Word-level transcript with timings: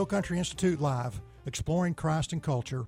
Hill 0.00 0.06
Country 0.06 0.38
Institute 0.38 0.80
Live, 0.80 1.20
exploring 1.44 1.92
Christ 1.92 2.32
and 2.32 2.42
culture. 2.42 2.86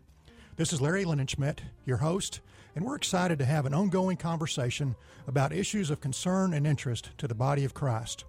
This 0.57 0.73
is 0.73 0.81
Larry 0.81 1.05
Linenschmidt, 1.05 1.59
your 1.85 1.99
host, 1.99 2.41
and 2.75 2.87
we're 2.87 2.97
excited 2.97 3.39
to 3.39 3.45
have 3.45 3.67
an 3.67 3.75
ongoing 3.75 4.17
conversation 4.17 4.97
about 5.27 5.53
issues 5.53 5.91
of 5.91 6.01
concern 6.01 6.55
and 6.55 6.67
interest 6.67 7.11
to 7.19 7.29
the 7.29 7.35
body 7.35 7.67
of 7.67 7.75
Christ. 7.75 8.25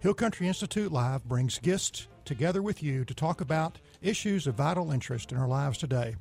Hill 0.00 0.12
Country 0.12 0.48
Institute 0.48 0.90
Live 0.90 1.22
brings 1.22 1.60
guests 1.60 2.08
together 2.24 2.60
with 2.62 2.82
you 2.82 3.04
to 3.04 3.14
talk 3.14 3.40
about 3.40 3.78
issues 4.02 4.48
of 4.48 4.56
vital 4.56 4.90
interest 4.90 5.30
in 5.30 5.38
our 5.38 5.46
lives 5.46 5.78
today. 5.78 6.16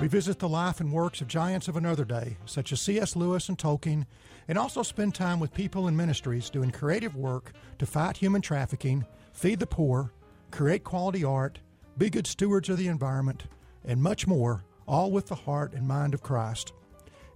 We 0.00 0.08
visit 0.08 0.38
the 0.38 0.48
life 0.48 0.80
and 0.80 0.90
works 0.90 1.20
of 1.20 1.28
giants 1.28 1.68
of 1.68 1.76
another 1.76 2.06
day, 2.06 2.38
such 2.46 2.72
as 2.72 2.80
C.S. 2.80 3.14
Lewis 3.14 3.50
and 3.50 3.58
Tolkien, 3.58 4.06
and 4.48 4.56
also 4.56 4.82
spend 4.82 5.14
time 5.14 5.38
with 5.38 5.52
people 5.52 5.86
and 5.86 5.98
ministries 5.98 6.48
doing 6.48 6.70
creative 6.70 7.14
work 7.14 7.52
to 7.78 7.84
fight 7.84 8.16
human 8.16 8.40
trafficking, 8.40 9.04
feed 9.34 9.58
the 9.58 9.66
poor, 9.66 10.12
create 10.50 10.84
quality 10.84 11.24
art, 11.24 11.60
be 11.98 12.10
good 12.10 12.26
stewards 12.26 12.68
of 12.68 12.78
the 12.78 12.88
environment, 12.88 13.44
and 13.84 14.02
much 14.02 14.26
more, 14.26 14.64
all 14.86 15.10
with 15.10 15.26
the 15.26 15.34
heart 15.34 15.72
and 15.72 15.86
mind 15.86 16.14
of 16.14 16.22
Christ. 16.22 16.72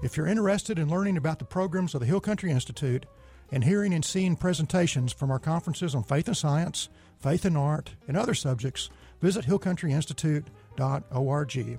If 0.03 0.17
you're 0.17 0.27
interested 0.27 0.79
in 0.79 0.89
learning 0.89 1.17
about 1.17 1.39
the 1.39 1.45
programs 1.45 1.95
of 1.95 2.01
the 2.01 2.07
Hill 2.07 2.21
Country 2.21 2.51
Institute 2.51 3.07
and 3.53 3.65
hearing 3.65 3.93
and 3.93 4.05
seeing 4.05 4.37
presentations 4.37 5.13
from 5.13 5.31
our 5.31 5.39
conferences 5.39 5.95
on 5.95 6.05
faith 6.05 6.27
and 6.27 6.37
science, 6.37 6.89
faith 7.19 7.45
and 7.45 7.59
art, 7.59 7.95
and 8.09 8.17
other 8.17 8.35
subjects, 8.35 8.89
visit 9.21 9.45
hillcountryinstitute.org. 9.45 11.79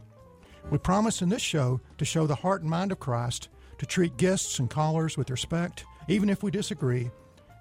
We 0.70 0.77
promise 0.77 1.21
in 1.23 1.29
this 1.29 1.41
show 1.41 1.82
to 1.98 2.05
show 2.05 2.27
the 2.27 2.35
heart 2.35 2.62
and 2.62 2.70
mind 2.70 2.91
of 2.91 2.99
Christ, 2.99 3.49
to 3.79 3.88
treat 3.88 4.18
guests 4.18 4.60
and 4.60 4.70
callers 4.70 5.18
with 5.18 5.32
respect, 5.32 5.85
even 6.07 6.29
if 6.29 6.43
we 6.43 6.51
disagree, 6.51 7.10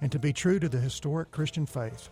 and 0.03 0.13
to 0.13 0.19
be 0.19 0.35
true 0.35 0.59
to 0.59 0.69
the 0.69 0.79
historic 0.79 1.31
Christian 1.31 1.65
faith. 1.65 2.11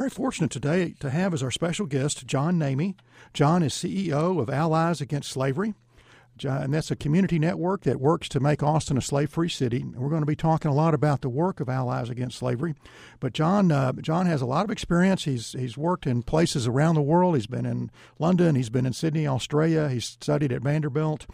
Very 0.00 0.08
fortunate 0.08 0.50
today 0.50 0.94
to 1.00 1.10
have 1.10 1.34
as 1.34 1.42
our 1.42 1.50
special 1.50 1.84
guest 1.84 2.26
John 2.26 2.58
Nehme. 2.58 2.94
John 3.34 3.62
is 3.62 3.74
CEO 3.74 4.40
of 4.40 4.48
Allies 4.48 5.02
Against 5.02 5.28
Slavery, 5.30 5.74
and 6.42 6.72
that's 6.72 6.90
a 6.90 6.96
community 6.96 7.38
network 7.38 7.82
that 7.82 8.00
works 8.00 8.26
to 8.30 8.40
make 8.40 8.62
Austin 8.62 8.96
a 8.96 9.02
slave-free 9.02 9.50
city. 9.50 9.84
We're 9.84 10.08
going 10.08 10.22
to 10.22 10.26
be 10.26 10.34
talking 10.34 10.70
a 10.70 10.74
lot 10.74 10.94
about 10.94 11.20
the 11.20 11.28
work 11.28 11.60
of 11.60 11.68
Allies 11.68 12.08
Against 12.08 12.38
Slavery. 12.38 12.76
But 13.20 13.34
John, 13.34 13.70
uh, 13.70 13.92
John 13.92 14.24
has 14.24 14.40
a 14.40 14.46
lot 14.46 14.64
of 14.64 14.70
experience. 14.70 15.24
He's 15.24 15.52
he's 15.52 15.76
worked 15.76 16.06
in 16.06 16.22
places 16.22 16.66
around 16.66 16.94
the 16.94 17.02
world. 17.02 17.34
He's 17.34 17.46
been 17.46 17.66
in 17.66 17.90
London. 18.18 18.54
He's 18.54 18.70
been 18.70 18.86
in 18.86 18.94
Sydney, 18.94 19.26
Australia. 19.26 19.90
He's 19.90 20.06
studied 20.06 20.50
at 20.50 20.62
Vanderbilt 20.62 21.26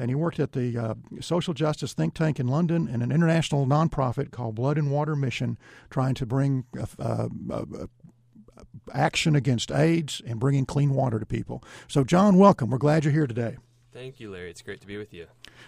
and 0.00 0.10
he 0.10 0.14
worked 0.14 0.40
at 0.40 0.52
the 0.52 0.78
uh, 0.78 0.94
social 1.20 1.52
justice 1.52 1.92
think 1.92 2.14
tank 2.14 2.40
in 2.40 2.48
London 2.48 2.88
and 2.90 3.02
an 3.02 3.12
international 3.12 3.66
nonprofit 3.66 4.30
called 4.30 4.54
Blood 4.54 4.78
and 4.78 4.90
Water 4.90 5.14
Mission, 5.14 5.58
trying 5.90 6.14
to 6.14 6.24
bring 6.24 6.64
uh, 6.98 7.28
uh, 7.52 7.86
action 8.94 9.36
against 9.36 9.70
AIDS 9.70 10.20
and 10.26 10.38
bringing 10.38 10.66
clean 10.66 10.94
water 10.94 11.18
to 11.18 11.26
people. 11.26 11.62
So, 11.88 12.04
John, 12.04 12.36
welcome. 12.36 12.70
We're 12.70 12.78
glad 12.78 13.04
you're 13.04 13.12
here 13.12 13.26
today. 13.26 13.56
Thank 13.92 14.20
you, 14.20 14.30
Larry. 14.30 14.50
It's 14.50 14.62
great 14.62 14.80
to 14.82 14.86
be 14.86 14.96
with 14.96 15.12
you. 15.12 15.26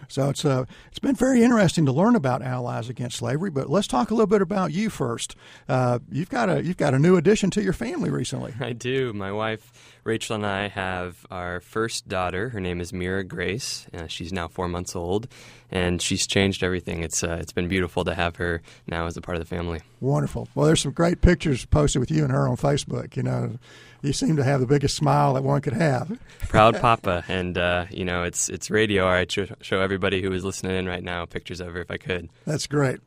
So 0.08 0.30
it's 0.30 0.44
uh, 0.44 0.64
it's 0.88 0.98
been 0.98 1.14
very 1.14 1.42
interesting 1.42 1.86
to 1.86 1.92
learn 1.92 2.16
about 2.16 2.42
Allies 2.42 2.88
Against 2.88 3.18
Slavery. 3.18 3.50
But 3.50 3.70
let's 3.70 3.86
talk 3.86 4.10
a 4.10 4.14
little 4.14 4.26
bit 4.26 4.42
about 4.42 4.72
you 4.72 4.90
first. 4.90 5.36
Uh, 5.68 5.98
you've 6.10 6.30
got 6.30 6.48
a 6.48 6.62
you've 6.62 6.76
got 6.76 6.94
a 6.94 6.98
new 6.98 7.16
addition 7.16 7.50
to 7.50 7.62
your 7.62 7.72
family 7.72 8.10
recently. 8.10 8.54
I 8.60 8.72
do. 8.72 9.12
My 9.12 9.32
wife 9.32 9.92
Rachel 10.04 10.34
and 10.34 10.46
I 10.46 10.68
have 10.68 11.24
our 11.30 11.60
first 11.60 12.08
daughter. 12.08 12.48
Her 12.48 12.60
name 12.60 12.80
is 12.80 12.92
Mira 12.92 13.22
Grace. 13.22 13.86
Uh, 13.94 14.08
she's 14.08 14.32
now 14.32 14.48
four 14.48 14.66
months 14.66 14.96
old, 14.96 15.28
and 15.70 16.02
she's 16.02 16.26
changed 16.26 16.64
everything. 16.64 17.02
It's 17.02 17.22
uh, 17.22 17.38
it's 17.40 17.52
been 17.52 17.68
beautiful 17.68 18.04
to 18.04 18.14
have 18.14 18.36
her 18.36 18.62
now 18.88 19.06
as 19.06 19.16
a 19.16 19.20
part 19.20 19.36
of 19.36 19.42
the 19.42 19.48
family. 19.48 19.80
Wonderful. 20.00 20.48
Well, 20.54 20.66
there's 20.66 20.80
some 20.80 20.92
great 20.92 21.20
pictures 21.20 21.64
posted 21.66 22.00
with 22.00 22.10
you 22.10 22.24
and 22.24 22.32
her 22.32 22.48
on 22.48 22.56
Facebook. 22.56 23.16
You 23.16 23.22
know 23.22 23.58
you 24.02 24.12
seem 24.12 24.36
to 24.36 24.44
have 24.44 24.58
the 24.60 24.66
biggest 24.66 24.96
smile 24.96 25.34
that 25.34 25.44
one 25.44 25.60
could 25.60 25.72
have. 25.72 26.18
Proud 26.48 26.74
Papa, 26.80 27.24
and 27.28 27.56
uh, 27.56 27.86
you 27.90 28.04
know 28.04 28.24
it's 28.24 28.48
it's 28.48 28.70
radio. 28.70 29.06
I 29.06 29.24
show, 29.28 29.46
show 29.60 29.80
everybody 29.92 30.22
who 30.22 30.32
is 30.32 30.44
listening 30.44 30.76
in 30.76 30.86
right 30.86 31.04
now 31.04 31.26
pictures 31.26 31.60
of 31.60 31.74
her 31.74 31.82
if 31.82 31.90
I 31.90 31.98
could. 31.98 32.30
That's 32.46 32.66
great. 32.66 33.00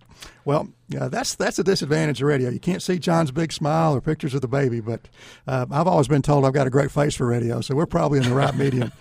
Well, 0.46 0.70
yeah, 0.88 1.08
that's 1.08 1.36
that's 1.36 1.58
a 1.58 1.64
disadvantage 1.64 2.22
of 2.22 2.28
radio. 2.28 2.50
You 2.50 2.60
can't 2.60 2.82
see 2.82 3.00
John's 3.00 3.32
big 3.32 3.52
smile 3.52 3.96
or 3.96 4.02
pictures 4.02 4.36
of 4.36 4.42
the 4.42 4.48
baby, 4.48 4.80
but 4.80 5.02
uh, 5.48 5.66
I've 5.72 5.88
always 5.88 6.08
been 6.08 6.22
told 6.22 6.46
I've 6.46 6.54
got 6.54 6.68
a 6.68 6.70
great 6.70 6.92
face 6.92 7.16
for 7.16 7.26
radio, 7.26 7.62
so 7.62 7.76
we're 7.76 7.88
probably 7.88 8.20
in 8.20 8.26
the 8.26 8.36
right 8.36 8.56
medium. 8.56 8.92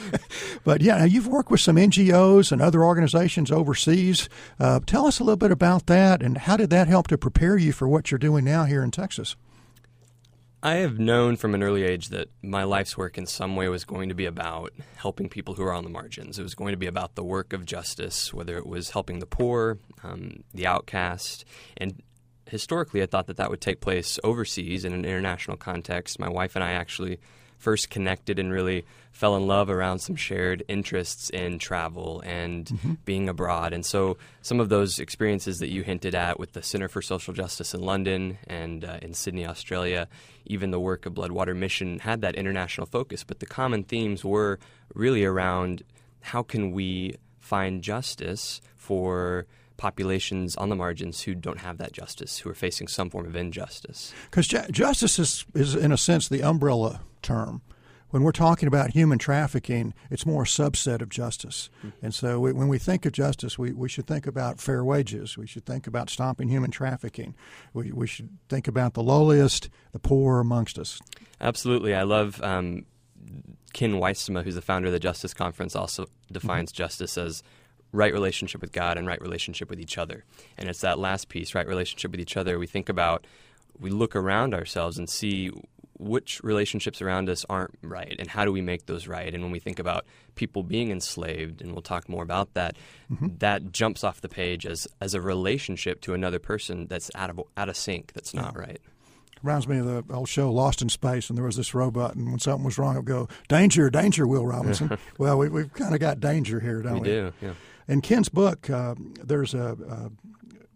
but 0.64 0.80
yeah, 0.80 1.04
you've 1.04 1.26
worked 1.26 1.50
with 1.50 1.60
some 1.60 1.76
NGOs 1.76 2.52
and 2.52 2.62
other 2.62 2.84
organizations 2.84 3.50
overseas. 3.50 4.28
Uh, 4.60 4.80
tell 4.86 5.06
us 5.06 5.18
a 5.18 5.24
little 5.24 5.36
bit 5.36 5.50
about 5.50 5.86
that, 5.86 6.22
and 6.22 6.38
how 6.38 6.56
did 6.56 6.70
that 6.70 6.86
help 6.86 7.08
to 7.08 7.18
prepare 7.18 7.56
you 7.56 7.72
for 7.72 7.88
what 7.88 8.10
you're 8.10 8.18
doing 8.18 8.44
now 8.44 8.64
here 8.64 8.82
in 8.82 8.90
Texas? 8.90 9.36
I 10.66 10.76
have 10.76 10.98
known 10.98 11.36
from 11.36 11.54
an 11.54 11.62
early 11.62 11.82
age 11.82 12.08
that 12.08 12.30
my 12.42 12.64
life's 12.64 12.96
work 12.96 13.18
in 13.18 13.26
some 13.26 13.54
way 13.54 13.68
was 13.68 13.84
going 13.84 14.08
to 14.08 14.14
be 14.14 14.24
about 14.24 14.72
helping 14.96 15.28
people 15.28 15.52
who 15.52 15.62
are 15.62 15.74
on 15.74 15.84
the 15.84 15.90
margins. 15.90 16.38
It 16.38 16.42
was 16.42 16.54
going 16.54 16.72
to 16.72 16.78
be 16.78 16.86
about 16.86 17.16
the 17.16 17.22
work 17.22 17.52
of 17.52 17.66
justice, 17.66 18.32
whether 18.32 18.56
it 18.56 18.66
was 18.66 18.88
helping 18.88 19.18
the 19.18 19.26
poor, 19.26 19.76
um, 20.02 20.42
the 20.54 20.66
outcast. 20.66 21.44
And 21.76 22.02
historically, 22.48 23.02
I 23.02 23.06
thought 23.06 23.26
that 23.26 23.36
that 23.36 23.50
would 23.50 23.60
take 23.60 23.82
place 23.82 24.18
overseas 24.24 24.86
in 24.86 24.94
an 24.94 25.04
international 25.04 25.58
context. 25.58 26.18
My 26.18 26.30
wife 26.30 26.56
and 26.56 26.64
I 26.64 26.72
actually 26.72 27.18
first 27.64 27.88
connected 27.88 28.38
and 28.38 28.52
really 28.52 28.84
fell 29.10 29.36
in 29.36 29.46
love 29.46 29.70
around 29.70 30.00
some 30.00 30.16
shared 30.16 30.62
interests 30.68 31.30
in 31.30 31.58
travel 31.58 32.20
and 32.26 32.66
mm-hmm. 32.66 32.92
being 33.06 33.26
abroad. 33.26 33.72
And 33.72 33.86
so 33.86 34.18
some 34.42 34.60
of 34.60 34.68
those 34.68 34.98
experiences 34.98 35.60
that 35.60 35.70
you 35.70 35.82
hinted 35.82 36.14
at 36.14 36.38
with 36.38 36.52
the 36.52 36.62
Center 36.62 36.88
for 36.88 37.00
Social 37.00 37.32
Justice 37.32 37.72
in 37.72 37.80
London 37.80 38.36
and 38.46 38.84
uh, 38.84 38.98
in 39.00 39.14
Sydney, 39.14 39.46
Australia, 39.46 40.08
even 40.44 40.72
the 40.72 40.80
work 40.80 41.06
of 41.06 41.14
Bloodwater 41.14 41.56
Mission 41.56 42.00
had 42.00 42.20
that 42.20 42.34
international 42.34 42.86
focus. 42.86 43.24
But 43.24 43.40
the 43.40 43.46
common 43.46 43.82
themes 43.82 44.24
were 44.24 44.58
really 44.92 45.24
around 45.24 45.84
how 46.20 46.42
can 46.42 46.72
we 46.72 47.16
find 47.38 47.82
justice 47.82 48.60
for 48.76 49.46
populations 49.76 50.56
on 50.56 50.68
the 50.68 50.76
margins 50.76 51.22
who 51.22 51.34
don't 51.34 51.58
have 51.58 51.78
that 51.78 51.92
justice, 51.92 52.38
who 52.38 52.50
are 52.50 52.54
facing 52.54 52.88
some 52.88 53.10
form 53.10 53.26
of 53.26 53.36
injustice. 53.36 54.12
Because 54.30 54.46
ju- 54.46 54.66
justice 54.70 55.18
is, 55.18 55.44
is, 55.54 55.74
in 55.74 55.92
a 55.92 55.96
sense, 55.96 56.28
the 56.28 56.42
umbrella 56.42 57.00
term. 57.22 57.62
When 58.10 58.22
we're 58.22 58.30
talking 58.30 58.68
about 58.68 58.90
human 58.90 59.18
trafficking, 59.18 59.92
it's 60.08 60.24
more 60.24 60.42
a 60.42 60.46
subset 60.46 61.02
of 61.02 61.08
justice. 61.08 61.68
Mm-hmm. 61.78 62.04
And 62.04 62.14
so 62.14 62.38
we, 62.38 62.52
when 62.52 62.68
we 62.68 62.78
think 62.78 63.04
of 63.06 63.12
justice, 63.12 63.58
we, 63.58 63.72
we 63.72 63.88
should 63.88 64.06
think 64.06 64.28
about 64.28 64.60
fair 64.60 64.84
wages. 64.84 65.36
We 65.36 65.48
should 65.48 65.66
think 65.66 65.88
about 65.88 66.08
stopping 66.10 66.48
human 66.48 66.70
trafficking. 66.70 67.34
We, 67.72 67.90
we 67.90 68.06
should 68.06 68.28
think 68.48 68.68
about 68.68 68.94
the 68.94 69.02
lowliest, 69.02 69.68
the 69.90 69.98
poor 69.98 70.38
amongst 70.38 70.78
us. 70.78 71.00
Absolutely. 71.40 71.92
I 71.92 72.04
love 72.04 72.40
um, 72.40 72.86
Ken 73.72 73.94
Wytsma, 73.94 74.44
who's 74.44 74.54
the 74.54 74.62
founder 74.62 74.86
of 74.86 74.92
the 74.92 75.00
Justice 75.00 75.34
Conference, 75.34 75.74
also 75.74 76.06
defines 76.30 76.70
mm-hmm. 76.70 76.82
justice 76.84 77.18
as 77.18 77.42
right 77.94 78.12
relationship 78.12 78.60
with 78.60 78.72
God 78.72 78.98
and 78.98 79.06
right 79.06 79.20
relationship 79.20 79.70
with 79.70 79.80
each 79.80 79.96
other. 79.96 80.24
And 80.58 80.68
it's 80.68 80.80
that 80.80 80.98
last 80.98 81.28
piece, 81.28 81.54
right 81.54 81.66
relationship 81.66 82.10
with 82.10 82.20
each 82.20 82.36
other. 82.36 82.58
We 82.58 82.66
think 82.66 82.88
about, 82.88 83.26
we 83.78 83.90
look 83.90 84.16
around 84.16 84.52
ourselves 84.52 84.98
and 84.98 85.08
see 85.08 85.52
which 85.96 86.40
relationships 86.42 87.00
around 87.00 87.30
us 87.30 87.46
aren't 87.48 87.78
right 87.80 88.16
and 88.18 88.28
how 88.28 88.44
do 88.44 88.50
we 88.50 88.60
make 88.60 88.86
those 88.86 89.06
right 89.06 89.32
and 89.32 89.44
when 89.44 89.52
we 89.52 89.60
think 89.60 89.78
about 89.78 90.04
people 90.34 90.64
being 90.64 90.90
enslaved 90.90 91.62
and 91.62 91.70
we'll 91.70 91.82
talk 91.82 92.08
more 92.08 92.24
about 92.24 92.52
that 92.54 92.76
mm-hmm. 93.10 93.28
that 93.38 93.70
jumps 93.70 94.02
off 94.02 94.20
the 94.20 94.28
page 94.28 94.66
as 94.66 94.88
as 95.00 95.14
a 95.14 95.20
relationship 95.20 96.00
to 96.00 96.12
another 96.12 96.40
person 96.40 96.88
that's 96.88 97.12
out 97.14 97.30
of 97.30 97.40
out 97.56 97.68
of 97.68 97.76
sync 97.76 98.12
that's 98.12 98.34
not 98.34 98.58
right 98.58 98.80
reminds 99.44 99.68
me 99.68 99.78
of 99.78 99.86
the 99.86 100.14
old 100.14 100.28
show 100.28 100.50
Lost 100.50 100.80
in 100.82 100.88
Space, 100.88 101.28
and 101.28 101.36
there 101.36 101.44
was 101.44 101.56
this 101.56 101.74
robot, 101.74 102.14
and 102.14 102.30
when 102.30 102.38
something 102.40 102.64
was 102.64 102.78
wrong, 102.78 102.94
it 102.94 103.00
would 103.00 103.06
go, 103.06 103.28
Danger, 103.48 103.90
danger, 103.90 104.26
Will 104.26 104.46
Robinson. 104.46 104.96
well, 105.18 105.36
we, 105.38 105.60
have 105.60 105.72
kind 105.74 105.94
of 105.94 106.00
got 106.00 106.18
danger 106.18 106.60
here, 106.60 106.80
don't 106.80 106.94
we? 106.94 107.00
We 107.00 107.08
do, 107.08 107.32
yeah. 107.42 107.52
In 107.86 108.00
Ken's 108.00 108.28
book, 108.28 108.70
uh, 108.70 108.94
there's 109.22 109.54
a, 109.54 109.76
a 109.88 110.10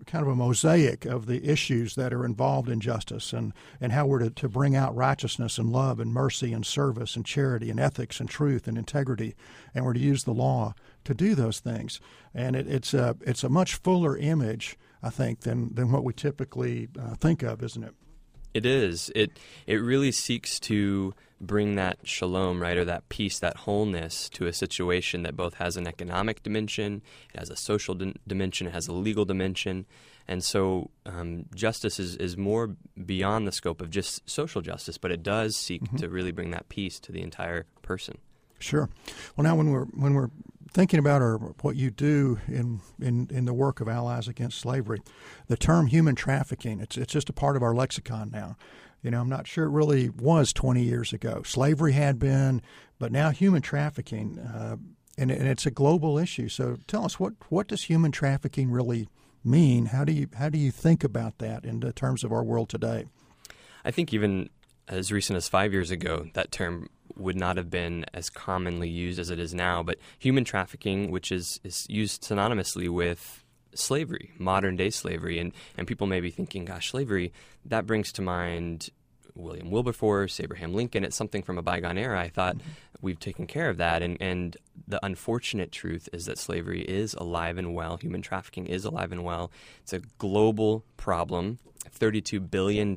kind 0.09 0.23
of 0.23 0.29
a 0.29 0.35
mosaic 0.35 1.05
of 1.05 1.27
the 1.27 1.49
issues 1.49 1.95
that 1.95 2.13
are 2.13 2.25
involved 2.25 2.69
in 2.69 2.81
justice 2.81 3.33
and, 3.33 3.53
and 3.81 3.93
how 3.93 4.07
we're 4.07 4.19
to, 4.21 4.31
to 4.31 4.49
bring 4.49 4.75
out 4.75 4.97
righteousness 4.97 5.59
and 5.59 5.71
love 5.71 6.01
and 6.01 6.13
mercy 6.13 6.53
and 6.53 6.65
service 6.65 7.15
and 7.15 7.27
charity 7.27 7.71
and 7.71 7.79
ethics 7.79 8.19
and 8.19 8.29
truth 8.29 8.67
and 8.67 8.79
integrity. 8.79 9.35
And 9.75 9.85
we're 9.85 9.93
to 9.93 10.01
use 10.01 10.25
the 10.25 10.33
law 10.33 10.75
to 11.05 11.15
do 11.15 11.35
those 11.35 11.61
things. 11.61 12.01
And 12.35 12.57
it, 12.57 12.67
it's, 12.67 12.95
a, 12.95 13.17
it's 13.21 13.45
a 13.45 13.51
much 13.51 13.75
fuller 13.77 14.17
image, 14.17 14.79
I 15.03 15.11
think, 15.11 15.41
than, 15.41 15.75
than 15.75 15.93
what 15.93 16.05
we 16.05 16.15
typically 16.15 16.89
uh, 16.99 17.15
think 17.15 17.43
of, 17.43 17.63
isn't 17.63 17.85
it? 17.85 17.95
It 18.55 18.65
is. 18.65 19.13
It, 19.15 19.39
it 19.67 19.77
really 19.77 20.11
seeks 20.11 20.59
to 20.61 21.15
bring 21.41 21.77
that 21.77 21.99
shalom, 22.03 22.61
right, 22.61 22.77
or 22.77 22.85
that 22.85 23.09
peace, 23.09 23.39
that 23.39 23.59
wholeness 23.59 24.29
to 24.31 24.47
a 24.47 24.53
situation 24.53 25.23
that 25.23 25.37
both 25.37 25.55
has 25.55 25.77
an 25.77 25.87
economic 25.87 26.43
dimension, 26.43 27.03
it 27.33 27.39
has 27.39 27.51
a 27.51 27.57
social 27.57 27.95
di- 27.95 28.15
dimension, 28.27 28.67
it 28.67 28.73
has 28.73 28.89
a 28.89 28.93
legal 28.93 29.25
dimension. 29.25 29.87
And 30.27 30.45
so 30.45 30.91
um, 31.07 31.47
justice 31.55 31.99
is, 31.99 32.17
is 32.17 32.37
more 32.37 32.77
beyond 33.07 33.47
the 33.47 33.53
scope 33.53 33.81
of 33.81 33.91
just 33.91 34.29
social 34.29 34.61
justice, 34.61 34.99
but 34.99 35.11
it 35.11 35.23
does 35.23 35.57
seek 35.57 35.83
mm-hmm. 35.83 35.97
to 35.97 36.09
really 36.09 36.33
bring 36.33 36.51
that 36.51 36.69
peace 36.69 37.01
to 37.01 37.13
the 37.13 37.23
entire 37.23 37.67
person. 37.83 38.19
Sure. 38.59 38.91
Well, 39.37 39.45
now 39.45 39.55
when 39.55 39.71
we're 39.71 39.85
when 39.85 40.15
we're 40.15 40.31
thinking 40.73 40.99
about 40.99 41.23
our, 41.23 41.39
what 41.63 41.77
you 41.77 41.91
do 41.91 42.39
in, 42.47 42.81
in, 43.01 43.29
in 43.31 43.45
the 43.47 43.55
work 43.55 43.81
of 43.81 43.89
Allies 43.89 44.29
Against 44.29 44.59
Slavery, 44.59 45.01
the 45.47 45.57
term 45.57 45.87
human 45.87 46.15
trafficking, 46.15 46.81
it's, 46.81 46.97
it's 46.97 47.13
just 47.13 47.31
a 47.31 47.33
part 47.33 47.57
of 47.57 47.63
our 47.63 47.75
lexicon 47.75 48.31
now. 48.31 48.57
You 49.03 49.11
know, 49.11 49.21
I'm 49.21 49.29
not 49.29 49.47
sure 49.47 49.65
it 49.65 49.71
really 49.71 50.11
was 50.11 50.53
20 50.53 50.83
years 50.83 51.13
ago. 51.13 51.43
Slavery 51.45 51.93
had 51.93 52.19
been, 52.19 52.63
but 52.99 53.13
now 53.13 53.31
human 53.31 53.63
trafficking, 53.63 54.39
uh, 54.39 54.77
and, 55.17 55.31
and 55.31 55.49
it's 55.49 55.67
a 55.67 55.71
global 55.71 56.19
issue. 56.19 56.49
So 56.49 56.79
tell 56.87 57.05
us, 57.05 57.19
what, 57.21 57.35
what 57.49 57.69
does 57.69 57.85
human 57.85 58.13
trafficking 58.13 58.71
really 58.71 59.09
mean? 59.45 59.87
How 59.87 60.05
do 60.05 60.13
you, 60.13 60.29
how 60.37 60.49
do 60.49 60.59
you 60.59 60.71
think 60.71 61.05
about 61.05 61.39
that 61.39 61.65
in 61.65 61.81
terms 61.93 62.25
of 62.25 62.33
our 62.33 62.43
world 62.43 62.69
today? 62.69 63.07
I 63.85 63.91
think 63.91 64.13
even 64.13 64.51
as 64.89 65.13
recent 65.13 65.37
as 65.37 65.49
five 65.49 65.73
years 65.73 65.91
ago, 65.91 66.27
that 66.35 66.51
term 66.51 66.89
would 67.17 67.37
not 67.37 67.57
have 67.57 67.71
been 67.71 68.05
as 68.15 68.31
commonly 68.31 68.89
used 68.89 69.19
as 69.19 69.31
it 69.31 69.39
is 69.39 69.55
now. 69.55 69.83
But 69.83 69.99
human 70.19 70.45
trafficking, 70.45 71.11
which 71.11 71.31
is, 71.31 71.61
is 71.63 71.87
used 71.89 72.23
synonymously 72.23 72.89
with 72.89 73.45
slavery, 73.75 74.33
modern 74.39 74.77
day 74.77 74.91
slavery, 74.91 75.39
and, 75.39 75.53
and 75.77 75.87
people 75.87 76.07
may 76.07 76.21
be 76.21 76.31
thinking, 76.31 76.65
gosh, 76.65 76.91
slavery, 76.91 77.33
that 77.65 77.87
brings 77.87 78.13
to 78.13 78.23
mind 78.23 78.91
William 79.35 79.71
Wilberforce, 79.71 80.41
Abraham 80.41 80.75
Lincoln. 80.75 81.05
It's 81.05 81.17
something 81.17 81.43
from 81.43 81.59
a 81.59 81.63
bygone 81.63 81.99
era. 81.99 82.21
I 82.21 82.29
thought 82.29 82.57
mm-hmm. 82.57 82.71
we've 83.01 83.21
taken 83.21 83.47
care 83.47 83.69
of 83.69 83.77
that. 83.79 84.03
And, 84.03 84.17
and 84.21 84.57
the 84.87 85.05
unfortunate 85.05 85.73
truth 85.73 86.09
is 86.13 86.27
that 86.27 86.39
slavery 86.39 86.83
is 86.83 87.15
alive 87.15 87.57
and 87.59 87.75
well. 87.75 87.97
Human 87.97 88.23
trafficking 88.23 88.67
is 88.67 88.85
alive 88.85 89.13
and 89.13 89.25
well. 89.25 89.51
It's 89.83 89.93
a 89.93 90.01
global 90.19 90.85
problem. 90.97 91.59
$32 91.99 92.51
billion 92.51 92.95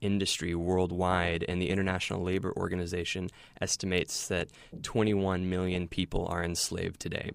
industry 0.00 0.54
worldwide, 0.54 1.44
and 1.48 1.60
the 1.60 1.70
International 1.70 2.22
Labor 2.22 2.52
Organization 2.56 3.30
estimates 3.60 4.28
that 4.28 4.48
21 4.82 5.48
million 5.48 5.88
people 5.88 6.26
are 6.26 6.44
enslaved 6.44 7.00
today. 7.00 7.32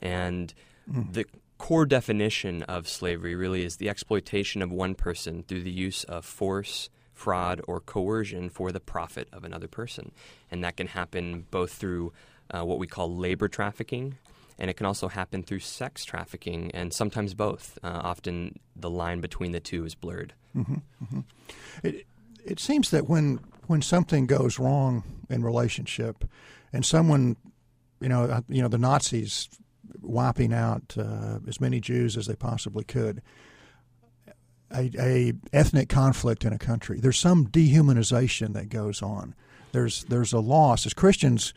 And 0.00 0.52
mm. 0.90 1.12
the 1.12 1.24
core 1.60 1.84
definition 1.84 2.62
of 2.62 2.88
slavery 2.88 3.34
really 3.34 3.62
is 3.62 3.76
the 3.76 3.90
exploitation 3.90 4.62
of 4.62 4.72
one 4.72 4.94
person 4.94 5.42
through 5.42 5.62
the 5.62 5.70
use 5.70 6.04
of 6.04 6.24
force, 6.24 6.88
fraud, 7.12 7.60
or 7.68 7.80
coercion 7.80 8.48
for 8.48 8.72
the 8.72 8.80
profit 8.80 9.28
of 9.30 9.44
another 9.44 9.68
person. 9.68 10.10
And 10.50 10.64
that 10.64 10.78
can 10.78 10.86
happen 10.86 11.44
both 11.50 11.74
through 11.74 12.14
uh, 12.50 12.64
what 12.64 12.78
we 12.78 12.86
call 12.86 13.14
labor 13.14 13.46
trafficking, 13.46 14.16
and 14.58 14.70
it 14.70 14.78
can 14.78 14.86
also 14.86 15.08
happen 15.08 15.42
through 15.42 15.58
sex 15.58 16.06
trafficking, 16.06 16.70
and 16.72 16.94
sometimes 16.94 17.34
both. 17.34 17.78
Uh, 17.82 18.00
often 18.04 18.58
the 18.74 18.90
line 18.90 19.20
between 19.20 19.52
the 19.52 19.60
two 19.60 19.84
is 19.84 19.94
blurred. 19.94 20.32
Mm-hmm, 20.56 20.76
mm-hmm. 21.04 21.20
It, 21.82 22.06
it 22.42 22.58
seems 22.58 22.90
that 22.90 23.06
when 23.06 23.38
when 23.66 23.82
something 23.82 24.26
goes 24.26 24.58
wrong 24.58 25.04
in 25.28 25.44
relationship, 25.44 26.24
and 26.72 26.86
someone, 26.86 27.36
you 28.00 28.08
know, 28.08 28.24
uh, 28.24 28.40
you 28.48 28.62
know, 28.62 28.68
the 28.68 28.78
Nazis 28.78 29.50
wiping 30.02 30.52
out 30.52 30.94
uh, 30.98 31.38
as 31.46 31.60
many 31.60 31.80
Jews 31.80 32.16
as 32.16 32.26
they 32.26 32.36
possibly 32.36 32.84
could. 32.84 33.22
A, 34.72 34.90
a, 34.98 35.32
ethnic 35.52 35.88
conflict 35.88 36.44
in 36.44 36.52
a 36.52 36.58
country. 36.58 37.00
There's 37.00 37.18
some 37.18 37.48
dehumanization 37.48 38.52
that 38.52 38.68
goes 38.68 39.02
on. 39.02 39.34
There's 39.72 40.04
there's 40.04 40.32
a 40.32 40.38
loss. 40.38 40.86
As 40.86 40.94
Christians, 40.94 41.52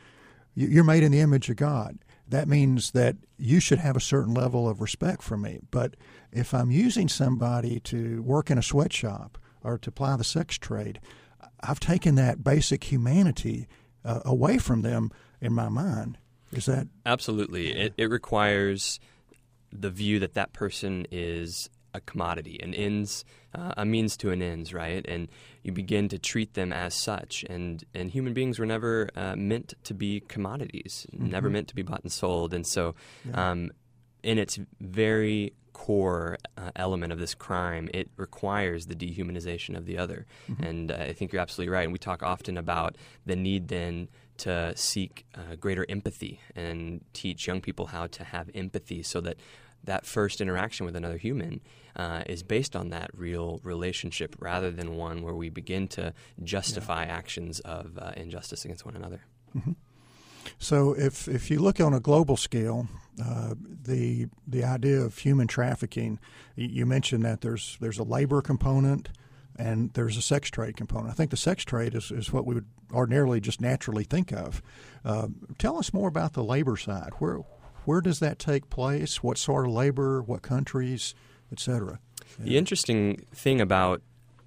you're 0.55 0.83
made 0.83 1.03
in 1.03 1.11
the 1.11 1.19
image 1.19 1.49
of 1.49 1.57
God. 1.57 1.99
That 2.27 2.47
means 2.47 2.91
that 2.91 3.17
you 3.37 3.59
should 3.59 3.79
have 3.79 3.95
a 3.95 4.01
certain 4.01 4.33
level 4.33 4.67
of 4.67 4.81
respect 4.81 5.21
for 5.21 5.37
me. 5.37 5.59
But 5.69 5.95
if 6.31 6.53
I'm 6.53 6.71
using 6.71 7.07
somebody 7.07 7.79
to 7.81 8.23
work 8.23 8.49
in 8.49 8.57
a 8.57 8.63
sweatshop 8.63 9.37
or 9.63 9.77
to 9.77 9.91
ply 9.91 10.15
the 10.15 10.23
sex 10.23 10.57
trade, 10.57 10.99
I've 11.59 11.79
taken 11.79 12.15
that 12.15 12.43
basic 12.43 12.85
humanity 12.85 13.67
uh, 14.03 14.21
away 14.25 14.57
from 14.57 14.81
them 14.81 15.11
in 15.41 15.53
my 15.53 15.69
mind. 15.69 16.17
Is 16.57 16.65
that 16.65 16.87
absolutely? 17.05 17.71
It, 17.73 17.93
it 17.97 18.09
requires 18.09 18.99
the 19.71 19.89
view 19.89 20.19
that 20.19 20.33
that 20.35 20.53
person 20.53 21.07
is 21.11 21.69
a 21.93 22.01
commodity, 22.01 22.59
an 22.61 22.73
ends, 22.73 23.23
uh, 23.53 23.73
a 23.77 23.85
means 23.85 24.17
to 24.17 24.31
an 24.31 24.41
ends, 24.41 24.73
right? 24.73 25.05
And 25.07 25.27
you 25.63 25.71
begin 25.71 26.09
to 26.09 26.17
treat 26.17 26.53
them 26.53 26.73
as 26.73 26.93
such. 26.93 27.43
And 27.49 27.83
and 27.93 28.09
human 28.09 28.33
beings 28.33 28.59
were 28.59 28.65
never 28.65 29.09
uh, 29.15 29.35
meant 29.35 29.75
to 29.83 29.93
be 29.93 30.21
commodities, 30.21 31.05
mm-hmm. 31.13 31.29
never 31.29 31.49
meant 31.49 31.67
to 31.69 31.75
be 31.75 31.83
bought 31.83 32.01
and 32.01 32.11
sold. 32.11 32.53
And 32.53 32.65
so, 32.65 32.95
yeah. 33.25 33.51
um, 33.51 33.71
in 34.23 34.37
its 34.37 34.59
very 34.79 35.53
core 35.73 36.37
uh, 36.57 36.71
element 36.75 37.11
of 37.11 37.19
this 37.19 37.35
crime, 37.35 37.89
it 37.93 38.09
requires 38.15 38.85
the 38.85 38.95
dehumanization 38.95 39.75
of 39.75 39.85
the 39.85 39.97
other. 39.97 40.25
Mm-hmm. 40.49 40.63
And 40.63 40.91
uh, 40.91 40.95
I 40.95 41.13
think 41.13 41.33
you're 41.33 41.41
absolutely 41.41 41.73
right. 41.73 41.83
And 41.83 41.91
we 41.91 41.99
talk 41.99 42.23
often 42.23 42.57
about 42.57 42.95
the 43.25 43.35
need 43.35 43.67
then 43.67 44.07
to 44.43 44.75
seek 44.75 45.25
uh, 45.35 45.55
greater 45.55 45.85
empathy 45.87 46.41
and 46.53 46.99
teach 47.13 47.47
young 47.47 47.61
people 47.61 47.85
how 47.87 48.07
to 48.07 48.25
have 48.25 48.49
empathy 48.53 49.01
so 49.01 49.21
that 49.21 49.37
that 49.85 50.05
first 50.05 50.41
interaction 50.41 50.85
with 50.85 50.97
another 50.97 51.17
human 51.17 51.61
uh, 51.95 52.23
is 52.27 52.43
based 52.43 52.75
on 52.75 52.89
that 52.89 53.09
real 53.13 53.61
relationship 53.63 54.35
rather 54.39 54.69
than 54.69 54.97
one 54.97 55.21
where 55.21 55.33
we 55.33 55.49
begin 55.49 55.87
to 55.87 56.13
justify 56.43 57.05
yeah. 57.05 57.13
actions 57.13 57.61
of 57.61 57.97
uh, 57.97 58.11
injustice 58.17 58.65
against 58.65 58.85
one 58.85 58.97
another. 58.97 59.21
Mm-hmm. 59.55 59.71
So, 60.59 60.93
if 60.93 61.29
if 61.29 61.49
you 61.49 61.59
look 61.59 61.79
on 61.79 61.93
a 61.93 62.01
global 62.01 62.35
scale, 62.35 62.89
uh, 63.23 63.55
the 63.57 64.27
the 64.45 64.65
idea 64.65 64.99
of 64.99 65.17
human 65.17 65.47
trafficking, 65.47 66.19
you 66.55 66.85
mentioned 66.85 67.23
that 67.23 67.39
there's 67.39 67.77
there's 67.79 67.97
a 67.99 68.03
labor 68.03 68.41
component 68.41 69.07
and 69.57 69.93
there's 69.93 70.17
a 70.17 70.21
sex 70.21 70.49
trade 70.49 70.77
component. 70.77 71.11
I 71.11 71.13
think 71.13 71.31
the 71.31 71.37
sex 71.37 71.63
trade 71.63 71.95
is, 71.95 72.11
is 72.11 72.31
what 72.31 72.45
we 72.45 72.55
would 72.55 72.65
ordinarily 72.91 73.39
just 73.39 73.61
naturally 73.61 74.03
think 74.03 74.31
of. 74.31 74.61
Uh, 75.03 75.27
tell 75.57 75.77
us 75.77 75.93
more 75.93 76.07
about 76.07 76.33
the 76.33 76.43
labor 76.43 76.77
side. 76.77 77.11
Where 77.19 77.39
where 77.85 78.01
does 78.01 78.19
that 78.19 78.39
take 78.39 78.69
place? 78.69 79.21
What 79.21 79.37
sort 79.37 79.65
of 79.65 79.73
labor? 79.73 80.21
What 80.21 80.41
countries, 80.41 81.13
etc. 81.51 81.99
The 82.39 82.57
interesting 82.57 83.25
thing 83.33 83.59
about 83.59 84.01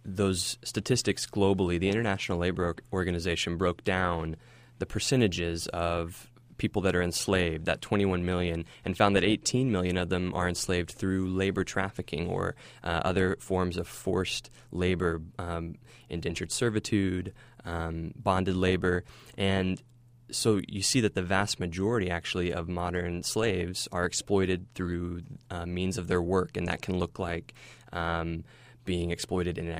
those 0.04 0.58
statistics 0.62 1.26
globally, 1.26 1.78
the 1.78 1.88
International 1.88 2.38
Labor 2.38 2.76
Organization 2.92 3.56
broke 3.56 3.84
down 3.84 4.36
the 4.78 4.86
percentages 4.86 5.66
of 5.68 6.30
people 6.58 6.82
that 6.82 6.94
are 6.94 7.02
enslaved, 7.02 7.66
that 7.66 7.80
21 7.80 8.24
million, 8.24 8.64
and 8.84 8.96
found 8.96 9.16
that 9.16 9.24
18 9.24 9.70
million 9.70 9.96
of 9.96 10.08
them 10.08 10.32
are 10.34 10.48
enslaved 10.48 10.90
through 10.90 11.28
labor 11.28 11.64
trafficking 11.64 12.28
or 12.28 12.54
uh, 12.82 13.00
other 13.04 13.36
forms 13.40 13.76
of 13.76 13.86
forced 13.86 14.50
labor, 14.70 15.22
um, 15.38 15.76
indentured 16.08 16.52
servitude, 16.52 17.32
um, 17.64 18.12
bonded 18.16 18.56
labor. 18.56 19.04
And 19.36 19.82
so 20.30 20.60
you 20.66 20.82
see 20.82 21.00
that 21.00 21.14
the 21.14 21.22
vast 21.22 21.60
majority 21.60 22.10
actually 22.10 22.52
of 22.52 22.68
modern 22.68 23.22
slaves 23.22 23.88
are 23.92 24.04
exploited 24.04 24.66
through 24.74 25.22
uh, 25.50 25.66
means 25.66 25.98
of 25.98 26.08
their 26.08 26.22
work, 26.22 26.56
and 26.56 26.66
that 26.68 26.82
can 26.82 26.98
look 26.98 27.18
like 27.18 27.54
um, 27.92 28.44
being 28.84 29.10
exploited 29.10 29.58
in 29.58 29.68
an 29.68 29.78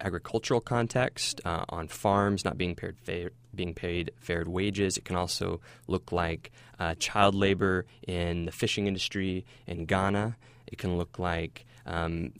agricultural 0.00 0.60
context, 0.60 1.40
uh, 1.44 1.64
on 1.68 1.88
farms, 1.88 2.44
not 2.44 2.56
being 2.58 2.74
paid, 2.74 2.96
fair, 3.02 3.30
being 3.54 3.74
paid 3.74 4.12
fair 4.18 4.44
wages. 4.46 4.96
It 4.96 5.04
can 5.04 5.16
also 5.16 5.60
look 5.86 6.12
like 6.12 6.50
uh, 6.78 6.94
child 6.98 7.34
labor 7.34 7.86
in 8.06 8.44
the 8.44 8.52
fishing 8.52 8.86
industry 8.86 9.44
in 9.66 9.84
Ghana. 9.84 10.36
It 10.66 10.78
can 10.78 10.96
look 10.96 11.18
like 11.18 11.64
um, 11.86 12.32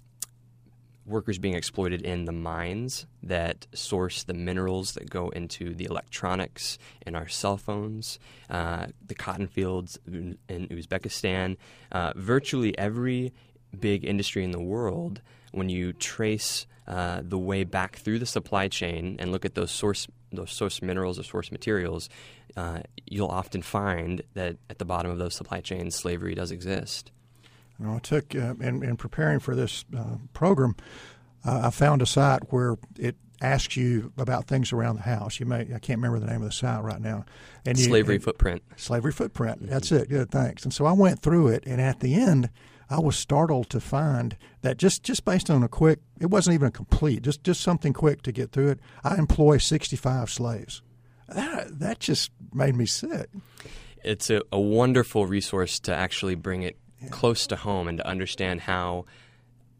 workers 1.08 1.38
being 1.38 1.54
exploited 1.54 2.02
in 2.02 2.26
the 2.26 2.32
mines 2.32 3.06
that 3.22 3.66
source 3.72 4.24
the 4.24 4.34
minerals 4.34 4.92
that 4.92 5.08
go 5.08 5.30
into 5.30 5.74
the 5.74 5.86
electronics 5.86 6.78
in 7.06 7.14
our 7.14 7.26
cell 7.26 7.56
phones, 7.56 8.18
uh, 8.50 8.86
the 9.04 9.14
cotton 9.14 9.46
fields 9.48 9.98
in 10.06 10.38
Uzbekistan. 10.48 11.56
Uh, 11.90 12.12
virtually 12.14 12.76
every 12.78 13.32
big 13.78 14.04
industry 14.04 14.44
in 14.44 14.50
the 14.50 14.60
world, 14.60 15.20
when 15.58 15.68
you 15.68 15.92
trace 15.92 16.66
uh, 16.86 17.20
the 17.22 17.38
way 17.38 17.64
back 17.64 17.96
through 17.96 18.18
the 18.18 18.26
supply 18.26 18.68
chain 18.68 19.16
and 19.18 19.30
look 19.30 19.44
at 19.44 19.54
those 19.54 19.70
source 19.70 20.06
those 20.30 20.50
source 20.50 20.82
minerals 20.82 21.18
or 21.18 21.22
source 21.22 21.50
materials, 21.50 22.08
uh, 22.56 22.80
you'll 23.06 23.28
often 23.28 23.62
find 23.62 24.22
that 24.34 24.56
at 24.68 24.78
the 24.78 24.84
bottom 24.84 25.10
of 25.10 25.18
those 25.18 25.34
supply 25.34 25.60
chains, 25.60 25.94
slavery 25.94 26.34
does 26.34 26.50
exist. 26.50 27.10
You 27.78 27.86
know, 27.86 27.94
I 27.94 27.98
took 27.98 28.34
uh, 28.34 28.54
in, 28.60 28.82
in, 28.82 28.96
preparing 28.96 29.38
for 29.38 29.54
this 29.54 29.84
uh, 29.96 30.16
program, 30.32 30.76
uh, 31.46 31.62
I 31.64 31.70
found 31.70 32.02
a 32.02 32.06
site 32.06 32.52
where 32.52 32.76
it 32.98 33.16
asks 33.40 33.76
you 33.76 34.12
about 34.18 34.46
things 34.46 34.72
around 34.72 34.96
the 34.96 35.02
house. 35.02 35.38
You 35.38 35.46
may 35.46 35.60
I 35.60 35.78
can't 35.78 36.00
remember 36.00 36.18
the 36.18 36.26
name 36.26 36.42
of 36.42 36.48
the 36.48 36.52
site 36.52 36.82
right 36.82 37.00
now. 37.00 37.24
And 37.64 37.78
slavery 37.78 38.16
you, 38.16 38.20
footprint. 38.20 38.62
Slavery 38.76 39.12
footprint. 39.12 39.62
Mm-hmm. 39.62 39.70
That's 39.70 39.92
it. 39.92 40.08
Good. 40.08 40.30
Thanks. 40.30 40.64
And 40.64 40.74
so 40.74 40.86
I 40.86 40.92
went 40.92 41.20
through 41.20 41.48
it, 41.48 41.64
and 41.66 41.80
at 41.80 42.00
the 42.00 42.14
end. 42.14 42.50
I 42.90 43.00
was 43.00 43.16
startled 43.16 43.68
to 43.70 43.80
find 43.80 44.36
that 44.62 44.78
just, 44.78 45.02
just 45.02 45.24
based 45.24 45.50
on 45.50 45.62
a 45.62 45.68
quick, 45.68 46.00
it 46.20 46.26
wasn't 46.26 46.54
even 46.54 46.68
a 46.68 46.72
complete, 46.72 47.22
just, 47.22 47.44
just 47.44 47.60
something 47.60 47.92
quick 47.92 48.22
to 48.22 48.32
get 48.32 48.52
through 48.52 48.68
it. 48.68 48.80
I 49.04 49.16
employ 49.16 49.58
65 49.58 50.30
slaves. 50.30 50.82
That, 51.28 51.78
that 51.80 52.00
just 52.00 52.30
made 52.54 52.74
me 52.74 52.86
sick. 52.86 53.28
It's 54.02 54.30
a, 54.30 54.42
a 54.50 54.58
wonderful 54.58 55.26
resource 55.26 55.78
to 55.80 55.94
actually 55.94 56.34
bring 56.34 56.62
it 56.62 56.78
yeah. 57.02 57.08
close 57.10 57.46
to 57.48 57.56
home 57.56 57.88
and 57.88 57.98
to 57.98 58.06
understand 58.06 58.62
how 58.62 59.04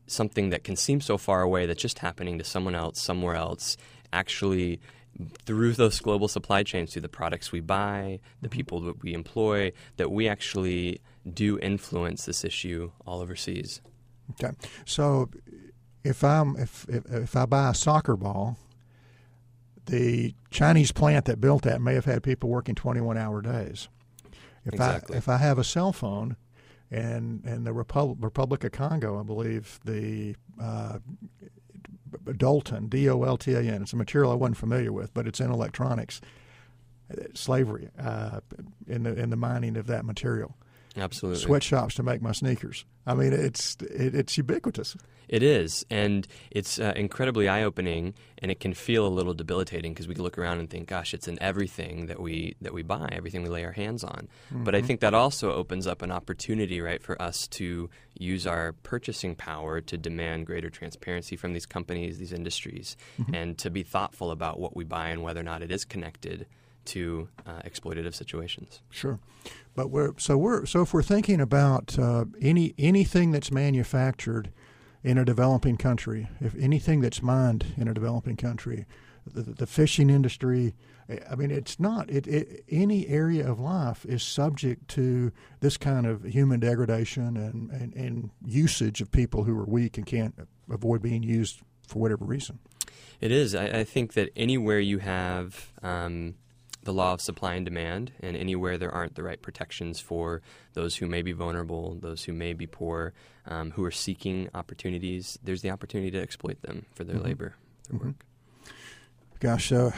something 0.07 0.51
that 0.51 0.65
can 0.65 0.77
seem 0.77 1.01
so 1.01 1.17
far 1.19 1.43
away 1.43 1.67
that's 1.67 1.81
just 1.81 2.01
happening 2.01 2.39
to 2.39 2.45
someone 2.45 2.75
else 2.75 3.01
somewhere 3.01 3.35
else 3.35 3.77
actually 4.13 4.81
through 5.45 5.73
those 5.73 6.01
global 6.01 6.29
supply 6.29 6.63
chains 6.63 6.93
through 6.93 7.03
the 7.03 7.09
products 7.09 7.51
we 7.51 7.61
buy 7.61 8.21
the 8.41 8.49
mm-hmm. 8.49 8.57
people 8.57 8.81
that 8.81 9.03
we 9.03 9.15
employ 9.15 9.73
that 9.97 10.11
we 10.11 10.29
actually 10.29 11.01
do 11.33 11.59
influence 11.59 12.25
this 12.25 12.45
issue 12.45 12.91
all 13.07 13.21
overseas 13.21 13.81
okay 14.31 14.55
so 14.85 15.29
if 16.05 16.23
i'm 16.23 16.57
if 16.57 16.87
if, 16.89 17.05
if 17.07 17.37
i 17.37 17.45
buy 17.47 17.71
a 17.71 17.75
soccer 17.75 18.17
ball 18.17 18.57
the 19.87 20.35
chinese 20.51 20.93
plant 20.93 21.25
that 21.25 21.41
built 21.41 21.63
that 21.63 21.81
may 21.81 21.95
have 21.95 22.05
had 22.05 22.23
people 22.23 22.49
working 22.49 22.75
21 22.75 23.17
hour 23.17 23.41
days 23.41 23.89
if 24.65 24.75
exactly. 24.75 25.15
i 25.15 25.19
if 25.19 25.29
i 25.29 25.37
have 25.37 25.59
a 25.59 25.65
cell 25.65 25.93
phone 25.93 26.37
and 26.91 27.45
and 27.45 27.67
the 27.67 27.73
Repub- 27.73 28.23
Republic 28.23 28.65
of 28.65 28.73
Congo, 28.73 29.21
I 29.21 29.23
believe 29.23 29.79
the 29.85 30.35
uh, 30.61 30.99
Dolton, 32.37 32.89
D 32.89 33.09
O 33.09 33.23
L 33.23 33.37
T 33.37 33.55
A 33.55 33.61
N. 33.61 33.83
It's 33.83 33.93
a 33.93 33.97
material 33.97 34.31
I 34.33 34.35
wasn't 34.35 34.57
familiar 34.59 34.93
with, 34.93 35.13
but 35.15 35.27
it's 35.27 35.41
in 35.41 35.51
electronics. 35.51 36.21
Slavery 37.33 37.89
uh, 37.99 38.41
in 38.87 39.05
the 39.05 39.19
in 39.19 39.31
the 39.31 39.37
mining 39.37 39.79
of 39.79 39.87
that 39.87 40.05
material. 40.05 40.57
Absolutely. 40.97 41.41
Sweatshops 41.41 41.95
to 41.97 42.03
make 42.03 42.23
my 42.23 42.33
sneakers. 42.33 42.85
I 43.07 43.15
mean, 43.15 43.33
it's 43.33 43.77
it, 43.81 44.15
it's 44.15 44.37
ubiquitous. 44.37 44.97
It 45.29 45.43
is, 45.43 45.85
and 45.91 46.27
it's 46.51 46.79
uh, 46.79 46.95
incredibly 46.97 47.49
eye-opening, 47.49 48.15
and 48.39 48.51
it 48.51 48.61
can 48.61 48.73
feel 48.73 49.07
a 49.07 49.09
little 49.09 49.35
debilitating 49.35 49.93
because 49.93 50.09
we 50.09 50.15
look 50.15 50.39
around 50.39 50.59
and 50.59 50.71
think, 50.71 50.89
"Gosh, 50.89 51.13
it's 51.13 51.29
in 51.29 51.41
everything 51.43 52.07
that 52.07 52.19
we 52.19 52.57
that 52.63 52.73
we 52.73 52.83
buy, 52.83 53.09
everything 53.13 53.43
we 53.43 53.51
lay 53.51 53.65
our 53.65 53.73
hands 53.73 54.03
on." 54.03 54.29
Mm-hmm. 54.53 54.65
But 54.65 54.75
I 54.75 54.79
mm-hmm. 54.79 54.87
think 54.87 55.01
that 55.01 55.13
also 55.13 55.53
opens 55.53 55.87
up 55.87 56.01
an 56.01 56.11
opportunity, 56.11 56.81
right, 56.81 57.03
for 57.03 57.21
us 57.21 57.47
to 57.49 57.91
use 58.19 58.47
our 58.47 58.73
purchasing 58.83 59.35
power 59.35 59.83
to 59.83 59.99
demand 59.99 60.47
greater 60.47 60.71
transparency 60.71 61.37
from 61.37 61.53
these 61.53 61.67
companies, 61.67 62.19
these 62.19 62.33
industries, 62.33 62.97
mm-hmm. 63.21 63.35
and 63.35 63.59
to 63.59 63.71
be 63.71 63.83
thoughtful 63.83 64.31
about 64.31 64.59
what 64.59 64.75
we 64.75 64.85
buy 64.85 65.09
and 65.09 65.23
whether 65.23 65.41
or 65.41 65.45
not 65.45 65.63
it 65.63 65.71
is 65.71 65.85
connected 65.85 66.47
to 66.87 67.29
uh, 67.47 67.61
exploitative 67.67 68.15
situations. 68.15 68.81
Sure, 68.89 69.19
but 69.79 69.93
we're 69.93 70.13
so 70.19 70.37
we're 70.37 70.67
so 70.67 70.83
if 70.83 70.93
we're 70.93 71.05
thinking 71.05 71.41
about 71.41 71.97
uh, 72.01 72.25
any 72.41 72.75
anything 72.79 73.31
that's 73.31 73.53
manufactured 73.53 74.51
in 75.05 75.17
a 75.17 75.25
developing 75.25 75.77
country, 75.77 76.29
if 76.41 76.53
anything 76.57 77.01
that's 77.01 77.23
mined 77.23 77.65
in 77.77 77.87
a 77.87 77.95
developing 77.95 78.35
country, 78.35 78.87
the, 79.25 79.43
the 79.43 79.69
fishing 79.69 80.11
industry, 80.11 80.75
I 81.31 81.37
mean, 81.37 81.53
it's 81.53 81.79
not. 81.79 82.11
It, 82.11 82.27
it, 82.27 82.65
any 82.69 83.07
area 83.07 83.49
of 83.49 83.61
life 83.61 84.05
is 84.05 84.25
subject 84.25 84.89
to 84.89 85.31
this 85.61 85.77
kind 85.77 86.07
of 86.07 86.25
human 86.25 86.59
degradation 86.59 87.37
and, 87.37 87.71
and, 87.71 87.95
and 87.95 88.31
usage 88.45 89.01
of 89.01 89.13
people 89.13 89.45
who 89.45 89.57
are 89.57 89.65
weak 89.65 89.97
and 89.97 90.05
can't 90.05 90.35
avoid 90.69 91.03
being 91.03 91.23
used 91.23 91.61
for 91.87 92.01
whatever 92.01 92.25
reason. 92.25 92.59
It 93.21 93.31
is. 93.31 93.55
I, 93.55 93.67
I 93.67 93.85
think 93.85 94.15
that 94.15 94.31
anywhere 94.35 94.81
you 94.81 94.99
have 94.99 95.73
um, 95.85 96.35
the 96.89 96.95
law 96.95 97.13
of 97.13 97.21
supply 97.21 97.53
and 97.53 97.67
demand, 97.67 98.13
and 98.21 98.35
anywhere 98.35 98.79
there 98.79 98.91
aren't 98.91 99.15
the 99.15 99.23
right 99.23 99.43
protections 99.43 100.01
for 100.01 100.41
those 100.73 100.97
who 100.97 101.05
may 101.07 101.21
be 101.21 101.33
vulnerable, 101.33 101.99
those 102.01 102.25
who 102.25 102.33
may 102.33 102.55
be 102.55 102.67
poor, 102.67 103.13
um, 103.45 103.73
who 103.73 103.85
are 103.85 103.91
seeking 103.91 104.49
opportunities, 104.55 105.39
there's 105.45 105.61
the 105.61 105.69
opportunity 105.69 106.11
to 106.11 106.19
exploit 106.19 106.63
them 106.63 106.87
for 106.95 107.05
their 107.05 107.17
mm-hmm. 107.17 107.27
labor, 107.27 107.55
their 107.91 107.99
mm-hmm. 107.99 108.07
work. 108.07 108.25
Gosh, 109.39 109.71
uh, 109.71 109.91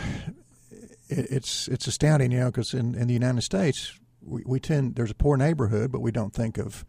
it, 1.08 1.26
it's 1.30 1.68
it's 1.68 1.86
astounding, 1.86 2.32
you 2.32 2.40
know, 2.40 2.46
because 2.46 2.74
in, 2.74 2.96
in 2.96 3.06
the 3.06 3.14
United 3.14 3.42
States, 3.42 3.96
we, 4.20 4.42
we 4.44 4.58
tend 4.58 4.96
there's 4.96 5.12
a 5.12 5.14
poor 5.14 5.36
neighborhood, 5.36 5.92
but 5.92 6.00
we 6.00 6.10
don't 6.10 6.34
think 6.34 6.58
of 6.58 6.84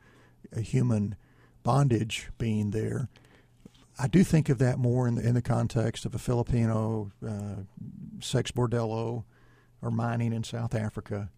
a 0.52 0.62
human 0.62 1.16
bondage 1.62 2.30
being 2.40 2.72
there. 2.72 3.08
I 4.00 4.08
do 4.08 4.24
think 4.24 4.50
of 4.50 4.58
that 4.58 4.80
more 4.80 5.08
in 5.08 5.14
the, 5.14 5.28
in 5.28 5.36
the 5.36 5.44
context 5.44 6.06
of 6.06 6.16
a 6.16 6.18
Filipino 6.18 7.12
uh, 7.24 7.62
sex 8.20 8.50
bordello 8.50 9.26
or 9.82 9.92
mining 9.92 10.34
in 10.34 10.44
South 10.44 10.76
Africa, 10.76 11.30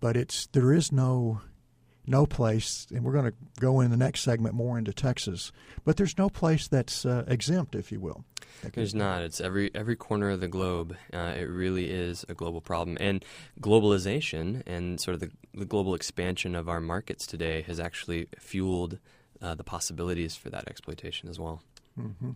but 0.00 0.16
it's 0.16 0.46
there 0.46 0.72
is 0.72 0.92
no 0.92 1.40
no 2.06 2.26
place, 2.26 2.86
and 2.92 3.04
we're 3.04 3.12
going 3.12 3.26
to 3.30 3.34
go 3.60 3.80
in 3.80 3.90
the 3.90 3.96
next 3.96 4.22
segment 4.22 4.54
more 4.54 4.78
into 4.78 4.92
Texas, 4.92 5.52
but 5.84 5.96
there's 5.96 6.18
no 6.18 6.28
place 6.28 6.66
that's 6.66 7.04
uh, 7.04 7.24
exempt, 7.28 7.74
if 7.74 7.92
you 7.92 8.00
will. 8.00 8.24
There's 8.72 8.94
not. 8.94 9.22
It's 9.22 9.40
every 9.40 9.70
every 9.74 9.96
corner 9.96 10.30
of 10.30 10.40
the 10.40 10.48
globe. 10.48 10.96
Uh, 11.12 11.34
it 11.36 11.48
really 11.48 11.88
is 11.90 12.24
a 12.28 12.34
global 12.34 12.60
problem, 12.60 12.96
and 13.00 13.24
globalization 13.60 14.62
and 14.66 15.00
sort 15.00 15.14
of 15.14 15.20
the, 15.20 15.30
the 15.54 15.64
global 15.64 15.94
expansion 15.94 16.54
of 16.54 16.68
our 16.68 16.80
markets 16.80 17.26
today 17.26 17.62
has 17.62 17.78
actually 17.78 18.26
fueled 18.38 18.98
uh, 19.40 19.54
the 19.54 19.64
possibilities 19.64 20.36
for 20.36 20.50
that 20.50 20.68
exploitation 20.68 21.28
as 21.28 21.38
well. 21.38 21.62
Mm-hmm. 21.98 22.32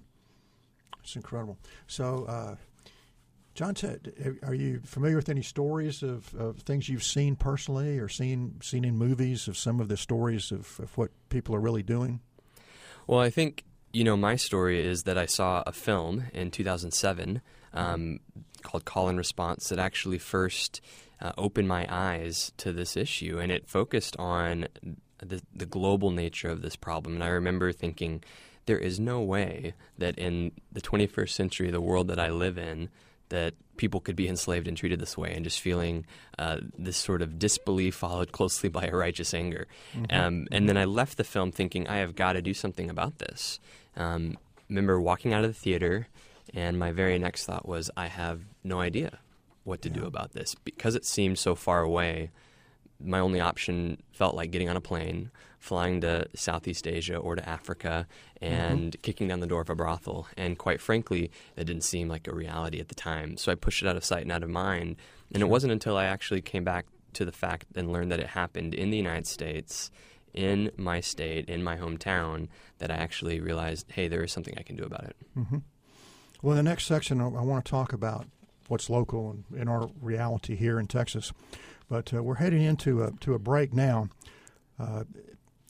It's 1.02 1.16
incredible. 1.16 1.58
So 1.87 2.25
uh, 2.25 2.56
John, 3.54 3.76
are 4.42 4.54
you 4.54 4.80
familiar 4.84 5.14
with 5.14 5.28
any 5.28 5.42
stories 5.42 6.02
of, 6.02 6.34
of 6.34 6.58
things 6.58 6.88
you've 6.88 7.04
seen 7.04 7.37
personally 7.37 8.00
or 8.00 8.08
seen 8.08 8.58
seen 8.61 8.84
in 8.84 8.96
movies 8.96 9.46
of 9.46 9.56
some 9.56 9.80
of 9.80 9.88
the 9.88 9.96
stories 9.96 10.50
of, 10.50 10.80
of 10.80 10.99
what 10.99 11.11
people 11.28 11.54
are 11.54 11.61
really 11.61 11.84
doing? 11.84 12.20
Well, 13.06 13.20
I 13.20 13.30
think 13.30 13.64
you 13.92 14.02
know 14.02 14.16
my 14.16 14.34
story 14.34 14.84
is 14.84 15.04
that 15.04 15.16
I 15.16 15.26
saw 15.26 15.62
a 15.66 15.73
film 15.73 16.25
in 16.32 16.50
2007 16.50 17.40
um, 17.73 18.18
called 18.62 18.84
Call 18.84 19.08
and 19.08 19.18
Response 19.18 19.68
that 19.68 19.78
actually 19.78 20.18
first 20.18 20.80
uh, 21.20 21.30
opened 21.38 21.68
my 21.68 21.87
eyes 21.88 22.50
to 22.56 22.73
this 22.73 22.96
issue, 22.96 23.38
and 23.38 23.52
it 23.52 23.68
focused 23.68 24.16
on 24.18 24.66
the, 25.18 25.40
the 25.54 25.66
global 25.66 26.11
nature 26.11 26.49
of 26.49 26.62
this 26.62 26.75
problem. 26.75 27.14
And 27.14 27.23
I 27.23 27.28
remember 27.28 27.73
thinking, 27.73 28.25
there 28.66 28.78
is 28.78 28.99
no 28.99 29.20
way 29.20 29.75
that 29.99 30.18
in 30.18 30.52
the 30.73 30.80
21st 30.80 31.30
century, 31.30 31.70
the 31.70 31.80
world 31.80 32.08
that 32.08 32.18
I 32.18 32.30
live 32.30 32.58
in, 32.58 32.88
that 33.34 33.54
people 33.76 34.00
could 34.00 34.16
be 34.16 34.28
enslaved 34.28 34.68
and 34.68 34.76
treated 34.76 35.00
this 35.00 35.18
way, 35.18 35.34
and 35.34 35.44
just 35.44 35.60
feeling 35.60 36.06
uh, 36.38 36.58
this 36.78 36.96
sort 36.96 37.22
of 37.22 37.38
disbelief 37.38 37.94
followed 37.94 38.32
closely 38.32 38.68
by 38.68 38.84
a 38.86 38.96
righteous 38.96 39.34
anger. 39.34 39.66
Mm-hmm. 39.94 40.16
Um, 40.16 40.46
and 40.50 40.68
then 40.68 40.76
I 40.76 40.84
left 40.84 41.16
the 41.16 41.24
film 41.24 41.52
thinking, 41.52 41.88
I 41.88 41.96
have 41.96 42.14
got 42.14 42.34
to 42.34 42.42
do 42.42 42.54
something 42.54 42.88
about 42.88 43.18
this. 43.18 43.60
Um, 43.96 44.38
remember 44.68 45.00
walking 45.00 45.34
out 45.34 45.44
of 45.44 45.50
the 45.50 45.60
theater, 45.60 46.08
and 46.54 46.78
my 46.78 46.92
very 46.92 47.18
next 47.18 47.46
thought 47.46 47.66
was, 47.68 47.90
I 47.96 48.06
have 48.06 48.40
no 48.62 48.80
idea 48.80 49.18
what 49.64 49.82
to 49.82 49.88
yeah. 49.88 49.96
do 50.00 50.06
about 50.06 50.32
this 50.32 50.54
because 50.54 50.94
it 50.94 51.04
seemed 51.04 51.38
so 51.38 51.54
far 51.54 51.82
away. 51.82 52.30
My 53.00 53.18
only 53.18 53.40
option 53.40 54.02
felt 54.12 54.34
like 54.34 54.50
getting 54.50 54.68
on 54.68 54.76
a 54.76 54.80
plane, 54.80 55.30
flying 55.58 56.00
to 56.02 56.26
Southeast 56.34 56.86
Asia 56.86 57.16
or 57.16 57.36
to 57.36 57.48
Africa 57.48 58.06
and 58.40 58.92
mm-hmm. 58.92 59.00
kicking 59.00 59.28
down 59.28 59.40
the 59.40 59.46
door 59.46 59.62
of 59.62 59.70
a 59.70 59.74
brothel. 59.74 60.26
And 60.36 60.58
quite 60.58 60.80
frankly, 60.80 61.30
that 61.56 61.64
didn't 61.64 61.84
seem 61.84 62.08
like 62.08 62.28
a 62.28 62.34
reality 62.34 62.80
at 62.80 62.88
the 62.88 62.94
time. 62.94 63.36
So 63.36 63.50
I 63.50 63.54
pushed 63.54 63.82
it 63.82 63.88
out 63.88 63.96
of 63.96 64.04
sight 64.04 64.22
and 64.22 64.32
out 64.32 64.42
of 64.42 64.50
mind. 64.50 64.96
And 65.32 65.42
it 65.42 65.46
wasn't 65.46 65.72
until 65.72 65.96
I 65.96 66.04
actually 66.04 66.42
came 66.42 66.64
back 66.64 66.86
to 67.14 67.24
the 67.24 67.32
fact 67.32 67.66
and 67.74 67.92
learned 67.92 68.12
that 68.12 68.20
it 68.20 68.28
happened 68.28 68.74
in 68.74 68.90
the 68.90 68.96
United 68.96 69.26
States, 69.26 69.90
in 70.32 70.70
my 70.76 71.00
state, 71.00 71.48
in 71.48 71.62
my 71.62 71.76
hometown, 71.76 72.48
that 72.78 72.90
I 72.90 72.96
actually 72.96 73.40
realized, 73.40 73.90
hey, 73.92 74.08
there 74.08 74.22
is 74.22 74.32
something 74.32 74.54
I 74.58 74.62
can 74.62 74.76
do 74.76 74.84
about 74.84 75.04
it. 75.04 75.16
Mm-hmm. 75.36 75.58
Well, 76.42 76.52
in 76.52 76.64
the 76.64 76.70
next 76.70 76.84
section, 76.84 77.20
I 77.20 77.26
want 77.26 77.64
to 77.64 77.70
talk 77.70 77.92
about 77.92 78.26
what's 78.68 78.90
local 78.90 79.30
and 79.30 79.60
in 79.60 79.68
our 79.68 79.88
reality 80.00 80.56
here 80.56 80.78
in 80.78 80.86
Texas. 80.86 81.32
But 81.88 82.12
uh, 82.14 82.22
we're 82.22 82.36
heading 82.36 82.62
into 82.62 83.02
a, 83.02 83.12
to 83.20 83.34
a 83.34 83.38
break 83.38 83.72
now. 83.72 84.08
Uh, 84.78 85.04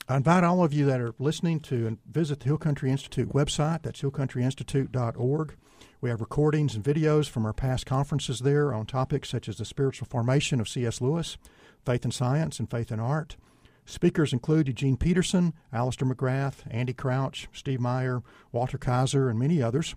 I 0.07 0.17
invite 0.17 0.43
all 0.43 0.63
of 0.63 0.71
you 0.71 0.85
that 0.85 1.01
are 1.01 1.15
listening 1.17 1.59
to 1.61 1.97
visit 2.09 2.39
the 2.39 2.45
Hill 2.45 2.57
Country 2.57 2.91
Institute 2.91 3.29
website. 3.29 3.81
That's 3.81 4.01
hillcountryinstitute.org. 4.01 5.55
We 5.99 6.09
have 6.09 6.21
recordings 6.21 6.75
and 6.75 6.83
videos 6.83 7.27
from 7.27 7.45
our 7.45 7.53
past 7.53 7.87
conferences 7.87 8.41
there 8.41 8.71
on 8.73 8.85
topics 8.85 9.29
such 9.29 9.49
as 9.49 9.57
the 9.57 9.65
spiritual 9.65 10.07
formation 10.07 10.59
of 10.59 10.69
C.S. 10.69 11.01
Lewis, 11.01 11.37
faith 11.83 12.03
and 12.03 12.13
science, 12.13 12.59
and 12.59 12.69
faith 12.69 12.91
and 12.91 13.01
art. 13.01 13.37
Speakers 13.85 14.33
include 14.33 14.67
Eugene 14.67 14.97
Peterson, 14.97 15.53
Alister 15.73 16.05
McGrath, 16.05 16.63
Andy 16.69 16.93
Crouch, 16.93 17.47
Steve 17.53 17.79
Meyer, 17.79 18.21
Walter 18.51 18.77
Kaiser, 18.77 19.29
and 19.29 19.39
many 19.39 19.61
others. 19.61 19.95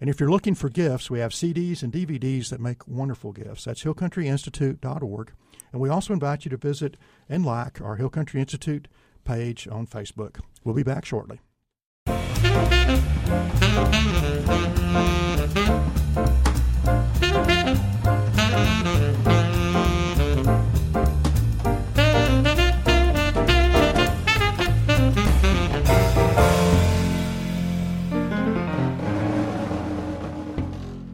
And 0.00 0.08
if 0.08 0.20
you're 0.20 0.30
looking 0.30 0.54
for 0.54 0.68
gifts, 0.68 1.10
we 1.10 1.18
have 1.18 1.32
CDs 1.32 1.82
and 1.82 1.92
DVDs 1.92 2.50
that 2.50 2.60
make 2.60 2.86
wonderful 2.86 3.32
gifts. 3.32 3.64
That's 3.64 3.82
hillcountryinstitute.org. 3.82 5.32
And 5.72 5.80
we 5.80 5.88
also 5.88 6.12
invite 6.12 6.44
you 6.44 6.50
to 6.50 6.56
visit 6.56 6.96
and 7.28 7.44
like 7.44 7.80
our 7.80 7.96
Hill 7.96 8.10
Country 8.10 8.40
Institute 8.40 8.88
page 9.24 9.68
on 9.70 9.86
Facebook. 9.86 10.40
We'll 10.64 10.74
be 10.74 10.82
back 10.82 11.04
shortly. 11.04 11.40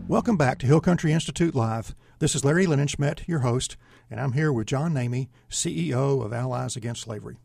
Welcome 0.07 0.37
back 0.37 0.59
to 0.61 0.67
Hill 0.67 0.81
Country 0.81 1.13
Institute 1.13 1.57
Live. 1.57 1.95
This 2.21 2.37
is 2.37 2.45
Larry 2.45 2.67
Linenschmidt, 2.67 3.27
your 3.27 3.41
host, 3.41 3.77
and 4.15 4.21
I'm 4.21 4.31
here 4.31 4.53
with 4.53 4.69
John 4.69 4.95
Nehme, 4.95 5.27
CEO 5.51 6.25
of 6.25 6.33
Allies 6.33 6.77
Against 6.77 7.03
Slavery. 7.03 7.37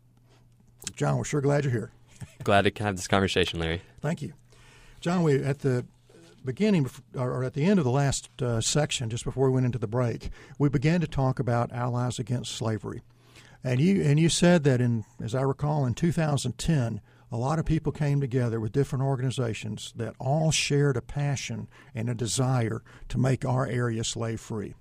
John, 0.95 1.17
we're 1.17 1.23
sure 1.23 1.41
glad 1.41 1.63
you're 1.63 1.71
here. 1.71 1.91
Glad 2.43 2.65
to 2.65 2.83
have 2.83 2.95
this 2.95 3.07
conversation, 3.07 3.59
Larry. 3.59 3.81
Thank 4.01 4.21
you. 4.21 4.33
John, 5.01 5.23
we 5.23 5.43
at 5.43 5.59
the 5.59 5.83
beginning 6.45 6.87
or 7.15 7.43
at 7.43 7.55
the 7.55 7.65
end 7.65 7.79
of 7.79 7.85
the 7.85 7.91
last 7.91 8.29
uh, 8.43 8.61
section, 8.61 9.09
just 9.09 9.23
before 9.23 9.47
we 9.47 9.53
went 9.55 9.65
into 9.65 9.79
the 9.79 9.87
break, 9.87 10.29
we 10.59 10.69
began 10.69 11.01
to 11.01 11.07
talk 11.07 11.39
about 11.39 11.71
Allies 11.71 12.19
Against 12.19 12.51
Slavery. 12.51 13.01
And 13.63 13.79
you 13.79 14.03
and 14.03 14.19
you 14.19 14.29
said 14.29 14.63
that 14.65 14.79
in 14.79 15.05
as 15.19 15.33
I 15.33 15.41
recall 15.41 15.87
in 15.87 15.95
2010 15.95 17.01
a 17.31 17.37
lot 17.37 17.57
of 17.57 17.65
people 17.65 17.91
came 17.91 18.21
together 18.21 18.59
with 18.59 18.73
different 18.73 19.05
organizations 19.05 19.91
that 19.95 20.13
all 20.19 20.51
shared 20.51 20.97
a 20.97 21.01
passion 21.01 21.67
and 21.95 22.09
a 22.09 22.15
desire 22.15 22.83
to 23.07 23.17
make 23.17 23.43
our 23.43 23.65
area 23.65 24.03
slave 24.03 24.39
free. 24.39 24.75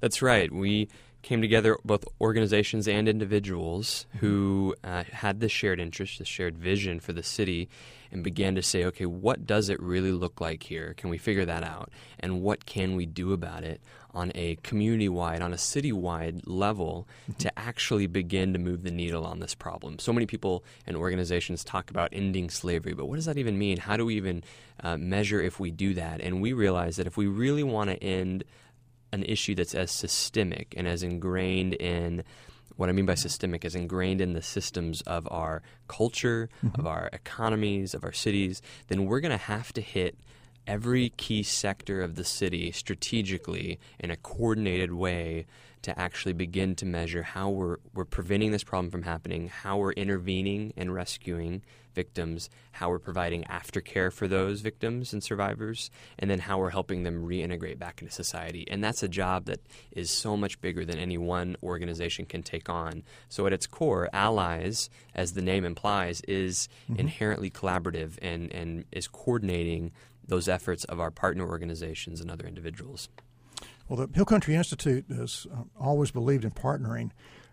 That's 0.00 0.22
right. 0.22 0.52
We 0.52 0.88
came 1.22 1.40
together, 1.40 1.78
both 1.84 2.04
organizations 2.20 2.88
and 2.88 3.08
individuals, 3.08 4.06
who 4.18 4.74
uh, 4.82 5.04
had 5.04 5.40
this 5.40 5.52
shared 5.52 5.80
interest, 5.80 6.18
this 6.18 6.28
shared 6.28 6.58
vision 6.58 7.00
for 7.00 7.12
the 7.12 7.22
city, 7.22 7.68
and 8.10 8.22
began 8.22 8.54
to 8.56 8.62
say, 8.62 8.84
okay, 8.84 9.06
what 9.06 9.46
does 9.46 9.68
it 9.68 9.80
really 9.80 10.12
look 10.12 10.40
like 10.40 10.64
here? 10.64 10.94
Can 10.96 11.08
we 11.10 11.18
figure 11.18 11.46
that 11.46 11.62
out? 11.62 11.90
And 12.20 12.42
what 12.42 12.66
can 12.66 12.94
we 12.96 13.06
do 13.06 13.32
about 13.32 13.64
it 13.64 13.80
on 14.14 14.30
a 14.34 14.56
community 14.56 15.08
wide, 15.08 15.40
on 15.40 15.54
a 15.54 15.58
city 15.58 15.92
wide 15.92 16.46
level 16.46 17.08
mm-hmm. 17.22 17.38
to 17.38 17.58
actually 17.58 18.06
begin 18.06 18.52
to 18.52 18.58
move 18.58 18.82
the 18.82 18.90
needle 18.90 19.24
on 19.24 19.40
this 19.40 19.54
problem? 19.54 19.98
So 19.98 20.12
many 20.12 20.26
people 20.26 20.64
and 20.86 20.96
organizations 20.96 21.64
talk 21.64 21.90
about 21.90 22.10
ending 22.12 22.50
slavery, 22.50 22.92
but 22.92 23.06
what 23.06 23.16
does 23.16 23.24
that 23.24 23.38
even 23.38 23.58
mean? 23.58 23.78
How 23.78 23.96
do 23.96 24.04
we 24.04 24.16
even 24.16 24.44
uh, 24.82 24.98
measure 24.98 25.40
if 25.40 25.58
we 25.58 25.70
do 25.70 25.94
that? 25.94 26.20
And 26.20 26.42
we 26.42 26.52
realize 26.52 26.96
that 26.96 27.06
if 27.06 27.16
we 27.16 27.26
really 27.26 27.62
want 27.62 27.88
to 27.90 28.02
end 28.02 28.44
an 29.12 29.22
issue 29.24 29.54
that's 29.54 29.74
as 29.74 29.90
systemic 29.90 30.74
and 30.76 30.88
as 30.88 31.02
ingrained 31.02 31.74
in 31.74 32.24
what 32.76 32.88
I 32.88 32.92
mean 32.92 33.06
by 33.06 33.14
systemic 33.14 33.64
is 33.64 33.74
ingrained 33.74 34.20
in 34.20 34.32
the 34.32 34.42
systems 34.42 35.02
of 35.02 35.28
our 35.30 35.62
culture, 35.88 36.48
mm-hmm. 36.64 36.80
of 36.80 36.86
our 36.86 37.10
economies, 37.12 37.94
of 37.94 38.02
our 38.02 38.12
cities, 38.12 38.62
then 38.88 39.04
we're 39.04 39.20
going 39.20 39.30
to 39.30 39.36
have 39.36 39.72
to 39.74 39.80
hit 39.80 40.16
every 40.66 41.10
key 41.10 41.42
sector 41.42 42.02
of 42.02 42.14
the 42.14 42.24
city 42.24 42.72
strategically 42.72 43.78
in 43.98 44.10
a 44.10 44.16
coordinated 44.16 44.92
way 44.92 45.46
to 45.82 45.98
actually 45.98 46.32
begin 46.32 46.74
to 46.76 46.86
measure 46.86 47.22
how 47.22 47.50
we're, 47.50 47.76
we're 47.94 48.04
preventing 48.04 48.52
this 48.52 48.64
problem 48.64 48.90
from 48.90 49.02
happening, 49.02 49.48
how 49.48 49.78
we're 49.78 49.92
intervening 49.92 50.72
and 50.76 50.94
rescuing 50.94 51.62
victims, 51.94 52.48
how 52.72 52.88
we're 52.88 52.98
providing 52.98 53.44
aftercare 53.44 54.12
for 54.12 54.26
those 54.26 54.60
victims 54.60 55.12
and 55.12 55.22
survivors, 55.22 55.90
and 56.18 56.30
then 56.30 56.38
how 56.38 56.58
we're 56.58 56.70
helping 56.70 57.02
them 57.02 57.26
reintegrate 57.26 57.78
back 57.78 58.00
into 58.00 58.12
society. 58.12 58.66
And 58.70 58.82
that's 58.82 59.02
a 59.02 59.08
job 59.08 59.46
that 59.46 59.60
is 59.90 60.10
so 60.10 60.36
much 60.36 60.60
bigger 60.60 60.84
than 60.84 60.98
any 60.98 61.18
one 61.18 61.56
organization 61.62 62.24
can 62.24 62.42
take 62.42 62.68
on. 62.68 63.02
So, 63.28 63.46
at 63.46 63.52
its 63.52 63.66
core, 63.66 64.08
Allies, 64.12 64.88
as 65.14 65.32
the 65.32 65.42
name 65.42 65.64
implies, 65.64 66.22
is 66.22 66.68
mm-hmm. 66.84 67.00
inherently 67.00 67.50
collaborative 67.50 68.18
and, 68.22 68.52
and 68.52 68.84
is 68.92 69.08
coordinating 69.08 69.92
those 70.26 70.48
efforts 70.48 70.84
of 70.84 71.00
our 71.00 71.10
partner 71.10 71.46
organizations 71.46 72.20
and 72.20 72.30
other 72.30 72.46
individuals. 72.46 73.08
Well, 73.88 74.06
the 74.06 74.14
Hill 74.14 74.24
Country 74.24 74.54
Institute 74.54 75.04
has 75.08 75.46
uh, 75.52 75.64
always 75.78 76.10
believed 76.10 76.44
in 76.44 76.50
partnering. 76.50 77.10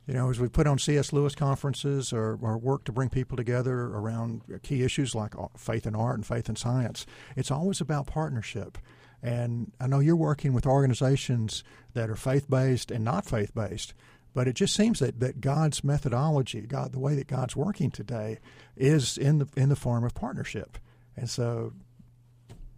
You 0.07 0.15
know, 0.15 0.29
as 0.29 0.39
we 0.39 0.49
put 0.49 0.65
on 0.65 0.79
C.S. 0.79 1.13
Lewis 1.13 1.35
conferences 1.35 2.11
or, 2.11 2.39
or 2.41 2.57
work 2.57 2.83
to 2.85 2.91
bring 2.91 3.09
people 3.09 3.37
together 3.37 3.79
around 3.79 4.41
key 4.63 4.83
issues 4.83 5.13
like 5.13 5.35
faith 5.55 5.85
and 5.85 5.95
art 5.95 6.15
and 6.15 6.25
faith 6.25 6.49
and 6.49 6.57
science, 6.57 7.05
it's 7.35 7.51
always 7.51 7.79
about 7.79 8.07
partnership. 8.07 8.79
And 9.21 9.71
I 9.79 9.87
know 9.87 9.99
you're 9.99 10.15
working 10.15 10.53
with 10.53 10.65
organizations 10.65 11.63
that 11.93 12.09
are 12.09 12.15
faith 12.15 12.49
based 12.49 12.89
and 12.89 13.03
not 13.03 13.25
faith 13.25 13.53
based, 13.53 13.93
but 14.33 14.47
it 14.47 14.53
just 14.53 14.75
seems 14.75 14.99
that, 14.99 15.19
that 15.19 15.41
God's 15.41 15.83
methodology, 15.83 16.61
God, 16.61 16.91
the 16.91 16.99
way 16.99 17.15
that 17.15 17.27
God's 17.27 17.55
working 17.55 17.91
today, 17.91 18.39
is 18.75 19.17
in 19.17 19.39
the 19.39 19.47
in 19.57 19.69
the 19.69 19.75
form 19.75 20.03
of 20.03 20.15
partnership. 20.15 20.77
And 21.15 21.29
so 21.29 21.73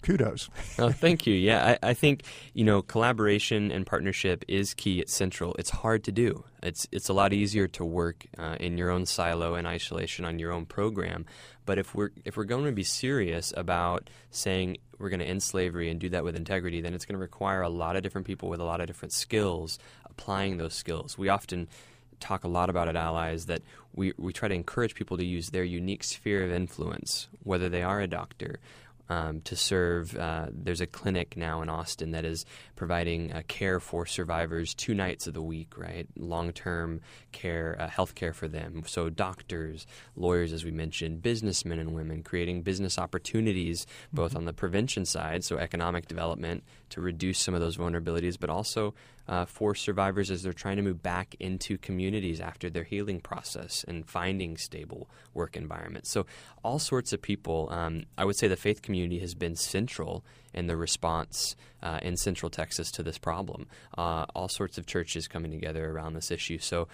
kudos. 0.01 0.49
oh, 0.79 0.91
thank 0.91 1.25
you. 1.25 1.33
Yeah, 1.33 1.77
I, 1.83 1.89
I, 1.89 1.93
think 1.93 2.23
you 2.53 2.63
know 2.63 2.81
collaboration 2.81 3.71
and 3.71 3.85
partnership 3.85 4.43
is 4.47 4.73
key. 4.73 4.99
It's 4.99 5.13
central. 5.13 5.55
It's 5.59 5.69
hard 5.69 6.03
to 6.05 6.11
do. 6.11 6.43
It's 6.63 6.87
it's 6.91 7.09
a 7.09 7.13
lot 7.13 7.33
easier 7.33 7.67
to 7.69 7.85
work 7.85 8.25
uh, 8.37 8.57
in 8.59 8.77
your 8.77 8.89
own 8.89 9.05
silo 9.05 9.55
and 9.55 9.67
isolation 9.67 10.25
on 10.25 10.39
your 10.39 10.51
own 10.51 10.65
program. 10.65 11.25
But 11.65 11.77
if 11.77 11.93
we're 11.93 12.11
if 12.25 12.37
we're 12.37 12.43
going 12.43 12.65
to 12.65 12.71
be 12.71 12.83
serious 12.83 13.53
about 13.55 14.09
saying 14.29 14.77
we're 14.97 15.09
going 15.09 15.19
to 15.19 15.25
end 15.25 15.43
slavery 15.43 15.89
and 15.89 15.99
do 15.99 16.09
that 16.09 16.23
with 16.23 16.35
integrity, 16.35 16.81
then 16.81 16.93
it's 16.93 17.05
going 17.05 17.15
to 17.15 17.21
require 17.21 17.61
a 17.61 17.69
lot 17.69 17.95
of 17.95 18.03
different 18.03 18.27
people 18.27 18.49
with 18.49 18.59
a 18.59 18.65
lot 18.65 18.81
of 18.81 18.87
different 18.87 19.13
skills 19.13 19.79
applying 20.05 20.57
those 20.57 20.73
skills. 20.73 21.17
We 21.17 21.29
often 21.29 21.67
talk 22.19 22.43
a 22.43 22.47
lot 22.47 22.69
about 22.69 22.87
at 22.87 22.95
Allies 22.95 23.47
that 23.47 23.61
we, 23.93 24.13
we 24.17 24.31
try 24.31 24.47
to 24.47 24.55
encourage 24.55 24.95
people 24.95 25.17
to 25.17 25.25
use 25.25 25.49
their 25.49 25.63
unique 25.63 26.03
sphere 26.03 26.45
of 26.45 26.51
influence, 26.51 27.27
whether 27.43 27.67
they 27.67 27.83
are 27.83 27.99
a 27.99 28.07
doctor, 28.07 28.59
um, 29.11 29.41
to 29.41 29.57
serve. 29.57 30.15
Uh, 30.15 30.47
there's 30.51 30.79
a 30.79 30.87
clinic 30.87 31.35
now 31.35 31.61
in 31.61 31.67
Austin 31.67 32.11
that 32.11 32.23
is 32.23 32.45
providing 32.77 33.33
uh, 33.33 33.41
care 33.49 33.81
for 33.81 34.05
survivors 34.05 34.73
two 34.73 34.93
nights 34.93 35.27
of 35.27 35.33
the 35.33 35.41
week, 35.41 35.77
right? 35.77 36.07
Long 36.17 36.53
term 36.53 37.01
care, 37.33 37.75
uh, 37.77 37.89
health 37.89 38.15
care 38.15 38.31
for 38.31 38.47
them. 38.47 38.83
So, 38.87 39.09
doctors, 39.09 39.85
lawyers, 40.15 40.53
as 40.53 40.63
we 40.63 40.71
mentioned, 40.71 41.21
businessmen 41.21 41.77
and 41.77 41.93
women, 41.93 42.23
creating 42.23 42.61
business 42.61 42.97
opportunities 42.97 43.85
both 44.13 44.29
mm-hmm. 44.29 44.37
on 44.37 44.45
the 44.45 44.53
prevention 44.53 45.03
side, 45.05 45.43
so 45.43 45.57
economic 45.57 46.07
development 46.07 46.63
to 46.91 47.01
reduce 47.01 47.39
some 47.39 47.53
of 47.53 47.59
those 47.59 47.75
vulnerabilities, 47.75 48.39
but 48.39 48.49
also 48.49 48.93
uh, 49.31 49.45
for 49.45 49.73
survivors 49.73 50.29
as 50.29 50.43
they're 50.43 50.51
trying 50.51 50.75
to 50.75 50.83
move 50.83 51.01
back 51.01 51.35
into 51.39 51.77
communities 51.77 52.41
after 52.41 52.69
their 52.69 52.83
healing 52.83 53.21
process 53.21 53.85
and 53.87 54.05
finding 54.05 54.57
stable 54.57 55.09
work 55.33 55.55
environments. 55.55 56.11
So, 56.11 56.25
all 56.63 56.79
sorts 56.79 57.13
of 57.13 57.21
people. 57.21 57.69
Um, 57.71 58.03
I 58.17 58.25
would 58.25 58.35
say 58.35 58.49
the 58.49 58.57
faith 58.57 58.81
community 58.81 59.19
has 59.19 59.33
been 59.33 59.55
central 59.55 60.25
in 60.53 60.67
the 60.67 60.75
response 60.75 61.55
uh, 61.81 61.99
in 62.01 62.17
Central 62.17 62.49
Texas 62.49 62.91
to 62.91 63.03
this 63.03 63.17
problem. 63.17 63.67
Uh, 63.97 64.25
all 64.35 64.49
sorts 64.49 64.77
of 64.77 64.85
churches 64.85 65.29
coming 65.29 65.49
together 65.49 65.89
around 65.89 66.13
this 66.13 66.29
issue. 66.29 66.57
So, 66.57 66.89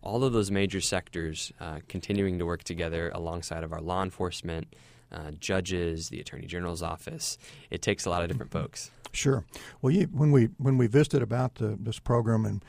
all 0.00 0.24
of 0.24 0.32
those 0.32 0.50
major 0.50 0.80
sectors 0.80 1.52
uh, 1.60 1.80
continuing 1.86 2.38
to 2.38 2.46
work 2.46 2.64
together 2.64 3.10
alongside 3.14 3.62
of 3.62 3.74
our 3.74 3.82
law 3.82 4.02
enforcement. 4.02 4.74
Uh, 5.14 5.30
judges, 5.38 6.08
the 6.08 6.18
attorney 6.18 6.46
general's 6.46 6.82
office. 6.82 7.38
It 7.70 7.82
takes 7.82 8.04
a 8.04 8.10
lot 8.10 8.22
of 8.22 8.28
different 8.28 8.50
folks. 8.50 8.90
Sure. 9.12 9.44
Well, 9.80 9.92
you, 9.92 10.06
when 10.06 10.32
we 10.32 10.46
when 10.58 10.76
we 10.76 10.88
visited 10.88 11.22
about 11.22 11.54
the, 11.56 11.78
this 11.78 12.00
program 12.00 12.44
and 12.44 12.64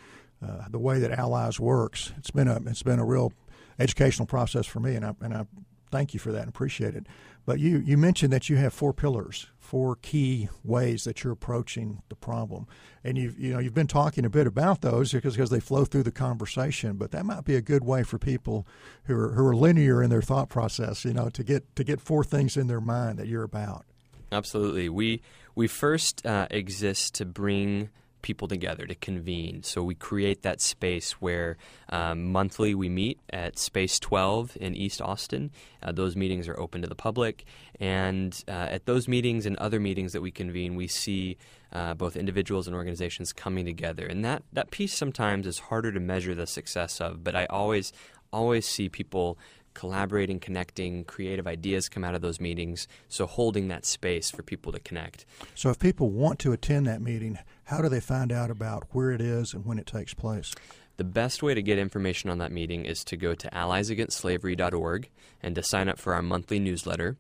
uh, 0.46 0.66
the 0.70 0.78
way 0.78 1.00
that 1.00 1.12
Allies 1.12 1.60
works, 1.60 2.14
it's 2.20 2.30
been 2.30 2.48
a 2.48 2.58
it's 2.68 2.84
been 2.84 3.00
a 3.00 3.06
real 3.06 3.34
educational 3.80 4.28
process 4.28 4.68
for 4.68 4.80
me, 4.80 4.96
and 4.96 5.04
I 5.04 5.16
and 5.22 5.34
I 5.34 5.48
thank 5.90 6.14
you 6.14 6.20
for 6.20 6.32
that 6.34 6.42
and 6.42 6.50
appreciate 6.50 6.94
it. 6.96 7.08
But 7.46 7.60
you 7.60 7.78
you 7.78 7.98
mentioned 7.98 8.34
that 8.34 8.50
you 8.50 8.56
have 8.58 8.74
four 8.74 8.94
pillars, 8.94 9.48
four 9.60 9.98
key 9.98 10.50
ways 10.64 11.04
that 11.04 11.24
you're 11.24 11.34
approaching 11.34 12.02
the 12.10 12.16
problem, 12.16 12.68
and 13.04 13.18
you 13.18 13.34
you 13.38 13.54
know 13.54 13.60
you've 13.60 13.74
been 13.74 13.88
talking 13.88 14.26
a 14.26 14.30
bit 14.30 14.48
about 14.48 14.82
those 14.82 15.12
because 15.12 15.36
because 15.36 15.52
they 15.52 15.60
flow 15.60 15.86
through 15.86 16.04
the 16.04 16.12
conversation. 16.12 16.98
But 16.98 17.12
that 17.12 17.26
might 17.26 17.46
be 17.46 17.56
a 17.56 17.62
good 17.62 17.84
way 17.84 18.04
for 18.04 18.18
people 18.18 18.66
who 19.04 19.16
are 19.16 19.34
who 19.34 19.46
are 19.46 19.56
linear 19.56 20.02
in 20.02 20.10
their 20.10 20.24
thought 20.24 20.50
process, 20.50 21.06
you 21.06 21.14
know, 21.14 21.30
to 21.30 21.44
get 21.44 21.76
to 21.76 21.84
get 21.84 22.02
four 22.02 22.24
things 22.24 22.58
in 22.58 22.68
their 22.68 22.82
mind 22.82 23.20
that 23.20 23.28
you're 23.28 23.44
about. 23.44 23.86
Absolutely. 24.32 24.90
We 24.90 25.22
we 25.54 25.68
first 25.68 26.26
uh, 26.26 26.48
exist 26.50 27.14
to 27.16 27.26
bring 27.26 27.90
people 28.26 28.48
together 28.48 28.88
to 28.88 28.96
convene. 28.96 29.62
So 29.62 29.84
we 29.84 29.94
create 29.94 30.42
that 30.42 30.60
space 30.60 31.12
where 31.22 31.58
um, 31.90 32.32
monthly 32.32 32.74
we 32.74 32.90
meet 32.90 33.20
at 33.30 33.60
Space 33.60 34.00
12 34.00 34.58
in 34.60 34.76
East 34.76 35.00
Austin. 35.00 35.52
Uh, 35.84 35.92
those 35.92 36.16
meetings 36.16 36.48
are 36.48 36.60
open 36.60 36.82
to 36.82 36.88
the 36.88 36.96
public, 36.96 37.46
and 37.80 38.44
uh, 38.48 38.52
at 38.52 38.88
those 38.88 39.08
meetings 39.08 39.46
and 39.46 39.56
other 39.58 39.80
meetings 39.80 40.12
that 40.14 40.22
we 40.22 40.32
convene, 40.32 40.76
we 40.76 40.88
see 40.88 41.38
uh, 41.72 41.94
both 41.94 42.16
individuals 42.16 42.66
and 42.66 42.76
organizations 42.76 43.32
coming 43.32 43.64
together. 43.64 44.08
And 44.08 44.26
that 44.26 44.42
that 44.54 44.72
piece 44.72 44.96
sometimes 44.96 45.46
is 45.46 45.60
harder 45.60 45.92
to 45.92 46.00
measure 46.00 46.34
the 46.34 46.48
success 46.48 47.00
of, 47.00 47.24
but 47.24 47.36
I 47.36 47.46
always 47.46 47.94
always 48.34 48.68
see 48.68 48.90
people 48.90 49.38
collaborating, 49.76 50.40
connecting, 50.40 51.04
creative 51.04 51.46
ideas 51.46 51.88
come 51.88 52.04
out 52.04 52.16
of 52.16 52.22
those 52.22 52.40
meetings. 52.40 52.88
So 53.08 53.28
holding 53.28 53.68
that 53.68 53.86
space 53.86 54.32
for 54.32 54.42
people 54.42 54.72
to 54.72 54.80
connect. 54.80 55.26
So 55.54 55.70
if 55.70 55.78
people 55.78 56.10
want 56.10 56.40
to 56.40 56.52
attend 56.52 56.88
that 56.88 57.02
meeting, 57.02 57.38
how 57.66 57.84
do 57.84 57.90
they 57.90 58.00
find 58.00 58.32
out 58.32 58.50
about 58.50 58.88
where 58.92 59.12
it 59.12 59.22
is 59.22 59.54
and 59.54 59.64
when 59.66 59.78
it 59.78 59.86
takes 59.86 60.16
place? 60.16 60.56
The 60.98 61.04
best 61.04 61.44
way 61.44 61.54
to 61.54 61.62
get 61.62 61.78
information 61.78 62.30
on 62.30 62.38
that 62.40 62.52
meeting 62.52 62.86
is 62.86 63.04
to 63.04 63.18
go 63.18 63.36
to 63.36 63.50
alliesagainstslavery.org 63.50 65.10
and 65.44 65.54
to 65.56 65.62
sign 65.62 65.90
up 65.90 66.00
for 66.00 66.14
our 66.14 66.22
monthly 66.22 66.58
newsletter. 66.58 67.18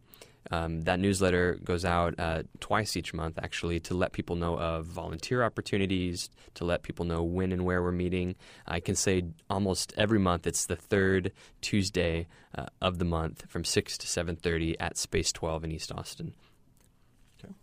Um, 0.51 0.81
that 0.81 0.99
newsletter 0.99 1.57
goes 1.63 1.85
out 1.85 2.15
uh, 2.19 2.43
twice 2.59 2.95
each 2.95 3.13
month, 3.13 3.39
actually, 3.41 3.79
to 3.81 3.95
let 3.95 4.11
people 4.11 4.35
know 4.35 4.57
of 4.59 4.85
volunteer 4.85 5.43
opportunities, 5.43 6.29
to 6.55 6.65
let 6.65 6.83
people 6.83 7.05
know 7.05 7.23
when 7.23 7.51
and 7.51 7.65
where 7.65 7.81
we're 7.81 7.91
meeting. 7.91 8.35
I 8.67 8.79
can 8.79 8.95
say 8.95 9.23
almost 9.49 9.93
every 9.97 10.19
month 10.19 10.45
it's 10.45 10.65
the 10.65 10.75
third 10.75 11.31
Tuesday 11.61 12.27
uh, 12.55 12.67
of 12.81 12.99
the 12.99 13.05
month 13.05 13.45
from 13.49 13.65
6 13.65 13.97
to 13.97 14.07
7.30 14.07 14.75
at 14.79 14.97
Space 14.97 15.31
12 15.31 15.63
in 15.63 15.71
East 15.71 15.91
Austin. 15.91 16.33
Okay. 17.43 17.53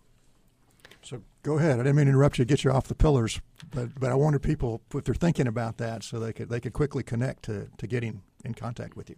So 1.02 1.22
go 1.42 1.58
ahead. 1.58 1.74
I 1.74 1.84
didn't 1.84 1.96
mean 1.96 2.06
to 2.06 2.10
interrupt 2.10 2.38
you, 2.38 2.44
get 2.44 2.64
you 2.64 2.72
off 2.72 2.88
the 2.88 2.94
pillars, 2.94 3.40
but 3.70 3.98
but 3.98 4.10
I 4.10 4.14
wanted 4.14 4.42
people 4.42 4.80
if 4.94 5.04
they're 5.04 5.14
thinking 5.14 5.46
about 5.46 5.78
that, 5.78 6.02
so 6.02 6.18
they 6.18 6.32
could 6.32 6.48
they 6.48 6.60
could 6.60 6.72
quickly 6.72 7.02
connect 7.02 7.44
to, 7.44 7.68
to 7.78 7.86
getting 7.86 8.22
in 8.44 8.54
contact 8.54 8.96
with 8.96 9.08
you. 9.08 9.16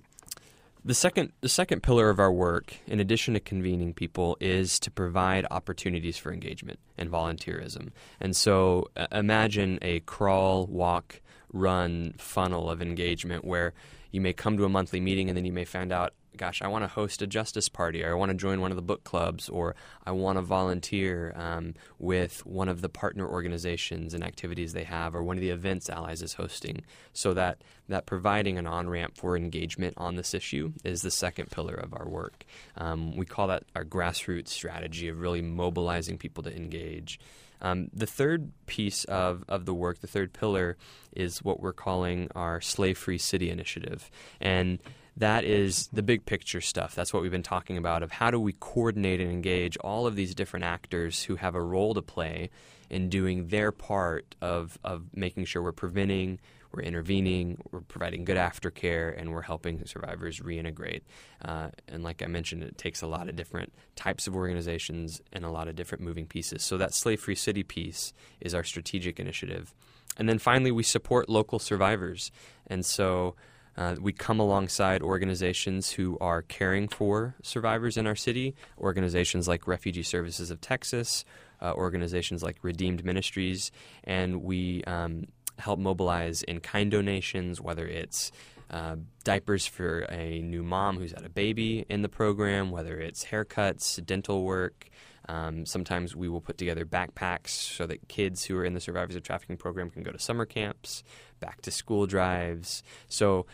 The 0.86 0.94
second, 0.94 1.32
the 1.40 1.48
second 1.48 1.82
pillar 1.82 2.10
of 2.10 2.18
our 2.18 2.30
work, 2.30 2.76
in 2.86 3.00
addition 3.00 3.32
to 3.32 3.40
convening 3.40 3.94
people, 3.94 4.36
is 4.38 4.78
to 4.80 4.90
provide 4.90 5.46
opportunities 5.50 6.18
for 6.18 6.30
engagement 6.30 6.78
and 6.98 7.10
volunteerism. 7.10 7.88
And 8.20 8.36
so 8.36 8.90
uh, 8.94 9.06
imagine 9.10 9.78
a 9.80 10.00
crawl, 10.00 10.66
walk, 10.66 11.22
run 11.50 12.14
funnel 12.18 12.68
of 12.68 12.82
engagement 12.82 13.46
where 13.46 13.72
you 14.10 14.20
may 14.20 14.34
come 14.34 14.58
to 14.58 14.64
a 14.66 14.68
monthly 14.68 15.00
meeting 15.00 15.30
and 15.30 15.36
then 15.36 15.46
you 15.46 15.52
may 15.54 15.64
find 15.64 15.90
out 15.90 16.12
gosh, 16.36 16.62
I 16.62 16.68
want 16.68 16.84
to 16.84 16.88
host 16.88 17.22
a 17.22 17.26
justice 17.26 17.68
party, 17.68 18.02
or 18.02 18.12
I 18.12 18.14
want 18.14 18.30
to 18.30 18.36
join 18.36 18.60
one 18.60 18.70
of 18.72 18.76
the 18.76 18.82
book 18.82 19.04
clubs, 19.04 19.48
or 19.48 19.74
I 20.04 20.12
want 20.12 20.38
to 20.38 20.42
volunteer 20.42 21.32
um, 21.36 21.74
with 21.98 22.44
one 22.46 22.68
of 22.68 22.80
the 22.80 22.88
partner 22.88 23.28
organizations 23.28 24.14
and 24.14 24.24
activities 24.24 24.72
they 24.72 24.84
have, 24.84 25.14
or 25.14 25.22
one 25.22 25.36
of 25.36 25.40
the 25.40 25.50
events 25.50 25.88
Allies 25.88 26.22
is 26.22 26.34
hosting, 26.34 26.82
so 27.12 27.34
that 27.34 27.62
that 27.88 28.06
providing 28.06 28.58
an 28.58 28.66
on 28.66 28.88
ramp 28.88 29.16
for 29.16 29.36
engagement 29.36 29.94
on 29.96 30.16
this 30.16 30.34
issue 30.34 30.72
is 30.84 31.02
the 31.02 31.10
second 31.10 31.50
pillar 31.50 31.74
of 31.74 31.92
our 31.92 32.08
work. 32.08 32.44
Um, 32.76 33.16
we 33.16 33.26
call 33.26 33.48
that 33.48 33.64
our 33.76 33.84
grassroots 33.84 34.48
strategy 34.48 35.08
of 35.08 35.20
really 35.20 35.42
mobilizing 35.42 36.18
people 36.18 36.42
to 36.44 36.54
engage. 36.54 37.20
Um, 37.60 37.88
the 37.94 38.06
third 38.06 38.52
piece 38.66 39.04
of, 39.04 39.44
of 39.48 39.64
the 39.64 39.74
work, 39.74 40.00
the 40.00 40.06
third 40.06 40.32
pillar, 40.34 40.76
is 41.16 41.42
what 41.42 41.60
we're 41.60 41.72
calling 41.72 42.28
our 42.34 42.60
Slave 42.60 42.98
Free 42.98 43.18
City 43.18 43.48
Initiative. 43.48 44.10
And 44.40 44.80
that 45.16 45.44
is 45.44 45.88
the 45.92 46.03
big 46.03 46.27
picture 46.27 46.61
stuff. 46.61 46.94
That's 46.94 47.12
what 47.12 47.22
we've 47.22 47.31
been 47.31 47.42
talking 47.42 47.77
about 47.77 48.03
of 48.03 48.11
how 48.11 48.31
do 48.31 48.40
we 48.40 48.53
coordinate 48.53 49.20
and 49.20 49.31
engage 49.31 49.77
all 49.79 50.07
of 50.07 50.16
these 50.16 50.35
different 50.35 50.64
actors 50.64 51.22
who 51.22 51.37
have 51.37 51.55
a 51.55 51.62
role 51.62 51.94
to 51.94 52.03
play 52.03 52.50
in 52.90 53.09
doing 53.09 53.48
their 53.48 53.72
part 53.72 54.35
of, 54.40 54.79
of 54.83 55.05
making 55.14 55.44
sure 55.44 55.62
we're 55.62 55.72
preventing, 55.72 56.40
we're 56.72 56.83
intervening, 56.83 57.59
we're 57.70 57.81
providing 57.81 58.24
good 58.24 58.37
aftercare, 58.37 59.18
and 59.18 59.31
we're 59.31 59.42
helping 59.42 59.85
survivors 59.87 60.40
reintegrate. 60.40 61.03
Uh, 61.44 61.68
and 61.87 62.03
like 62.03 62.22
I 62.22 62.27
mentioned, 62.27 62.64
it 62.64 62.77
takes 62.77 63.00
a 63.00 63.07
lot 63.07 63.29
of 63.29 63.37
different 63.37 63.72
types 63.94 64.27
of 64.27 64.35
organizations 64.35 65.20
and 65.33 65.44
a 65.44 65.50
lot 65.50 65.68
of 65.68 65.77
different 65.77 66.03
moving 66.03 66.27
pieces. 66.27 66.64
So 66.64 66.77
that 66.79 66.92
Slave 66.92 67.20
Free 67.20 67.37
City 67.37 67.62
piece 67.62 68.12
is 68.40 68.55
our 68.55 68.64
strategic 68.64 69.20
initiative. 69.20 69.72
And 70.16 70.29
then 70.29 70.38
finally, 70.38 70.72
we 70.72 70.83
support 70.83 71.29
local 71.29 71.59
survivors. 71.59 72.33
And 72.66 72.85
so 72.85 73.37
uh, 73.76 73.96
we 74.00 74.12
come 74.12 74.40
alongside 74.40 75.02
organizations 75.02 75.90
who 75.90 76.16
are 76.20 76.42
caring 76.42 76.88
for 76.88 77.34
survivors 77.42 77.96
in 77.96 78.06
our 78.06 78.16
city, 78.16 78.54
organizations 78.78 79.48
like 79.48 79.66
Refugee 79.66 80.02
Services 80.02 80.50
of 80.50 80.60
Texas, 80.60 81.24
uh, 81.60 81.72
organizations 81.72 82.42
like 82.42 82.56
Redeemed 82.62 83.04
Ministries, 83.04 83.72
and 84.04 84.42
we 84.42 84.84
um, 84.84 85.26
help 85.58 85.78
mobilize 85.78 86.42
in 86.42 86.60
kind 86.60 86.90
donations, 86.90 87.60
whether 87.60 87.87
it's 87.87 88.30
uh, 88.70 88.96
diapers 89.24 89.66
for 89.66 90.00
a 90.10 90.40
new 90.40 90.62
mom 90.62 90.98
who's 90.98 91.12
had 91.12 91.24
a 91.24 91.28
baby 91.28 91.84
in 91.88 92.02
the 92.02 92.08
program, 92.08 92.70
whether 92.70 92.98
it's 92.98 93.24
haircuts, 93.24 94.04
dental 94.04 94.44
work. 94.44 94.88
Um, 95.28 95.64
sometimes 95.64 96.14
we 96.14 96.28
will 96.28 96.40
put 96.40 96.58
together 96.58 96.84
backpacks 96.84 97.48
so 97.48 97.87
that 97.87 98.08
kids 98.08 98.44
who 98.44 98.56
are 98.56 98.64
in 98.64 98.74
the 98.74 98.80
Survivors 98.80 99.16
of 99.16 99.22
Trafficking 99.22 99.56
program 99.56 99.90
can 99.90 100.02
go 100.02 100.12
to 100.12 100.18
summer 100.18 100.44
camps, 100.44 101.02
back 101.40 101.62
to 101.62 101.70
school 101.70 102.06
drives. 102.06 102.82
So 103.08 103.46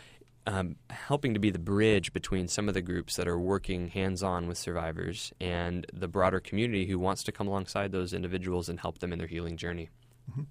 um, 0.47 0.75
helping 0.89 1.33
to 1.33 1.39
be 1.39 1.51
the 1.51 1.59
bridge 1.59 2.13
between 2.13 2.47
some 2.47 2.67
of 2.67 2.73
the 2.73 2.81
groups 2.81 3.15
that 3.15 3.27
are 3.27 3.39
working 3.39 3.89
hands 3.89 4.23
on 4.23 4.47
with 4.47 4.57
survivors 4.57 5.31
and 5.39 5.85
the 5.93 6.07
broader 6.07 6.39
community 6.39 6.85
who 6.85 6.97
wants 6.97 7.23
to 7.23 7.31
come 7.31 7.47
alongside 7.47 7.91
those 7.91 8.13
individuals 8.13 8.67
and 8.67 8.79
help 8.79 8.99
them 8.99 9.13
in 9.13 9.19
their 9.19 9.27
healing 9.27 9.55
journey. 9.55 9.89
Mm-hmm. 10.31 10.43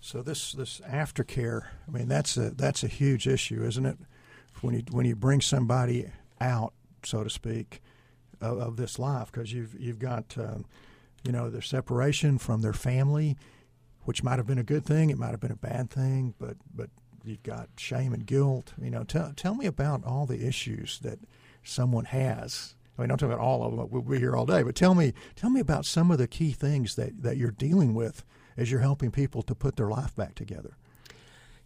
So 0.00 0.22
this 0.22 0.52
this 0.52 0.80
aftercare, 0.80 1.66
I 1.86 1.90
mean 1.90 2.08
that's 2.08 2.36
a 2.36 2.50
that's 2.50 2.82
a 2.82 2.88
huge 2.88 3.28
issue, 3.28 3.62
isn't 3.64 3.86
it? 3.86 3.98
When 4.62 4.74
you 4.74 4.82
when 4.90 5.06
you 5.06 5.14
bring 5.14 5.40
somebody 5.40 6.10
out, 6.40 6.72
so 7.04 7.22
to 7.22 7.30
speak, 7.30 7.82
of, 8.40 8.58
of 8.58 8.76
this 8.76 8.98
life, 8.98 9.30
because 9.32 9.52
you've 9.52 9.78
you've 9.78 9.98
got 9.98 10.36
um, 10.38 10.64
you 11.24 11.32
know 11.32 11.50
their 11.50 11.62
separation 11.62 12.38
from 12.38 12.62
their 12.62 12.72
family, 12.72 13.36
which 14.04 14.22
might 14.22 14.38
have 14.38 14.46
been 14.46 14.58
a 14.58 14.64
good 14.64 14.84
thing, 14.84 15.10
it 15.10 15.18
might 15.18 15.30
have 15.30 15.40
been 15.40 15.52
a 15.52 15.56
bad 15.56 15.90
thing, 15.90 16.34
but 16.38 16.56
but 16.74 16.90
you've 17.24 17.42
got 17.42 17.68
shame 17.76 18.12
and 18.12 18.26
guilt. 18.26 18.72
You 18.80 18.90
know, 18.90 19.04
tell 19.04 19.32
tell 19.36 19.54
me 19.54 19.66
about 19.66 20.04
all 20.04 20.26
the 20.26 20.46
issues 20.46 20.98
that 21.00 21.18
someone 21.62 22.06
has. 22.06 22.74
I 22.98 23.02
mean, 23.02 23.10
I'm 23.10 23.16
talking 23.16 23.32
about 23.32 23.44
all 23.44 23.64
of 23.64 23.76
them. 23.76 23.88
We'll 23.90 24.02
be 24.02 24.18
here 24.18 24.36
all 24.36 24.46
day, 24.46 24.62
but 24.62 24.74
tell 24.74 24.94
me 24.94 25.14
tell 25.36 25.50
me 25.50 25.60
about 25.60 25.86
some 25.86 26.10
of 26.10 26.18
the 26.18 26.28
key 26.28 26.52
things 26.52 26.96
that 26.96 27.22
that 27.22 27.36
you're 27.36 27.50
dealing 27.50 27.94
with 27.94 28.24
as 28.56 28.70
you're 28.70 28.80
helping 28.80 29.10
people 29.10 29.42
to 29.42 29.54
put 29.54 29.76
their 29.76 29.88
life 29.88 30.14
back 30.14 30.34
together. 30.34 30.76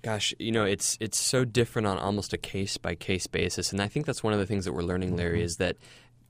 Gosh, 0.03 0.35
you 0.39 0.53
know, 0.53 0.65
it's 0.65 0.99
it's 1.01 1.19
so 1.19 1.47
different 1.47 1.89
on 1.89 1.99
almost 1.99 2.35
a 2.35 2.39
case 2.39 2.77
by 2.77 2.95
case 2.95 3.27
basis, 3.27 3.73
and 3.73 3.81
I 3.81 3.89
think 3.89 4.05
that's 4.05 4.23
one 4.23 4.35
of 4.35 4.39
the 4.39 4.47
things 4.47 4.67
that 4.67 4.75
we're 4.75 4.83
learning, 4.83 5.17
Larry, 5.17 5.39
mm-hmm. 5.39 5.47
is 5.47 5.57
that 5.57 5.77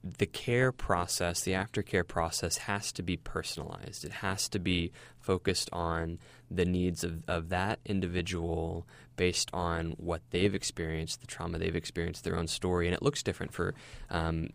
the 0.04 0.26
care 0.26 0.70
process, 0.70 1.40
the 1.42 1.52
aftercare 1.52 2.06
process, 2.06 2.58
has 2.58 2.92
to 2.92 3.02
be 3.02 3.16
personalized. 3.16 4.04
It 4.04 4.12
has 4.12 4.48
to 4.50 4.58
be 4.58 4.92
focused 5.18 5.70
on 5.72 6.18
the 6.50 6.66
needs 6.66 7.02
of, 7.02 7.22
of 7.26 7.48
that 7.48 7.78
individual 7.86 8.86
based 9.16 9.48
on 9.54 9.92
what 9.92 10.20
they've 10.30 10.54
experienced, 10.54 11.20
the 11.20 11.26
trauma 11.26 11.58
they've 11.58 11.74
experienced, 11.74 12.22
their 12.24 12.36
own 12.36 12.46
story. 12.46 12.86
And 12.86 12.94
it 12.94 13.02
looks 13.02 13.22
different 13.22 13.54
for 13.54 13.74
um, 14.10 14.50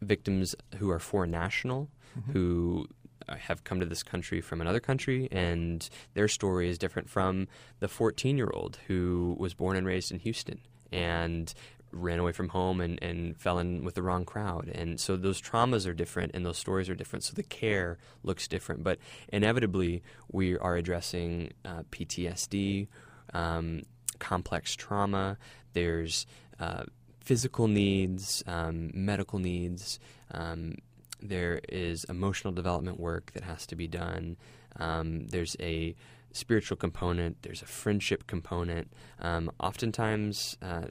victims 0.00 0.54
who 0.76 0.90
are 0.90 1.00
foreign 1.00 1.32
national, 1.32 1.88
mm-hmm. 2.16 2.32
who 2.32 2.86
have 3.28 3.64
come 3.64 3.80
to 3.80 3.86
this 3.86 4.02
country 4.02 4.40
from 4.40 4.60
another 4.60 4.80
country, 4.80 5.28
and 5.32 5.88
their 6.14 6.28
story 6.28 6.68
is 6.68 6.78
different 6.78 7.08
from 7.08 7.48
the 7.80 7.88
14 7.88 8.36
year 8.36 8.50
old 8.52 8.78
who 8.86 9.34
was 9.38 9.54
born 9.54 9.76
and 9.76 9.86
raised 9.86 10.12
in 10.12 10.20
Houston 10.20 10.60
and 10.92 11.54
ran 11.92 12.18
away 12.18 12.32
from 12.32 12.48
home 12.48 12.80
and, 12.80 12.98
and 13.02 13.36
fell 13.36 13.58
in 13.58 13.84
with 13.84 13.94
the 13.94 14.02
wrong 14.02 14.24
crowd. 14.24 14.68
And 14.74 14.98
so 14.98 15.16
those 15.16 15.40
traumas 15.40 15.86
are 15.86 15.94
different 15.94 16.32
and 16.34 16.44
those 16.44 16.58
stories 16.58 16.88
are 16.88 16.94
different. 16.94 17.24
So 17.24 17.34
the 17.34 17.42
care 17.42 17.98
looks 18.22 18.48
different. 18.48 18.82
But 18.82 18.98
inevitably, 19.28 20.02
we 20.30 20.58
are 20.58 20.76
addressing 20.76 21.52
uh, 21.64 21.82
PTSD, 21.90 22.88
um, 23.34 23.82
complex 24.18 24.74
trauma. 24.74 25.36
There's 25.72 26.26
uh, 26.58 26.84
physical 27.20 27.68
needs, 27.68 28.42
um, 28.46 28.90
medical 28.94 29.38
needs. 29.38 29.98
Um, 30.30 30.76
there 31.20 31.60
is 31.68 32.04
emotional 32.04 32.52
development 32.52 32.98
work 32.98 33.32
that 33.32 33.44
has 33.44 33.66
to 33.66 33.76
be 33.76 33.86
done. 33.86 34.36
Um, 34.76 35.26
there's 35.28 35.56
a 35.60 35.94
spiritual 36.32 36.76
component. 36.76 37.42
There's 37.42 37.62
a 37.62 37.66
friendship 37.66 38.26
component. 38.26 38.90
Um, 39.20 39.50
oftentimes, 39.60 40.56
uh, 40.62 40.86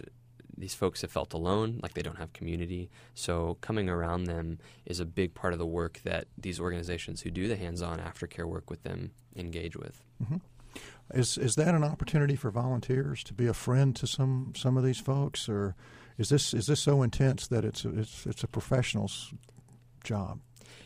these 0.61 0.73
folks 0.73 1.01
have 1.01 1.11
felt 1.11 1.33
alone, 1.33 1.79
like 1.83 1.93
they 1.93 2.01
don't 2.01 2.17
have 2.17 2.31
community. 2.33 2.89
So 3.13 3.57
coming 3.61 3.89
around 3.89 4.23
them 4.23 4.59
is 4.85 4.99
a 4.99 5.05
big 5.05 5.33
part 5.33 5.53
of 5.53 5.59
the 5.59 5.65
work 5.65 5.99
that 6.03 6.27
these 6.37 6.59
organizations 6.59 7.21
who 7.21 7.31
do 7.31 7.47
the 7.47 7.57
hands-on 7.57 7.99
aftercare 7.99 8.45
work 8.45 8.69
with 8.69 8.83
them 8.83 9.11
engage 9.35 9.75
with. 9.75 10.03
Mm-hmm. 10.23 10.37
Is 11.13 11.37
is 11.37 11.55
that 11.55 11.75
an 11.75 11.83
opportunity 11.83 12.37
for 12.37 12.51
volunteers 12.51 13.23
to 13.25 13.33
be 13.33 13.47
a 13.47 13.53
friend 13.53 13.93
to 13.97 14.07
some 14.07 14.53
some 14.55 14.77
of 14.77 14.83
these 14.85 14.99
folks, 14.99 15.49
or 15.49 15.75
is 16.17 16.29
this 16.29 16.53
is 16.53 16.67
this 16.67 16.79
so 16.79 17.01
intense 17.01 17.47
that 17.47 17.65
it's 17.65 17.83
a, 17.83 17.89
it's 17.99 18.25
it's 18.25 18.43
a 18.43 18.47
professional's 18.47 19.33
job? 20.03 20.39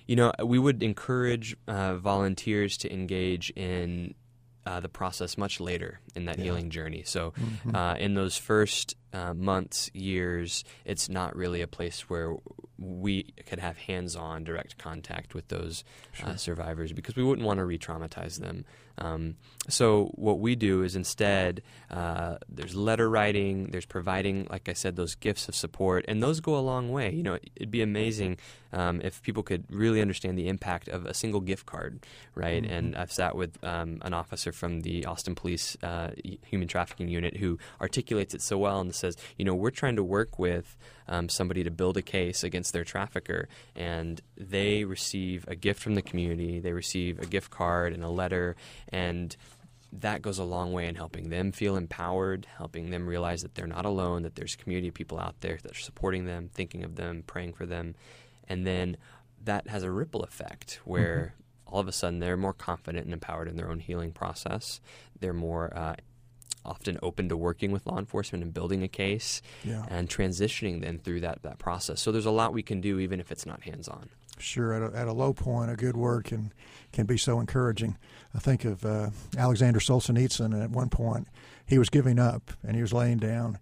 You 0.08 0.16
know, 0.16 0.32
we 0.44 0.58
would 0.58 0.82
encourage 0.82 1.56
uh, 1.68 1.98
volunteers 1.98 2.78
to 2.78 2.92
engage 2.92 3.52
in 3.56 4.16
uh, 4.66 4.80
the 4.80 4.90
process 4.90 5.38
much 5.38 5.60
later 5.60 6.00
in 6.16 6.26
that 6.26 6.38
yeah. 6.38 6.46
healing 6.46 6.70
journey. 6.70 7.04
So, 7.06 7.32
mm-hmm. 7.32 7.76
uh, 7.76 7.96
in 7.96 8.16
those 8.16 8.38
first 8.38 8.96
uh, 9.14 9.34
months, 9.34 9.90
years, 9.94 10.64
it's 10.86 11.10
not 11.10 11.36
really 11.36 11.62
a 11.62 11.68
place 11.68 12.10
where 12.10 12.36
we 12.78 13.34
could 13.46 13.60
have 13.60 13.78
hands 13.78 14.16
on 14.16 14.44
direct 14.44 14.78
contact 14.78 15.34
with 15.34 15.48
those 15.48 15.84
uh, 16.22 16.28
sure. 16.28 16.38
survivors 16.38 16.92
because 16.92 17.16
we 17.16 17.24
wouldn't 17.24 17.46
want 17.46 17.60
to 17.60 17.66
re 17.66 17.78
traumatize 17.78 18.40
them. 18.40 18.66
Um, 18.98 19.36
so, 19.68 20.12
what 20.16 20.40
we 20.40 20.56
do 20.56 20.84
is 20.84 20.96
instead, 20.96 21.64
uh, 21.90 22.36
there's 22.48 22.76
letter 22.76 23.10
writing, 23.10 23.72
there's 23.72 23.86
providing, 23.86 24.48
like 24.50 24.70
I 24.70 24.74
said, 24.74 24.96
those 24.96 25.16
gifts 25.16 25.50
of 25.50 25.56
support, 25.56 26.06
and 26.08 26.22
those 26.22 26.40
go 26.40 26.56
a 26.56 26.60
long 26.62 26.92
way. 26.92 27.12
You 27.12 27.24
know, 27.24 27.40
it'd 27.56 27.72
be 27.72 27.82
amazing 27.82 28.38
um, 28.76 29.02
if 29.04 29.22
people 29.22 29.42
could 29.42 29.66
really 29.70 30.02
understand 30.02 30.38
the 30.38 30.48
impact 30.48 30.88
of 30.88 31.06
a 31.06 31.14
single 31.14 31.40
gift 31.40 31.66
card, 31.66 32.06
right? 32.36 32.62
Mm-hmm. 32.62 32.74
And 32.74 32.96
I've 32.96 33.12
sat 33.12 33.36
with 33.36 33.58
um, 33.64 34.00
an 34.02 34.14
officer 34.14 34.52
from 34.52 34.82
the 34.82 35.06
Austin 35.06 35.34
Police 35.34 35.78
uh, 35.82 36.12
Human 36.46 36.68
Trafficking 36.68 37.08
Unit 37.08 37.38
who 37.38 37.58
articulates 37.82 38.34
it 38.34 38.42
so 38.42 38.58
well 38.58 38.80
and 38.82 38.94
says, 38.94 39.18
you 39.38 39.46
know, 39.46 39.56
we're 39.56 39.72
trying 39.72 39.96
to 39.96 40.04
work 40.04 40.38
with 40.38 40.76
um, 41.08 41.30
somebody 41.30 41.64
to 41.64 41.72
build 41.72 41.98
a 41.98 42.02
case 42.02 42.44
against 42.44 42.74
their 42.74 42.84
trafficker, 42.84 43.48
and 43.76 44.22
they 44.36 44.84
receive 44.84 45.46
a 45.48 45.56
gift 45.56 45.82
from 45.82 45.96
the 45.96 46.02
community, 46.02 46.60
they 46.60 46.74
receive 46.74 47.20
a 47.20 47.26
gift 47.26 47.52
card 47.52 47.94
and 47.94 48.04
a 48.04 48.10
letter, 48.10 48.56
and 48.90 49.36
that 49.94 50.22
goes 50.22 50.38
a 50.40 50.44
long 50.44 50.74
way 50.74 50.88
in 50.88 50.96
helping 50.96 51.30
them 51.30 51.52
feel 51.54 51.78
empowered, 51.78 52.48
helping 52.58 52.90
them 52.90 53.08
realize 53.08 53.42
that 53.44 53.56
they're 53.56 53.66
not 53.68 53.86
alone, 53.86 54.24
that 54.24 54.36
there's 54.36 54.56
community 54.56 54.90
of 54.90 54.94
people 54.94 55.20
out 55.20 55.36
there 55.40 55.58
that 55.64 55.72
are 55.72 55.80
supporting 55.80 56.26
them, 56.26 56.50
thinking 56.54 56.84
of 56.84 56.96
them, 56.96 57.24
praying 57.26 57.54
for 57.54 57.66
them. 57.66 57.96
And 58.50 58.68
then 58.68 58.98
that 59.44 59.68
has 59.70 59.84
a 59.84 59.92
ripple 59.92 60.24
effect 60.24 60.80
where 60.84 61.36
all 61.66 61.80
of 61.80 61.88
a 61.88 61.92
sudden 61.94 62.20
they're 62.20 62.36
more 62.36 62.54
confident 62.54 63.06
and 63.06 63.14
empowered 63.14 63.48
in 63.48 63.56
their 63.56 63.70
own 63.70 63.80
healing 63.80 64.12
process. 64.12 64.82
They're 65.20 65.34
more 65.34 65.72
uh, 65.78 65.96
often 66.66 66.98
open 67.02 67.30
to 67.30 67.38
working 67.38 67.72
with 67.72 67.86
law 67.86 67.98
enforcement 67.98 68.44
and 68.44 68.54
building 68.54 68.84
a 68.84 68.88
case 68.88 69.42
Yeah. 69.64 69.86
and 69.88 70.10
transitioning 70.10 70.82
them 70.82 70.98
through 71.00 71.22
that, 71.22 71.42
that 71.44 71.58
process. 71.58 72.02
So 72.02 72.12
there's 72.12 72.26
a 72.26 72.32
lot 72.32 72.54
we 72.54 72.64
can 72.64 72.82
do 72.82 73.00
even 73.00 73.20
if 73.20 73.32
it's 73.32 73.46
not 73.46 73.64
hands 73.64 73.88
on. 73.88 74.10
Sure, 74.38 74.74
at 74.74 74.94
a, 74.94 74.98
at 74.98 75.08
a 75.08 75.14
low 75.14 75.34
point, 75.34 75.72
a 75.72 75.76
good 75.76 75.96
word 75.98 76.26
can 76.26 76.52
can 76.92 77.06
be 77.06 77.18
so 77.18 77.40
encouraging. 77.40 77.98
I 78.34 78.40
think 78.40 78.66
of 78.66 78.86
uh, 78.86 79.10
Alexander 79.38 79.80
Solzhenitsyn, 79.80 80.54
and 80.54 80.62
at 80.64 80.70
one 80.72 80.90
point 80.90 81.28
he 81.66 81.78
was 81.78 81.90
giving 81.90 82.20
up 82.20 82.52
and 82.64 82.76
he 82.76 82.82
was 82.82 82.94
laying 82.94 83.18
down, 83.18 83.60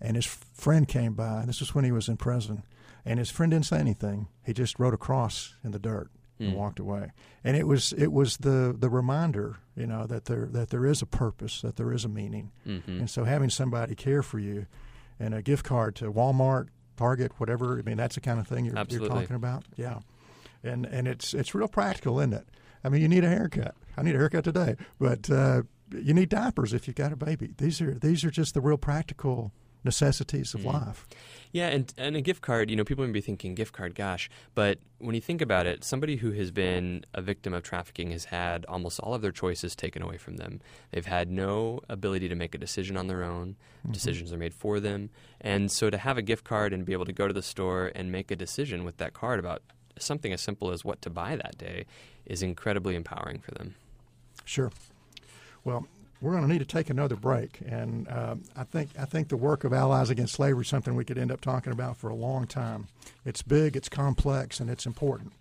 and 0.00 0.16
his 0.16 0.26
friend 0.26 0.86
came 0.88 1.14
by. 1.14 1.44
This 1.46 1.60
was 1.60 1.74
when 1.74 1.84
he 1.84 1.92
was 1.92 2.08
in 2.08 2.16
prison, 2.16 2.62
and 3.04 3.18
his 3.18 3.30
friend 3.30 3.50
didn't 3.52 3.66
say 3.66 3.78
anything. 3.78 4.28
He 4.44 4.52
just 4.52 4.78
wrote 4.78 4.94
a 4.94 4.98
cross 4.98 5.54
in 5.64 5.70
the 5.70 5.78
dirt 5.78 6.10
and 6.40 6.52
Mm. 6.52 6.56
walked 6.56 6.78
away. 6.78 7.10
And 7.42 7.56
it 7.56 7.66
was 7.66 7.92
it 7.94 8.12
was 8.12 8.36
the 8.38 8.74
the 8.78 8.88
reminder, 8.90 9.56
you 9.76 9.86
know, 9.86 10.06
that 10.06 10.26
there 10.26 10.46
that 10.52 10.70
there 10.70 10.86
is 10.86 11.02
a 11.02 11.06
purpose, 11.06 11.60
that 11.62 11.76
there 11.76 11.92
is 11.92 12.04
a 12.04 12.08
meaning, 12.08 12.50
Mm-hmm. 12.66 12.98
and 13.00 13.10
so 13.10 13.24
having 13.24 13.50
somebody 13.50 13.94
care 13.94 14.22
for 14.22 14.38
you, 14.38 14.66
and 15.18 15.34
a 15.34 15.42
gift 15.42 15.64
card 15.64 15.94
to 15.96 16.12
Walmart, 16.12 16.68
Target, 16.98 17.32
whatever. 17.38 17.78
I 17.78 17.82
mean, 17.82 17.96
that's 17.96 18.16
the 18.16 18.20
kind 18.20 18.38
of 18.38 18.46
thing 18.46 18.64
you're, 18.66 18.74
you're 18.90 19.08
talking 19.08 19.36
about. 19.36 19.64
Yeah, 19.76 20.00
and 20.62 20.84
and 20.86 21.08
it's 21.08 21.32
it's 21.32 21.54
real 21.54 21.68
practical, 21.68 22.18
isn't 22.20 22.34
it? 22.34 22.46
I 22.84 22.88
mean, 22.90 23.00
you 23.00 23.08
need 23.08 23.24
a 23.24 23.28
haircut. 23.28 23.74
I 23.96 24.02
need 24.02 24.14
a 24.14 24.18
haircut 24.18 24.44
today, 24.44 24.76
but 25.00 25.30
uh, 25.30 25.62
you 25.92 26.12
need 26.14 26.28
diapers 26.28 26.72
if 26.74 26.86
you've 26.86 26.96
got 26.96 27.12
a 27.12 27.16
baby. 27.16 27.54
These 27.56 27.80
are 27.80 27.94
these 27.94 28.24
are 28.24 28.30
just 28.30 28.54
the 28.54 28.60
real 28.60 28.76
practical 28.76 29.52
necessities 29.84 30.54
of 30.54 30.60
Mhm. 30.62 30.72
life. 30.72 31.06
Yeah, 31.52 31.68
and 31.68 31.92
and 31.96 32.14
a 32.16 32.20
gift 32.20 32.42
card, 32.42 32.70
you 32.70 32.76
know, 32.76 32.84
people 32.84 33.06
may 33.06 33.12
be 33.12 33.20
thinking 33.20 33.54
gift 33.54 33.72
card, 33.72 33.94
gosh, 33.94 34.28
but 34.54 34.78
when 34.98 35.14
you 35.14 35.20
think 35.20 35.40
about 35.40 35.66
it, 35.66 35.82
somebody 35.82 36.16
who 36.16 36.32
has 36.32 36.50
been 36.50 37.04
a 37.14 37.22
victim 37.22 37.54
of 37.54 37.62
trafficking 37.62 38.10
has 38.10 38.26
had 38.26 38.66
almost 38.66 39.00
all 39.00 39.14
of 39.14 39.22
their 39.22 39.32
choices 39.32 39.74
taken 39.74 40.02
away 40.02 40.18
from 40.18 40.36
them. 40.36 40.60
They've 40.90 41.06
had 41.06 41.30
no 41.30 41.80
ability 41.88 42.28
to 42.28 42.34
make 42.34 42.54
a 42.54 42.58
decision 42.58 42.96
on 42.96 43.06
their 43.06 43.24
own. 43.24 43.56
Mhm. 43.86 43.92
Decisions 43.92 44.32
are 44.32 44.36
made 44.38 44.52
for 44.54 44.78
them. 44.80 45.10
And 45.40 45.70
so 45.70 45.88
to 45.88 45.96
have 45.98 46.18
a 46.18 46.22
gift 46.22 46.44
card 46.44 46.72
and 46.72 46.84
be 46.84 46.92
able 46.92 47.06
to 47.06 47.12
go 47.12 47.26
to 47.28 47.34
the 47.34 47.42
store 47.42 47.92
and 47.94 48.12
make 48.12 48.30
a 48.30 48.36
decision 48.36 48.84
with 48.84 48.98
that 48.98 49.14
card 49.14 49.38
about 49.38 49.62
something 49.98 50.32
as 50.32 50.40
simple 50.40 50.70
as 50.70 50.84
what 50.84 51.00
to 51.02 51.10
buy 51.10 51.34
that 51.36 51.56
day 51.58 51.86
is 52.26 52.42
incredibly 52.42 52.94
empowering 52.94 53.40
for 53.40 53.52
them. 53.52 53.74
Sure. 54.44 54.70
Well, 55.64 55.86
we're 56.20 56.32
going 56.32 56.42
to 56.42 56.48
need 56.48 56.58
to 56.58 56.64
take 56.64 56.90
another 56.90 57.16
break, 57.16 57.60
and 57.66 58.08
um, 58.08 58.42
I 58.56 58.64
think 58.64 58.90
I 58.98 59.04
think 59.04 59.28
the 59.28 59.36
work 59.36 59.62
of 59.64 59.72
Allies 59.72 60.10
Against 60.10 60.34
Slavery 60.34 60.62
is 60.62 60.68
something 60.68 60.96
we 60.96 61.04
could 61.04 61.18
end 61.18 61.30
up 61.30 61.40
talking 61.40 61.72
about 61.72 61.96
for 61.96 62.08
a 62.08 62.14
long 62.14 62.46
time. 62.46 62.88
It's 63.24 63.42
big, 63.42 63.76
it's 63.76 63.88
complex, 63.88 64.58
and 64.60 64.68
it's 64.68 64.86
important. 64.86 65.32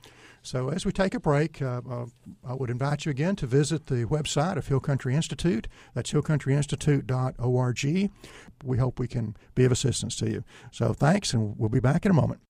So, 0.44 0.70
as 0.70 0.86
we 0.86 0.94
take 0.94 1.14
a 1.14 1.20
break, 1.20 1.62
uh, 1.62 1.82
uh, 1.90 2.06
I 2.48 2.54
would 2.54 2.70
invite 2.70 3.06
you 3.06 3.10
again 3.10 3.36
to 3.38 3.48
visit 3.48 3.88
the 3.88 4.06
website 4.06 4.56
of 4.56 4.68
Hill 4.68 4.80
Country 4.80 5.16
Institute. 5.16 5.68
That's 5.94 6.12
hillcountryinstitute.org. 6.12 8.12
We 8.64 8.78
hope 8.78 9.00
we 9.00 9.08
can 9.08 9.36
be 9.56 9.66
of 9.66 9.74
assistance 9.74 10.16
to 10.18 10.30
you. 10.30 10.44
So, 10.72 10.94
thanks, 10.94 11.34
and 11.34 11.58
we'll 11.58 11.70
be 11.70 11.80
back 11.80 12.06
in 12.06 12.12
a 12.12 12.14
moment. 12.14 12.42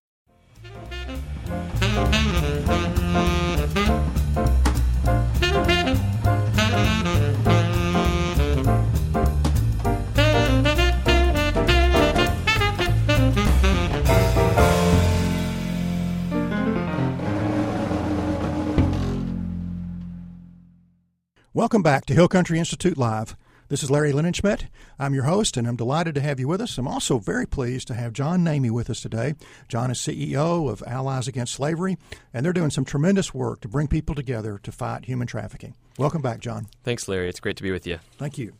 Welcome 21.58 21.82
back 21.82 22.06
to 22.06 22.14
Hill 22.14 22.28
Country 22.28 22.60
Institute 22.60 22.96
Live. 22.96 23.36
This 23.68 23.82
is 23.82 23.90
Larry 23.90 24.12
Linenschmidt. 24.12 24.68
I'm 24.96 25.12
your 25.12 25.24
host, 25.24 25.56
and 25.56 25.66
I'm 25.66 25.74
delighted 25.74 26.14
to 26.14 26.20
have 26.20 26.38
you 26.38 26.46
with 26.46 26.60
us. 26.60 26.78
I'm 26.78 26.86
also 26.86 27.18
very 27.18 27.46
pleased 27.46 27.88
to 27.88 27.94
have 27.94 28.12
John 28.12 28.44
Nehme 28.44 28.70
with 28.70 28.88
us 28.88 29.00
today. 29.00 29.34
John 29.66 29.90
is 29.90 29.98
CEO 29.98 30.70
of 30.70 30.84
Allies 30.86 31.26
Against 31.26 31.54
Slavery, 31.54 31.98
and 32.32 32.46
they're 32.46 32.52
doing 32.52 32.70
some 32.70 32.84
tremendous 32.84 33.34
work 33.34 33.60
to 33.62 33.68
bring 33.68 33.88
people 33.88 34.14
together 34.14 34.60
to 34.62 34.70
fight 34.70 35.06
human 35.06 35.26
trafficking. 35.26 35.74
Welcome 35.98 36.22
back, 36.22 36.38
John. 36.38 36.68
Thanks, 36.84 37.08
Larry. 37.08 37.28
It's 37.28 37.40
great 37.40 37.56
to 37.56 37.64
be 37.64 37.72
with 37.72 37.88
you. 37.88 37.98
Thank 38.18 38.38
you. 38.38 38.54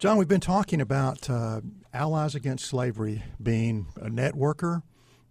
John, 0.00 0.16
we've 0.16 0.26
been 0.26 0.40
talking 0.40 0.80
about 0.80 1.30
uh, 1.30 1.60
Allies 1.94 2.34
Against 2.34 2.64
Slavery 2.64 3.22
being 3.40 3.86
a 3.94 4.08
networker, 4.08 4.82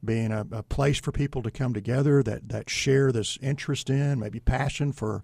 being 0.05 0.31
a, 0.31 0.45
a 0.49 0.63
place 0.63 1.01
for 1.01 1.11
people 1.11 1.43
to 1.43 1.51
come 1.51 1.73
together 1.73 2.23
that, 2.23 2.47
that 2.47 2.69
share 2.69 3.11
this 3.11 3.37
interest 3.41 3.89
in, 3.89 4.21
maybe 4.21 4.39
passion 4.39 4.93
for 4.93 5.21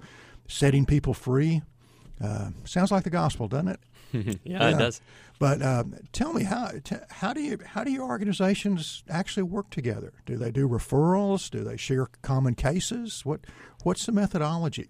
setting 0.47 0.85
people 0.85 1.13
free. 1.13 1.61
Uh, 2.23 2.49
sounds 2.65 2.91
like 2.91 3.03
the 3.03 3.09
gospel, 3.09 3.47
doesn't 3.47 3.67
it? 3.69 3.79
yeah, 4.13 4.33
Yeah. 4.43 4.69
it 4.69 4.77
does. 4.79 5.01
But 5.39 5.61
uh, 5.61 5.83
tell 6.13 6.33
me 6.33 6.43
how 6.43 6.71
t- 6.83 6.95
how 7.09 7.31
do 7.33 7.41
you 7.41 7.59
how 7.63 7.83
do 7.83 7.91
your 7.91 8.05
organizations 8.05 9.03
actually 9.07 9.43
work 9.43 9.69
together? 9.69 10.13
Do 10.25 10.35
they 10.35 10.49
do 10.49 10.67
referrals? 10.67 11.51
Do 11.51 11.63
they 11.63 11.77
share 11.77 12.07
common 12.23 12.55
cases? 12.55 13.23
What 13.23 13.41
what's 13.83 14.07
the 14.07 14.11
methodology? 14.13 14.89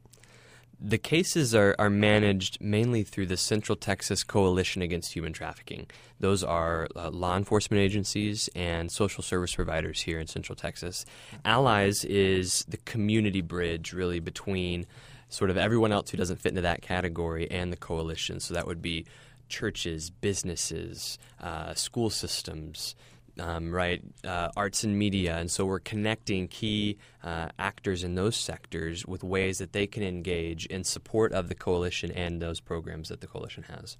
The 0.79 0.99
cases 0.99 1.55
are, 1.55 1.75
are 1.79 1.89
managed 1.89 2.61
mainly 2.61 3.01
through 3.03 3.25
the 3.25 3.35
Central 3.35 3.75
Texas 3.75 4.23
Coalition 4.23 4.83
Against 4.83 5.13
Human 5.13 5.33
Trafficking. 5.33 5.87
Those 6.19 6.43
are 6.43 6.87
uh, 6.95 7.09
law 7.09 7.35
enforcement 7.35 7.81
agencies 7.81 8.47
and 8.55 8.91
social 8.91 9.23
service 9.23 9.55
providers 9.55 10.01
here 10.01 10.19
in 10.19 10.27
Central 10.27 10.55
Texas. 10.55 11.03
Allies 11.43 12.05
is 12.05 12.63
the 12.69 12.77
community 12.77 13.41
bridge, 13.41 13.91
really, 13.91 14.19
between 14.19 14.85
sort 15.29 15.49
of 15.49 15.57
everyone 15.57 15.91
else 15.91 16.09
who 16.09 16.17
doesn't 16.17 16.39
fit 16.39 16.49
into 16.49 16.61
that 16.61 16.81
category 16.81 17.49
and 17.51 17.71
the 17.71 17.77
coalition. 17.77 18.39
So 18.39 18.53
that 18.53 18.67
would 18.67 18.81
be 18.81 19.05
churches, 19.49 20.09
businesses, 20.09 21.17
uh, 21.41 21.73
school 21.73 22.09
systems, 22.09 22.95
um, 23.39 23.71
right? 23.71 24.01
Uh, 24.23 24.49
arts 24.55 24.83
and 24.83 24.97
media. 24.97 25.37
And 25.37 25.51
so 25.51 25.65
we're 25.65 25.79
connecting 25.79 26.47
key 26.47 26.97
uh, 27.23 27.49
actors 27.59 28.03
in 28.03 28.15
those 28.15 28.35
sectors 28.35 29.05
with 29.05 29.23
ways 29.23 29.59
that 29.59 29.73
they 29.73 29.87
can 29.87 30.03
engage 30.03 30.65
in 30.65 30.83
support 30.83 31.33
of 31.33 31.49
the 31.49 31.55
coalition 31.55 32.11
and 32.11 32.41
those 32.41 32.59
programs 32.59 33.09
that 33.09 33.21
the 33.21 33.27
coalition 33.27 33.63
has. 33.63 33.97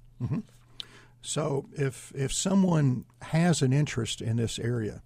So 1.20 1.66
if 1.72 2.12
if 2.14 2.32
someone 2.32 3.04
has 3.22 3.62
an 3.62 3.72
interest 3.72 4.20
in 4.20 4.36
this 4.36 4.58
area, 4.58 5.02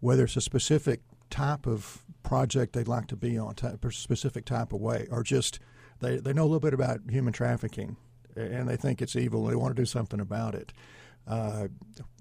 whether 0.00 0.24
it's 0.24 0.36
a 0.36 0.40
specific 0.40 1.00
type 1.30 1.66
of 1.66 2.03
project 2.24 2.72
they'd 2.72 2.88
like 2.88 3.06
to 3.08 3.16
be 3.16 3.38
on, 3.38 3.54
type, 3.54 3.84
a 3.84 3.92
specific 3.92 4.44
type 4.44 4.72
of 4.72 4.80
way, 4.80 5.06
or 5.10 5.22
just 5.22 5.60
they, 6.00 6.16
they 6.16 6.32
know 6.32 6.42
a 6.42 6.50
little 6.50 6.60
bit 6.60 6.74
about 6.74 7.00
human 7.08 7.32
trafficking 7.32 7.96
and 8.36 8.68
they 8.68 8.76
think 8.76 9.00
it's 9.00 9.14
evil, 9.14 9.44
they 9.44 9.54
want 9.54 9.74
to 9.74 9.80
do 9.80 9.86
something 9.86 10.20
about 10.20 10.54
it, 10.54 10.72
uh, 11.28 11.68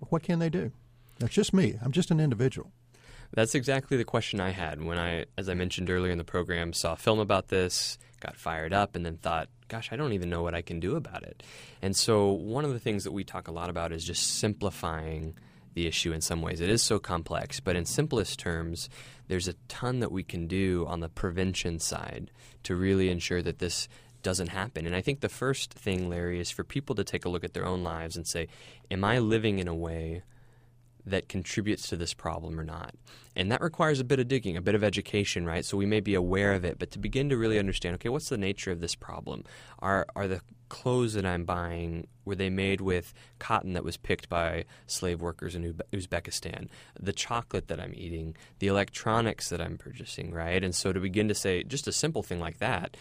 what 0.09 0.23
can 0.23 0.39
they 0.39 0.49
do? 0.49 0.71
That's 1.19 1.33
just 1.33 1.53
me. 1.53 1.77
I'm 1.81 1.91
just 1.91 2.11
an 2.11 2.19
individual. 2.19 2.71
That's 3.33 3.55
exactly 3.55 3.97
the 3.97 4.05
question 4.05 4.39
I 4.39 4.51
had 4.51 4.83
when 4.83 4.99
I, 4.99 5.25
as 5.37 5.49
I 5.49 5.55
mentioned 5.55 5.89
earlier 5.89 6.11
in 6.11 6.19
the 6.19 6.23
program, 6.23 6.71
saw 6.71 6.93
a 6.93 6.97
film 6.97 7.19
about 7.19 7.47
this, 7.47 7.97
got 8.19 8.35
fired 8.35 8.73
up, 8.73 8.95
and 8.95 9.03
then 9.05 9.17
thought, 9.17 9.49
gosh, 9.69 9.89
I 9.91 9.95
don't 9.95 10.13
even 10.13 10.29
know 10.29 10.43
what 10.43 10.53
I 10.53 10.61
can 10.61 10.79
do 10.79 10.95
about 10.95 11.23
it. 11.23 11.41
And 11.81 11.95
so, 11.95 12.29
one 12.29 12.63
of 12.63 12.73
the 12.73 12.79
things 12.79 13.03
that 13.05 13.11
we 13.11 13.23
talk 13.23 13.47
a 13.47 13.51
lot 13.51 13.71
about 13.71 13.91
is 13.91 14.05
just 14.05 14.37
simplifying 14.37 15.35
the 15.73 15.87
issue 15.87 16.13
in 16.13 16.21
some 16.21 16.41
ways. 16.41 16.61
It 16.61 16.69
is 16.69 16.81
so 16.81 16.99
complex, 16.99 17.59
but 17.59 17.75
in 17.75 17.85
simplest 17.85 18.39
terms, 18.39 18.89
there's 19.27 19.47
a 19.47 19.55
ton 19.67 19.99
that 19.99 20.11
we 20.11 20.23
can 20.23 20.47
do 20.47 20.85
on 20.87 20.99
the 20.99 21.09
prevention 21.09 21.79
side 21.79 22.31
to 22.63 22.75
really 22.75 23.09
ensure 23.09 23.41
that 23.41 23.59
this 23.59 23.87
doesn't 24.21 24.47
happen. 24.47 24.85
And 24.85 24.95
I 24.95 25.01
think 25.01 25.19
the 25.19 25.29
first 25.29 25.73
thing, 25.73 26.09
Larry, 26.09 26.39
is 26.39 26.49
for 26.49 26.63
people 26.63 26.95
to 26.95 27.03
take 27.03 27.25
a 27.25 27.29
look 27.29 27.43
at 27.43 27.53
their 27.53 27.65
own 27.65 27.83
lives 27.83 28.15
and 28.15 28.25
say, 28.25 28.47
Am 28.89 29.03
I 29.03 29.19
living 29.19 29.59
in 29.59 29.67
a 29.67 29.75
way 29.75 30.23
that 31.05 31.27
contributes 31.27 31.89
to 31.89 31.97
this 31.97 32.13
problem 32.13 32.59
or 32.59 32.63
not. 32.63 32.95
And 33.35 33.51
that 33.51 33.61
requires 33.61 33.99
a 33.99 34.03
bit 34.03 34.19
of 34.19 34.27
digging, 34.27 34.55
a 34.55 34.61
bit 34.61 34.75
of 34.75 34.83
education, 34.83 35.45
right? 35.45 35.65
So 35.65 35.75
we 35.75 35.85
may 35.85 35.99
be 35.99 36.13
aware 36.13 36.53
of 36.53 36.63
it, 36.63 36.77
but 36.79 36.91
to 36.91 36.99
begin 36.99 37.29
to 37.29 37.37
really 37.37 37.59
understand, 37.59 37.95
okay, 37.95 38.09
what's 38.09 38.29
the 38.29 38.37
nature 38.37 38.71
of 38.71 38.79
this 38.79 38.95
problem? 38.95 39.43
Are 39.79 40.05
are 40.15 40.27
the 40.27 40.41
clothes 40.69 41.13
that 41.13 41.25
I'm 41.25 41.45
buying 41.45 42.07
were 42.25 42.35
they 42.35 42.49
made 42.49 42.81
with 42.81 43.13
cotton 43.37 43.73
that 43.73 43.83
was 43.83 43.97
picked 43.97 44.29
by 44.29 44.65
slave 44.87 45.21
workers 45.21 45.55
in 45.55 45.73
Uzbekistan? 45.91 46.67
The 46.99 47.13
chocolate 47.13 47.67
that 47.67 47.79
I'm 47.79 47.93
eating, 47.95 48.35
the 48.59 48.67
electronics 48.67 49.49
that 49.49 49.61
I'm 49.61 49.77
purchasing, 49.77 50.31
right? 50.31 50.63
And 50.63 50.73
so 50.73 50.93
to 50.93 50.99
begin 50.99 51.27
to 51.27 51.35
say 51.35 51.63
just 51.63 51.87
a 51.87 51.91
simple 51.91 52.23
thing 52.23 52.39
like 52.39 52.59
that 52.59 52.95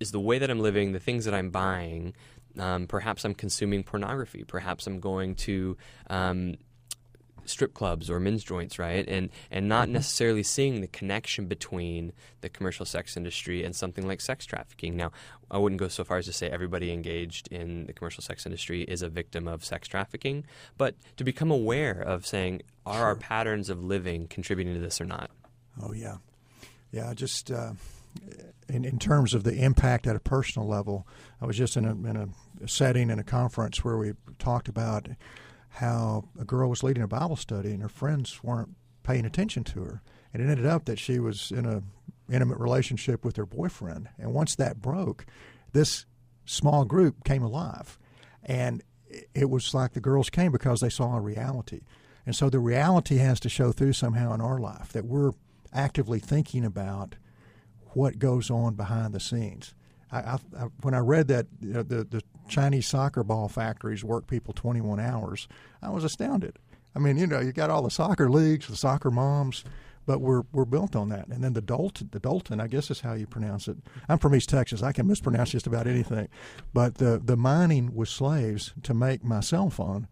is 0.00 0.10
the 0.10 0.20
way 0.20 0.38
that 0.38 0.50
I'm 0.50 0.60
living, 0.60 0.92
the 0.92 1.00
things 1.00 1.24
that 1.24 1.34
I'm 1.34 1.50
buying. 1.50 2.14
Um, 2.58 2.86
perhaps 2.86 3.24
I'm 3.24 3.34
consuming 3.34 3.82
pornography. 3.82 4.44
Perhaps 4.44 4.86
I'm 4.86 5.00
going 5.00 5.36
to 5.36 5.76
um, 6.10 6.56
strip 7.44 7.74
clubs 7.74 8.10
or 8.10 8.20
men's 8.20 8.44
joints, 8.44 8.78
right? 8.78 9.06
And 9.08 9.30
and 9.50 9.68
not 9.68 9.88
necessarily 9.88 10.42
seeing 10.42 10.80
the 10.80 10.86
connection 10.86 11.46
between 11.46 12.12
the 12.40 12.48
commercial 12.48 12.86
sex 12.86 13.16
industry 13.16 13.64
and 13.64 13.74
something 13.74 14.06
like 14.06 14.20
sex 14.20 14.46
trafficking. 14.46 14.96
Now, 14.96 15.12
I 15.50 15.58
wouldn't 15.58 15.80
go 15.80 15.88
so 15.88 16.04
far 16.04 16.18
as 16.18 16.26
to 16.26 16.32
say 16.32 16.48
everybody 16.48 16.92
engaged 16.92 17.48
in 17.48 17.86
the 17.86 17.92
commercial 17.92 18.22
sex 18.22 18.46
industry 18.46 18.82
is 18.82 19.02
a 19.02 19.08
victim 19.08 19.48
of 19.48 19.64
sex 19.64 19.88
trafficking, 19.88 20.44
but 20.78 20.94
to 21.16 21.24
become 21.24 21.50
aware 21.50 22.00
of 22.00 22.26
saying, 22.26 22.62
are 22.86 23.04
our 23.04 23.16
patterns 23.16 23.68
of 23.68 23.82
living 23.82 24.26
contributing 24.28 24.74
to 24.74 24.80
this 24.80 25.00
or 25.00 25.04
not? 25.04 25.30
Oh 25.82 25.92
yeah, 25.92 26.16
yeah. 26.90 27.14
Just 27.14 27.50
uh, 27.50 27.72
in, 28.68 28.84
in 28.84 28.98
terms 28.98 29.34
of 29.34 29.44
the 29.44 29.54
impact 29.54 30.06
at 30.06 30.16
a 30.16 30.20
personal 30.20 30.68
level, 30.68 31.06
I 31.40 31.46
was 31.46 31.56
just 31.56 31.76
in 31.76 31.84
a, 31.84 31.92
in 31.92 32.16
a 32.16 32.68
setting 32.68 33.10
in 33.10 33.18
a 33.18 33.24
conference 33.24 33.84
where 33.84 33.96
we 33.96 34.12
talked 34.38 34.68
about 34.68 35.08
how 35.72 36.24
a 36.38 36.44
girl 36.44 36.68
was 36.68 36.82
leading 36.82 37.02
a 37.02 37.08
Bible 37.08 37.36
study 37.36 37.72
and 37.72 37.82
her 37.82 37.88
friends 37.88 38.42
weren't 38.42 38.76
paying 39.02 39.24
attention 39.24 39.64
to 39.64 39.82
her, 39.82 40.02
and 40.32 40.42
it 40.42 40.48
ended 40.48 40.66
up 40.66 40.84
that 40.84 40.98
she 40.98 41.18
was 41.18 41.50
in 41.50 41.66
a 41.66 41.82
intimate 42.30 42.58
relationship 42.58 43.24
with 43.24 43.36
her 43.36 43.46
boyfriend. 43.46 44.08
And 44.18 44.32
once 44.32 44.54
that 44.56 44.80
broke, 44.80 45.26
this 45.72 46.06
small 46.44 46.84
group 46.84 47.24
came 47.24 47.42
alive, 47.42 47.98
and 48.42 48.82
it 49.34 49.50
was 49.50 49.74
like 49.74 49.92
the 49.92 50.00
girls 50.00 50.30
came 50.30 50.52
because 50.52 50.80
they 50.80 50.88
saw 50.88 51.16
a 51.16 51.20
reality. 51.20 51.80
And 52.24 52.36
so 52.36 52.48
the 52.48 52.60
reality 52.60 53.16
has 53.16 53.40
to 53.40 53.48
show 53.48 53.72
through 53.72 53.94
somehow 53.94 54.32
in 54.32 54.40
our 54.40 54.58
life 54.58 54.92
that 54.92 55.04
we're 55.04 55.32
actively 55.72 56.20
thinking 56.20 56.64
about 56.64 57.16
what 57.94 58.18
goes 58.18 58.50
on 58.50 58.74
behind 58.74 59.12
the 59.12 59.20
scenes. 59.20 59.74
I, 60.10 60.18
I, 60.18 60.38
I, 60.58 60.62
when 60.82 60.94
I 60.94 60.98
read 60.98 61.28
that 61.28 61.46
you 61.60 61.72
know, 61.72 61.82
the 61.82 62.04
the 62.04 62.22
Chinese 62.52 62.86
soccer 62.86 63.24
ball 63.24 63.48
factories 63.48 64.04
work 64.04 64.26
people 64.26 64.52
21 64.52 65.00
hours, 65.00 65.48
I 65.80 65.88
was 65.88 66.04
astounded. 66.04 66.58
I 66.94 66.98
mean, 66.98 67.16
you 67.16 67.26
know, 67.26 67.40
you 67.40 67.52
got 67.52 67.70
all 67.70 67.82
the 67.82 67.90
soccer 67.90 68.30
leagues, 68.30 68.68
the 68.68 68.76
soccer 68.76 69.10
moms, 69.10 69.64
but 70.04 70.20
we're 70.20 70.42
we're 70.52 70.66
built 70.66 70.94
on 70.94 71.08
that. 71.08 71.28
And 71.28 71.42
then 71.42 71.54
the 71.54 71.62
Dalton, 71.62 72.10
the 72.12 72.20
Dalton, 72.20 72.60
I 72.60 72.66
guess 72.66 72.90
is 72.90 73.00
how 73.00 73.14
you 73.14 73.26
pronounce 73.26 73.68
it. 73.68 73.78
I'm 74.08 74.18
from 74.18 74.34
East 74.34 74.50
Texas. 74.50 74.82
I 74.82 74.92
can 74.92 75.06
mispronounce 75.06 75.50
just 75.50 75.66
about 75.66 75.86
anything. 75.86 76.28
But 76.74 76.96
the 76.96 77.20
the 77.24 77.36
mining 77.36 77.94
with 77.94 78.10
slaves 78.10 78.74
to 78.82 78.92
make 78.92 79.24
my 79.24 79.40
cell 79.40 79.70
phone, 79.70 80.06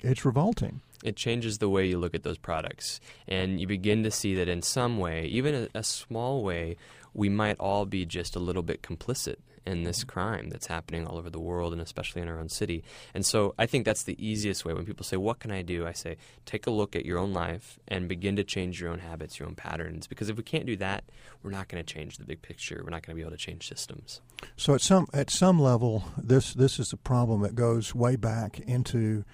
it's 0.00 0.24
revolting 0.24 0.80
it 1.02 1.16
changes 1.16 1.56
the 1.56 1.68
way 1.70 1.86
you 1.86 1.98
look 1.98 2.14
at 2.14 2.24
those 2.24 2.36
products. 2.36 3.00
And 3.26 3.58
you 3.58 3.66
begin 3.66 4.02
to 4.02 4.10
see 4.10 4.34
that 4.34 4.50
in 4.50 4.60
some 4.60 4.98
way, 4.98 5.24
even 5.24 5.54
a, 5.54 5.78
a, 5.78 5.82
small 5.82 6.42
way, 6.42 6.76
we 7.14 7.30
might 7.30 7.58
all 7.58 7.86
be 7.86 8.04
just 8.04 8.36
a 8.36 8.38
little 8.38 8.62
bit 8.62 8.82
complicit 8.82 9.36
in 9.66 9.84
this 9.84 10.04
crime 10.04 10.48
that's 10.48 10.66
happening 10.66 11.06
all 11.06 11.18
over 11.18 11.30
the 11.30 11.40
world 11.40 11.72
and 11.72 11.82
especially 11.82 12.22
in 12.22 12.28
our 12.28 12.38
own 12.38 12.48
city. 12.48 12.82
And 13.14 13.24
so 13.24 13.54
I 13.58 13.66
think 13.66 13.84
that's 13.84 14.04
the 14.04 14.16
easiest 14.24 14.64
way. 14.64 14.72
When 14.72 14.86
people 14.86 15.04
say, 15.04 15.16
What 15.16 15.38
can 15.38 15.50
I 15.50 15.62
do? 15.62 15.86
I 15.86 15.92
say, 15.92 16.16
Take 16.46 16.66
a 16.66 16.70
look 16.70 16.96
at 16.96 17.04
your 17.04 17.18
own 17.18 17.32
life 17.32 17.78
and 17.88 18.08
begin 18.08 18.36
to 18.36 18.44
change 18.44 18.80
your 18.80 18.90
own 18.90 19.00
habits, 19.00 19.38
your 19.38 19.48
own 19.48 19.54
patterns. 19.54 20.06
Because 20.06 20.28
if 20.28 20.36
we 20.36 20.42
can't 20.42 20.66
do 20.66 20.76
that, 20.76 21.04
we're 21.42 21.50
not 21.50 21.68
going 21.68 21.84
to 21.84 21.94
change 21.94 22.16
the 22.18 22.24
big 22.24 22.42
picture. 22.42 22.80
We're 22.82 22.90
not 22.90 23.02
going 23.02 23.14
to 23.14 23.16
be 23.16 23.22
able 23.22 23.32
to 23.32 23.36
change 23.36 23.68
systems. 23.68 24.20
So 24.56 24.74
at 24.74 24.80
some 24.80 25.06
at 25.12 25.30
some 25.30 25.60
level, 25.60 26.04
this 26.16 26.54
this 26.54 26.78
is 26.78 26.92
a 26.92 26.96
problem 26.96 27.42
that 27.42 27.54
goes 27.54 27.94
way 27.94 28.16
back 28.16 28.60
into 28.60 29.24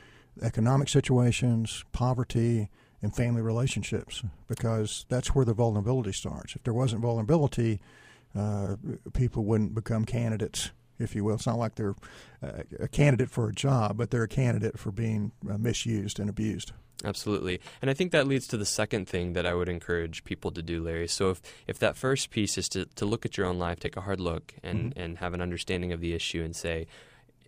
economic 0.43 0.89
situations, 0.89 1.85
poverty, 1.93 2.69
and 3.03 3.15
family 3.15 3.43
relationships 3.43 4.23
because 4.49 5.07
that's 5.09 5.35
where 5.35 5.45
the 5.45 5.55
vulnerability 5.55 6.13
starts. 6.13 6.57
If 6.57 6.65
there 6.65 6.75
wasn't 6.75 7.03
vulnerability, 7.03 7.81
uh, 8.37 8.77
people 9.13 9.45
wouldn't 9.45 9.75
become 9.75 10.05
candidates, 10.05 10.71
if 10.99 11.15
you 11.15 11.25
will. 11.25 11.35
It's 11.35 11.47
not 11.47 11.59
like 11.59 11.75
they're 11.77 11.95
uh, 12.43 12.63
a 12.81 12.89
candidate 12.89 13.31
for 13.31 13.49
a 13.49 13.53
job, 13.53 13.97
but 13.97 14.11
they're 14.11 14.23
a 14.23 14.29
candidate 14.29 14.79
for 14.79 14.93
being 14.93 15.33
uh, 15.51 15.59
misused 15.59 16.19
and 16.19 16.29
abused. 16.29 16.73
Absolutely. 17.05 17.61
And 17.83 17.91
I 17.91 17.95
think 17.95 18.13
that 18.13 18.27
leads 18.27 18.47
to 18.49 18.57
the 18.57 18.65
second 18.65 19.07
thing 19.07 19.35
that 19.35 19.45
I 19.45 19.55
would 19.55 19.69
encourage 19.69 20.25
people 20.25 20.51
to 20.53 20.63
do, 20.63 20.83
Larry. 20.83 21.09
So 21.09 21.31
if, 21.31 21.43
if 21.67 21.79
that 21.79 21.97
first 21.97 22.31
piece 22.31 22.57
is 22.57 22.69
to, 22.71 22.87
to 22.87 23.05
look 23.05 23.27
at 23.27 23.37
your 23.37 23.47
own 23.47 23.59
life, 23.59 23.81
take 23.81 23.97
a 23.97 24.01
hard 24.01 24.19
look, 24.19 24.55
and, 24.63 24.91
mm-hmm. 24.91 25.01
and 25.01 25.19
have 25.19 25.35
an 25.35 25.43
understanding 25.43 25.93
of 25.93 26.01
the 26.01 26.15
issue 26.15 26.43
and 26.43 26.57
say, 26.57 26.87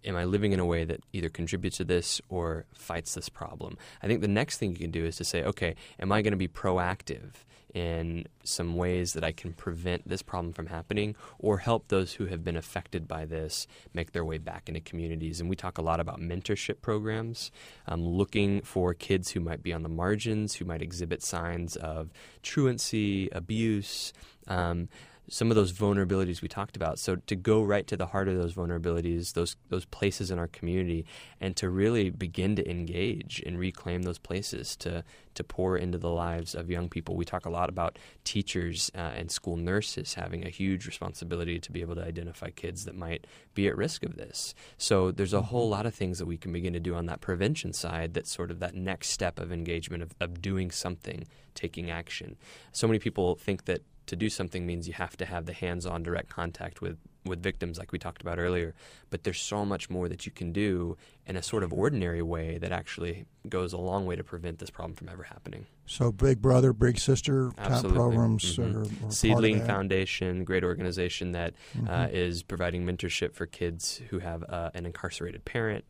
am 0.05 0.17
I 0.17 0.25
living 0.25 0.53
in 0.53 0.61
a 0.61 0.67
way 0.67 0.85
that 0.85 1.01
either 1.13 1.29
contributes 1.29 1.79
to 1.79 1.85
this 1.85 2.21
or 2.29 2.65
fights 2.73 3.15
this 3.15 3.29
problem? 3.29 3.77
I 4.03 4.07
think 4.07 4.21
the 4.21 4.29
next 4.29 4.59
thing 4.59 4.73
you 4.73 4.79
can 4.79 4.91
do 4.91 5.05
is 5.05 5.17
to 5.17 5.25
say, 5.25 5.45
okay, 5.45 5.75
am 5.99 6.13
I 6.13 6.23
going 6.23 6.33
to 6.33 6.37
be 6.37 6.49
proactive 6.49 7.33
in 7.75 8.27
some 8.45 8.77
ways 8.77 9.13
that 9.13 9.23
I 9.23 9.33
can 9.33 9.53
prevent 9.53 10.09
this 10.09 10.23
problem 10.23 10.53
from 10.53 10.67
happening 10.67 11.15
or 11.39 11.59
help 11.59 11.89
those 11.89 12.15
who 12.15 12.27
have 12.27 12.43
been 12.43 12.57
affected 12.57 13.07
by 13.07 13.27
this 13.27 13.67
make 13.93 14.13
their 14.13 14.25
way 14.25 14.39
back 14.39 14.69
into 14.69 14.81
communities? 14.81 15.41
And 15.41 15.51
we 15.51 15.57
talk 15.57 15.79
a 15.79 15.83
lot 15.83 16.01
about 16.01 16.21
mentorship 16.21 16.81
programs, 16.81 17.51
um, 17.87 18.05
looking 18.05 18.63
for 18.63 18.95
kids 18.95 19.31
who 19.31 19.41
might 19.41 19.63
be 19.63 19.73
on 19.73 19.83
the 19.83 19.89
margins, 19.89 20.55
who 20.55 20.65
might 20.65 20.83
exhibit 20.83 21.23
signs 21.23 21.77
of 21.77 22.11
truancy, 22.43 23.29
abuse. 23.33 24.13
Um, 24.47 24.89
some 25.31 25.51
of 25.51 25.57
those 25.57 25.73
vulnerabilities 25.73 26.43
we 26.43 26.49
talked 26.49 26.77
about. 26.77 26.99
So 26.99 27.17
to 27.17 27.37
go 27.37 27.62
right 27.62 27.87
to 27.87 27.97
the 27.97 28.07
heart 28.07 28.29
of 28.29 28.37
those 28.37 28.55
vulnerabilities, 28.55 29.35
those 29.35 29.57
those 29.69 29.85
places 29.85 30.31
in 30.31 30.38
our 30.38 30.49
community, 30.49 31.05
and 31.41 31.57
to 31.57 31.69
really 31.69 32.11
begin 32.11 32.57
to 32.57 32.71
engage 32.71 33.43
and 33.47 33.59
reclaim 33.59 34.03
those 34.03 34.19
places 34.19 34.77
to 34.77 35.05
to 35.35 35.45
pour 35.45 35.77
into 35.77 35.99
the 35.99 36.11
lives 36.11 36.55
of 36.55 36.71
young 36.71 36.88
people. 36.88 37.14
We 37.14 37.25
talk 37.25 37.47
a 37.47 37.51
lot 37.51 37.69
about 37.69 37.99
teachers 38.25 38.91
uh, 38.95 39.12
and 39.17 39.31
school 39.31 39.57
nurses 39.57 40.14
having 40.14 40.45
a 40.45 40.51
huge 40.51 40.87
responsibility 40.87 41.61
to 41.61 41.73
be 41.73 41.81
able 41.81 41.95
to 41.95 42.05
identify 42.05 42.51
kids 42.51 42.85
that 42.87 42.97
might 42.97 43.27
be 43.55 43.69
at 43.69 43.77
risk 43.77 44.03
of 44.03 44.17
this. 44.17 44.55
So 44.79 45.12
there's 45.12 45.35
a 45.35 45.43
whole 45.43 45.69
lot 45.69 45.87
of 45.87 45.95
things 45.95 46.19
that 46.19 46.27
we 46.27 46.38
can 46.38 46.53
begin 46.53 46.73
to 46.73 46.81
do 46.81 46.95
on 46.95 47.07
that 47.07 47.21
prevention 47.21 47.73
side. 47.73 48.14
That's 48.14 48.33
sort 48.33 48.51
of 48.51 48.59
that 48.61 48.75
next 48.75 49.11
step 49.11 49.38
of 49.38 49.53
engagement 49.53 50.03
of, 50.03 50.14
of 50.21 50.43
doing 50.43 50.71
something, 50.73 51.29
taking 51.55 51.91
action. 51.91 52.37
So 52.73 52.88
many 52.88 52.99
people 52.99 53.37
think 53.37 53.67
that 53.67 53.83
to 54.09 54.16
do 54.16 54.29
something 54.29 54.66
means 54.66 54.88
you 54.88 54.94
have 54.94 55.16
to 55.18 55.25
have 55.25 55.47
the 55.47 55.53
hands-on 55.53 56.03
direct 56.03 56.29
contact 56.29 56.81
with 56.81 56.99
with 57.25 57.42
victims 57.42 57.79
like 57.79 57.92
we 57.92 57.99
talked 57.99 58.23
about 58.23 58.38
earlier. 58.38 58.75
But 59.11 59.23
there's 59.23 59.40
so 59.40 59.64
much 59.64 59.90
more 59.90 60.09
that 60.09 60.25
you 60.25 60.33
can 60.33 60.53
do 60.53 60.97
in 61.27 61.37
a 61.37 61.42
sort 61.42 61.62
of 61.62 61.73
ordinary 61.73 62.23
way 62.23 62.57
that 62.59 62.73
actually 62.73 63.27
goes 63.49 63.75
a 63.75 63.79
long 63.79 64.07
way 64.07 64.16
to 64.16 64.25
prevent 64.25 64.59
this 64.59 64.71
problem 64.71 64.94
from 64.94 65.11
ever 65.11 65.25
happening. 65.25 65.66
So 65.87 66.11
big 66.11 66.40
brother 66.40 66.73
big 66.73 66.99
sister 66.99 67.51
type 67.57 67.85
programs 67.85 68.57
mm-hmm. 68.57 68.79
are, 68.79 69.09
are 69.09 69.12
seedling 69.12 69.64
foundation 69.64 70.44
great 70.44 70.64
organization 70.64 71.33
that 71.33 71.55
uh, 71.75 71.79
mm-hmm. 71.79 71.90
uh, 71.90 72.07
is 72.11 72.42
providing 72.42 72.85
mentorship 72.87 73.35
for 73.35 73.47
kids 73.47 74.01
who 74.09 74.18
have 74.18 74.42
uh, 74.49 74.71
an 74.75 74.87
incarcerated 74.87 75.44
parent. 75.44 75.85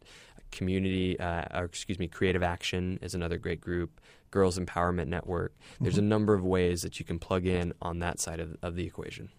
Community 0.50 1.20
uh, 1.20 1.44
or 1.60 1.64
excuse 1.64 1.98
me 1.98 2.08
creative 2.08 2.42
action 2.42 2.98
is 3.02 3.14
another 3.14 3.36
great 3.36 3.60
group 3.60 4.00
Girls 4.30 4.58
Empowerment 4.58 5.08
Network. 5.08 5.54
There's 5.80 5.94
mm-hmm. 5.94 6.04
a 6.04 6.08
number 6.08 6.34
of 6.34 6.44
ways 6.44 6.82
that 6.82 6.98
you 6.98 7.04
can 7.04 7.18
plug 7.18 7.46
in 7.46 7.72
on 7.80 7.98
that 8.00 8.20
side 8.20 8.40
of, 8.40 8.56
of 8.62 8.76
the 8.76 8.86
equation. 8.86 9.30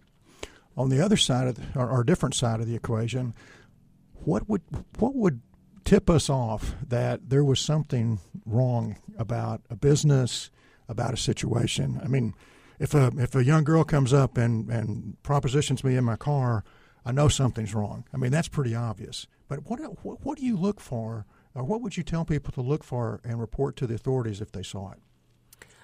On 0.78 0.90
the 0.90 1.02
other 1.04 1.18
side 1.18 1.48
of 1.48 1.56
the, 1.56 1.80
or, 1.80 1.90
or 1.90 2.04
different 2.04 2.36
side 2.36 2.60
of 2.60 2.68
the 2.68 2.76
equation, 2.76 3.34
what 4.24 4.48
would 4.50 4.62
what 4.98 5.16
would 5.16 5.42
tip 5.84 6.10
us 6.10 6.30
off 6.30 6.76
that 6.88 7.30
there 7.30 7.44
was 7.44 7.60
something 7.60 8.20
wrong 8.46 8.98
about 9.18 9.62
a 9.70 9.76
business, 9.76 10.50
about 10.88 11.14
a 11.14 11.18
situation? 11.18 12.00
I 12.04 12.08
mean, 12.08 12.34
if 12.80 12.94
a 12.94 13.12
if 13.18 13.36
a 13.36 13.44
young 13.44 13.64
girl 13.64 13.84
comes 13.84 14.14
up 14.14 14.38
and 14.38 14.70
and 14.70 15.22
propositions 15.24 15.84
me 15.84 15.96
in 15.96 16.04
my 16.04 16.16
car, 16.16 16.64
I 17.06 17.12
know 17.12 17.28
something's 17.28 17.74
wrong. 17.74 18.06
I 18.14 18.18
mean, 18.18 18.32
that's 18.32 18.48
pretty 18.48 18.76
obvious. 18.76 19.28
But 19.48 19.70
what 19.70 19.80
what, 20.04 20.24
what 20.24 20.38
do 20.38 20.46
you 20.46 20.56
look 20.56 20.80
for? 20.80 21.26
Or 21.56 21.64
what 21.64 21.82
would 21.82 21.98
you 21.98 22.04
tell 22.04 22.26
people 22.26 22.52
to 22.54 22.62
look 22.62 22.84
for 22.84 23.20
and 23.24 23.40
report 23.40 23.76
to 23.78 23.88
the 23.88 23.96
authorities 23.96 24.42
if 24.42 24.52
they 24.52 24.64
saw 24.64 24.92
it? 24.92 25.00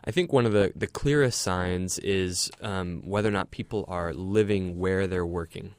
I 0.04 0.12
think 0.12 0.32
one 0.32 0.46
of 0.46 0.54
the, 0.54 0.72
the 0.76 0.88
clearest 0.88 1.42
signs 1.42 1.98
is 2.00 2.52
um, 2.62 3.02
whether 3.06 3.30
or 3.30 3.32
not 3.32 3.50
people 3.50 3.86
are 3.88 4.14
living 4.14 4.78
where 4.78 5.08
they're 5.08 5.26
working. 5.26 5.74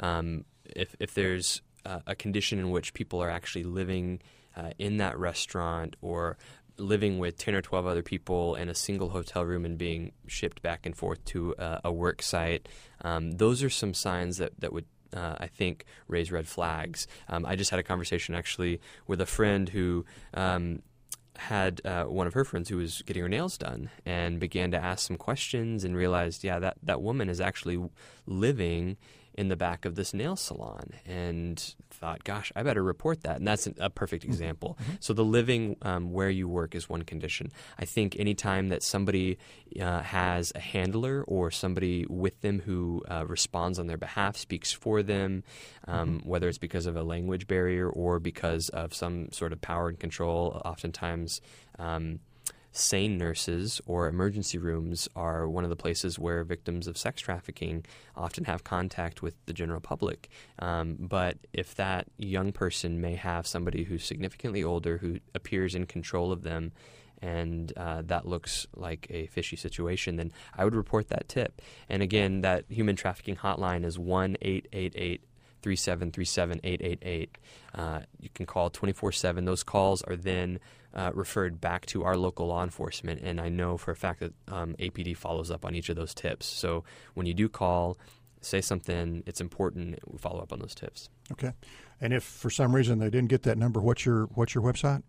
Um, 0.00 0.44
if, 0.64 0.96
if 0.98 1.12
there's 1.12 1.60
uh, 1.84 2.00
a 2.06 2.14
condition 2.14 2.58
in 2.58 2.70
which 2.70 2.94
people 2.94 3.22
are 3.22 3.28
actually 3.28 3.64
living 3.64 4.20
uh, 4.56 4.70
in 4.78 4.96
that 4.96 5.18
restaurant 5.18 5.96
or 6.00 6.38
living 6.78 7.18
with 7.18 7.36
10 7.36 7.54
or 7.54 7.60
12 7.62 7.86
other 7.86 8.02
people 8.02 8.54
in 8.54 8.68
a 8.68 8.74
single 8.74 9.10
hotel 9.10 9.44
room 9.44 9.64
and 9.64 9.76
being 9.76 10.12
shipped 10.26 10.62
back 10.62 10.86
and 10.86 10.96
forth 10.96 11.22
to 11.26 11.54
uh, 11.56 11.80
a 11.84 11.92
work 11.92 12.22
site, 12.22 12.68
um, 13.02 13.32
those 13.32 13.62
are 13.62 13.70
some 13.70 13.92
signs 13.92 14.38
that, 14.38 14.52
that 14.60 14.72
would 14.72 14.86
uh, 15.14 15.36
I 15.38 15.46
think, 15.46 15.84
raise 16.06 16.30
red 16.30 16.46
flags. 16.46 17.06
Um, 17.28 17.46
I 17.46 17.56
just 17.56 17.70
had 17.70 17.80
a 17.80 17.82
conversation 17.82 18.34
actually 18.34 18.80
with 19.06 19.20
a 19.20 19.26
friend 19.26 19.68
who 19.68 20.04
um, 20.34 20.82
had 21.36 21.80
uh, 21.84 22.04
one 22.04 22.26
of 22.26 22.34
her 22.34 22.44
friends 22.44 22.68
who 22.68 22.76
was 22.76 23.02
getting 23.02 23.22
her 23.22 23.28
nails 23.28 23.56
done 23.56 23.90
and 24.04 24.40
began 24.40 24.70
to 24.72 24.76
ask 24.76 25.06
some 25.06 25.16
questions 25.16 25.84
and 25.84 25.96
realized, 25.96 26.42
yeah, 26.42 26.58
that, 26.58 26.76
that 26.82 27.00
woman 27.00 27.28
is 27.28 27.40
actually 27.40 27.88
living 28.26 28.96
in 29.38 29.46
the 29.46 29.56
back 29.56 29.84
of 29.84 29.94
this 29.94 30.12
nail 30.12 30.34
salon 30.34 30.90
and 31.06 31.76
thought, 31.90 32.24
gosh, 32.24 32.50
I 32.56 32.64
better 32.64 32.82
report 32.82 33.22
that. 33.22 33.36
And 33.36 33.46
that's 33.46 33.68
a 33.78 33.88
perfect 33.88 34.24
mm-hmm. 34.24 34.32
example. 34.32 34.76
Mm-hmm. 34.82 34.92
So 34.98 35.12
the 35.12 35.24
living 35.24 35.76
um, 35.82 36.12
where 36.12 36.28
you 36.28 36.48
work 36.48 36.74
is 36.74 36.88
one 36.88 37.02
condition. 37.02 37.52
I 37.78 37.84
think 37.84 38.16
anytime 38.18 38.70
that 38.70 38.82
somebody 38.82 39.38
uh, 39.80 40.02
has 40.02 40.50
a 40.56 40.58
handler 40.58 41.22
or 41.28 41.52
somebody 41.52 42.04
with 42.08 42.40
them 42.40 42.58
who 42.58 43.04
uh, 43.08 43.26
responds 43.28 43.78
on 43.78 43.86
their 43.86 43.96
behalf, 43.96 44.36
speaks 44.36 44.72
for 44.72 45.04
them, 45.04 45.44
um, 45.86 46.18
mm-hmm. 46.18 46.28
whether 46.28 46.48
it's 46.48 46.58
because 46.58 46.86
of 46.86 46.96
a 46.96 47.04
language 47.04 47.46
barrier 47.46 47.88
or 47.88 48.18
because 48.18 48.70
of 48.70 48.92
some 48.92 49.30
sort 49.30 49.52
of 49.52 49.60
power 49.60 49.88
and 49.88 50.00
control, 50.00 50.60
oftentimes. 50.64 51.40
Um, 51.78 52.18
SANE 52.72 53.18
nurses 53.18 53.80
or 53.86 54.08
emergency 54.08 54.58
rooms 54.58 55.08
are 55.16 55.48
one 55.48 55.64
of 55.64 55.70
the 55.70 55.76
places 55.76 56.18
where 56.18 56.44
victims 56.44 56.86
of 56.86 56.98
sex 56.98 57.20
trafficking 57.20 57.84
often 58.16 58.44
have 58.44 58.64
contact 58.64 59.22
with 59.22 59.34
the 59.46 59.52
general 59.52 59.80
public. 59.80 60.28
Um, 60.58 60.96
but 60.98 61.38
if 61.52 61.74
that 61.76 62.06
young 62.18 62.52
person 62.52 63.00
may 63.00 63.14
have 63.14 63.46
somebody 63.46 63.84
who's 63.84 64.04
significantly 64.04 64.62
older 64.62 64.98
who 64.98 65.18
appears 65.34 65.74
in 65.74 65.86
control 65.86 66.30
of 66.32 66.42
them 66.42 66.72
and 67.20 67.72
uh, 67.76 68.02
that 68.06 68.26
looks 68.26 68.66
like 68.76 69.06
a 69.10 69.26
fishy 69.26 69.56
situation, 69.56 70.16
then 70.16 70.32
I 70.56 70.64
would 70.64 70.74
report 70.74 71.08
that 71.08 71.28
tip. 71.28 71.60
And 71.88 72.02
again, 72.02 72.42
that 72.42 72.64
human 72.68 72.96
trafficking 72.96 73.36
hotline 73.36 73.84
is 73.84 73.98
1 73.98 74.36
888 74.40 75.22
3737 75.76 76.60
888. 76.64 77.38
Uh, 77.74 78.00
you 78.20 78.30
can 78.34 78.46
call 78.46 78.70
24 78.70 79.12
7. 79.12 79.44
Those 79.44 79.62
calls 79.62 80.02
are 80.02 80.16
then 80.16 80.60
uh, 80.94 81.10
referred 81.14 81.60
back 81.60 81.84
to 81.86 82.04
our 82.04 82.16
local 82.16 82.46
law 82.46 82.62
enforcement, 82.62 83.20
and 83.22 83.40
I 83.40 83.48
know 83.48 83.76
for 83.76 83.90
a 83.90 83.96
fact 83.96 84.20
that 84.20 84.32
um, 84.48 84.74
APD 84.78 85.16
follows 85.16 85.50
up 85.50 85.64
on 85.64 85.74
each 85.74 85.88
of 85.90 85.96
those 85.96 86.14
tips. 86.14 86.46
So 86.46 86.84
when 87.14 87.26
you 87.26 87.34
do 87.34 87.48
call, 87.48 87.98
say 88.40 88.60
something, 88.60 89.22
it's 89.26 89.40
important, 89.40 89.98
we 90.06 90.18
follow 90.18 90.40
up 90.40 90.52
on 90.52 90.60
those 90.60 90.74
tips. 90.74 91.10
Okay. 91.32 91.52
And 92.00 92.12
if 92.12 92.24
for 92.24 92.48
some 92.48 92.74
reason 92.74 92.98
they 92.98 93.10
didn't 93.10 93.28
get 93.28 93.42
that 93.42 93.58
number, 93.58 93.80
what's 93.80 94.06
your 94.06 94.24
what's 94.34 94.54
your 94.54 94.64
website? 94.64 95.02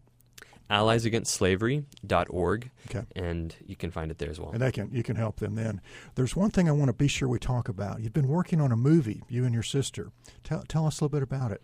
alliesagainstslavery.org, 0.69 2.69
Okay. 2.89 3.05
and 3.15 3.55
you 3.65 3.75
can 3.75 3.91
find 3.91 4.11
it 4.11 4.17
there 4.17 4.29
as 4.29 4.39
well. 4.39 4.51
And 4.51 4.61
they 4.61 4.71
can 4.71 4.89
you 4.91 5.03
can 5.03 5.15
help 5.15 5.37
them 5.37 5.55
then. 5.55 5.81
There's 6.15 6.35
one 6.35 6.51
thing 6.51 6.67
I 6.69 6.71
want 6.71 6.89
to 6.89 6.93
be 6.93 7.07
sure 7.07 7.27
we 7.27 7.39
talk 7.39 7.69
about. 7.69 8.01
You've 8.01 8.13
been 8.13 8.27
working 8.27 8.61
on 8.61 8.71
a 8.71 8.77
movie, 8.77 9.23
you 9.29 9.45
and 9.45 9.53
your 9.53 9.63
sister. 9.63 10.11
Tell 10.43 10.63
tell 10.67 10.85
us 10.85 10.99
a 10.99 11.03
little 11.05 11.19
bit 11.19 11.23
about 11.23 11.51
it. 11.51 11.61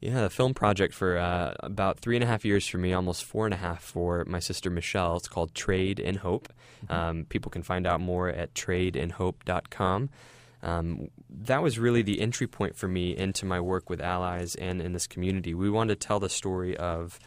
Yeah, 0.00 0.22
the 0.22 0.30
film 0.30 0.52
project 0.52 0.92
for 0.92 1.16
uh, 1.16 1.54
about 1.60 1.98
three 2.00 2.16
and 2.16 2.24
a 2.24 2.26
half 2.26 2.44
years 2.44 2.66
for 2.68 2.76
me, 2.76 2.92
almost 2.92 3.24
four 3.24 3.46
and 3.46 3.54
a 3.54 3.56
half 3.56 3.82
for 3.82 4.24
my 4.26 4.38
sister 4.38 4.68
Michelle. 4.68 5.16
It's 5.16 5.28
called 5.28 5.54
Trade 5.54 5.98
in 5.98 6.16
Hope. 6.16 6.52
Um, 6.90 7.24
people 7.30 7.50
can 7.50 7.62
find 7.62 7.86
out 7.86 8.00
more 8.00 8.28
at 8.28 8.52
tradeinhope.com. 8.54 10.10
Um, 10.62 11.08
that 11.30 11.62
was 11.62 11.78
really 11.78 12.02
the 12.02 12.20
entry 12.20 12.46
point 12.46 12.76
for 12.76 12.86
me 12.88 13.16
into 13.16 13.46
my 13.46 13.60
work 13.60 13.88
with 13.88 14.00
allies 14.02 14.54
and 14.56 14.82
in 14.82 14.92
this 14.92 15.06
community. 15.06 15.54
We 15.54 15.70
wanted 15.70 15.98
to 16.00 16.06
tell 16.06 16.20
the 16.20 16.28
story 16.28 16.76
of 16.76 17.18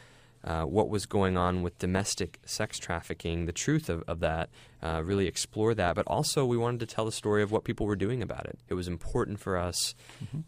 uh, 0.47 0.63
what 0.63 0.87
was 0.87 1.05
going 1.05 1.35
on 1.37 1.61
with 1.61 1.77
domestic 1.77 2.39
sex 2.45 2.79
trafficking, 2.79 3.45
the 3.47 3.51
truth 3.51 3.89
of, 3.89 4.01
of 4.07 4.21
that, 4.21 4.49
uh, 4.81 5.01
really 5.03 5.27
explore 5.27 5.73
that. 5.73 5.93
But 5.93 6.07
also, 6.07 6.45
we 6.45 6.55
wanted 6.55 6.79
to 6.79 6.85
tell 6.85 7.03
the 7.03 7.11
story 7.11 7.43
of 7.43 7.51
what 7.51 7.65
people 7.65 7.85
were 7.85 7.97
doing 7.97 8.21
about 8.23 8.45
it. 8.45 8.57
It 8.69 8.73
was 8.73 8.87
important 8.87 9.39
for 9.39 9.57
us 9.57 9.93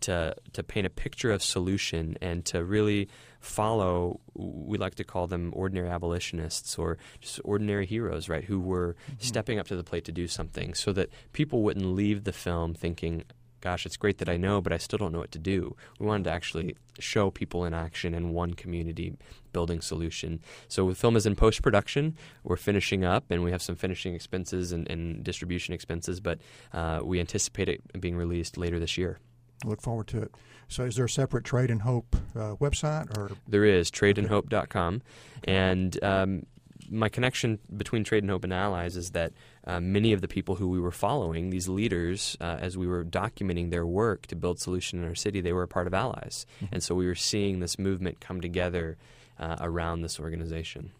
to 0.01 0.35
to 0.53 0.63
paint 0.63 0.87
a 0.87 0.89
picture 0.89 1.31
of 1.31 1.43
solution 1.43 2.17
and 2.21 2.45
to 2.45 2.63
really 2.63 3.09
follow. 3.41 4.21
We 4.35 4.77
like 4.77 4.95
to 4.95 5.03
call 5.03 5.27
them 5.27 5.51
ordinary 5.53 5.89
abolitionists 5.89 6.77
or 6.77 6.97
just 7.19 7.41
ordinary 7.43 7.85
heroes, 7.85 8.29
right? 8.29 8.45
Who 8.45 8.59
were 8.61 8.95
stepping 9.17 9.59
up 9.59 9.67
to 9.67 9.75
the 9.75 9.83
plate 9.83 10.05
to 10.05 10.13
do 10.13 10.27
something, 10.27 10.75
so 10.75 10.93
that 10.93 11.09
people 11.33 11.61
wouldn't 11.61 11.93
leave 11.93 12.23
the 12.23 12.31
film 12.31 12.73
thinking, 12.73 13.25
gosh, 13.61 13.85
it's 13.85 13.97
great 13.97 14.17
that 14.19 14.29
I 14.29 14.37
know, 14.37 14.61
but 14.61 14.73
I 14.73 14.77
still 14.77 14.97
don't 14.97 15.11
know 15.11 15.19
what 15.19 15.31
to 15.31 15.39
do. 15.39 15.75
We 15.99 16.05
wanted 16.05 16.25
to 16.25 16.31
actually 16.31 16.75
show 16.99 17.31
people 17.31 17.65
in 17.65 17.73
action 17.73 18.13
in 18.13 18.33
one 18.33 18.53
community 18.53 19.15
building 19.53 19.81
solution. 19.81 20.41
So 20.67 20.89
the 20.89 20.95
film 20.95 21.15
is 21.15 21.25
in 21.25 21.35
post 21.35 21.61
production. 21.61 22.15
We're 22.43 22.57
finishing 22.57 23.03
up, 23.03 23.25
and 23.29 23.43
we 23.43 23.51
have 23.51 23.61
some 23.61 23.75
finishing 23.75 24.13
expenses 24.13 24.71
and, 24.71 24.89
and 24.89 25.23
distribution 25.23 25.73
expenses, 25.73 26.19
but 26.19 26.39
uh, 26.73 27.01
we 27.03 27.19
anticipate 27.19 27.69
it 27.69 27.81
being 27.99 28.15
released 28.15 28.57
later 28.57 28.79
this 28.79 28.97
year. 28.97 29.19
Look 29.65 29.81
forward 29.81 30.07
to 30.07 30.21
it. 30.21 30.31
So, 30.69 30.85
is 30.85 30.95
there 30.95 31.05
a 31.05 31.09
separate 31.09 31.43
Trade 31.43 31.71
and 31.71 31.81
Hope 31.81 32.15
uh, 32.35 32.55
website, 32.55 33.17
or 33.17 33.31
There 33.47 33.65
is 33.65 33.91
tradeandhope.com. 33.91 35.01
And 35.43 36.03
um, 36.03 36.45
my 36.89 37.09
connection 37.09 37.59
between 37.75 38.03
Trade 38.03 38.23
and 38.23 38.29
Hope 38.29 38.43
and 38.43 38.53
Allies 38.53 38.95
is 38.95 39.11
that 39.11 39.33
uh, 39.65 39.79
many 39.79 40.13
of 40.13 40.21
the 40.21 40.27
people 40.27 40.55
who 40.55 40.67
we 40.67 40.79
were 40.79 40.91
following, 40.91 41.49
these 41.49 41.67
leaders, 41.67 42.37
uh, 42.39 42.57
as 42.59 42.77
we 42.77 42.87
were 42.87 43.03
documenting 43.03 43.69
their 43.69 43.85
work 43.85 44.27
to 44.27 44.35
build 44.35 44.59
solution 44.59 44.99
in 44.99 45.07
our 45.07 45.15
city, 45.15 45.41
they 45.41 45.53
were 45.53 45.63
a 45.63 45.67
part 45.67 45.87
of 45.87 45.93
Allies. 45.93 46.45
And 46.71 46.81
so 46.81 46.95
we 46.95 47.05
were 47.07 47.15
seeing 47.15 47.59
this 47.59 47.77
movement 47.77 48.19
come 48.19 48.41
together 48.41 48.97
uh, 49.39 49.57
around 49.59 50.01
this 50.01 50.19
organization. 50.19 50.91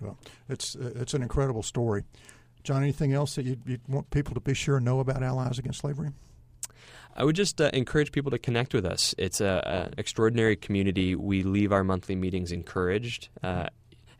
well, 0.00 0.18
it's 0.48 0.76
uh, 0.76 0.92
it's 0.96 1.14
an 1.14 1.22
incredible 1.22 1.62
story. 1.62 2.04
John, 2.62 2.82
anything 2.82 3.12
else 3.12 3.36
that 3.36 3.44
you'd, 3.44 3.62
you'd 3.66 3.88
want 3.88 4.10
people 4.10 4.34
to 4.34 4.40
be 4.40 4.54
sure 4.54 4.76
and 4.76 4.84
know 4.84 5.00
about 5.00 5.22
Allies 5.22 5.58
Against 5.58 5.80
Slavery? 5.80 6.10
I 7.14 7.24
would 7.24 7.36
just 7.36 7.60
uh, 7.60 7.70
encourage 7.72 8.12
people 8.12 8.30
to 8.30 8.38
connect 8.38 8.74
with 8.74 8.84
us. 8.84 9.14
It's 9.16 9.40
an 9.40 9.94
extraordinary 9.96 10.56
community. 10.56 11.14
We 11.14 11.42
leave 11.42 11.72
our 11.72 11.82
monthly 11.82 12.14
meetings 12.14 12.52
encouraged 12.52 13.28
uh, 13.42 13.68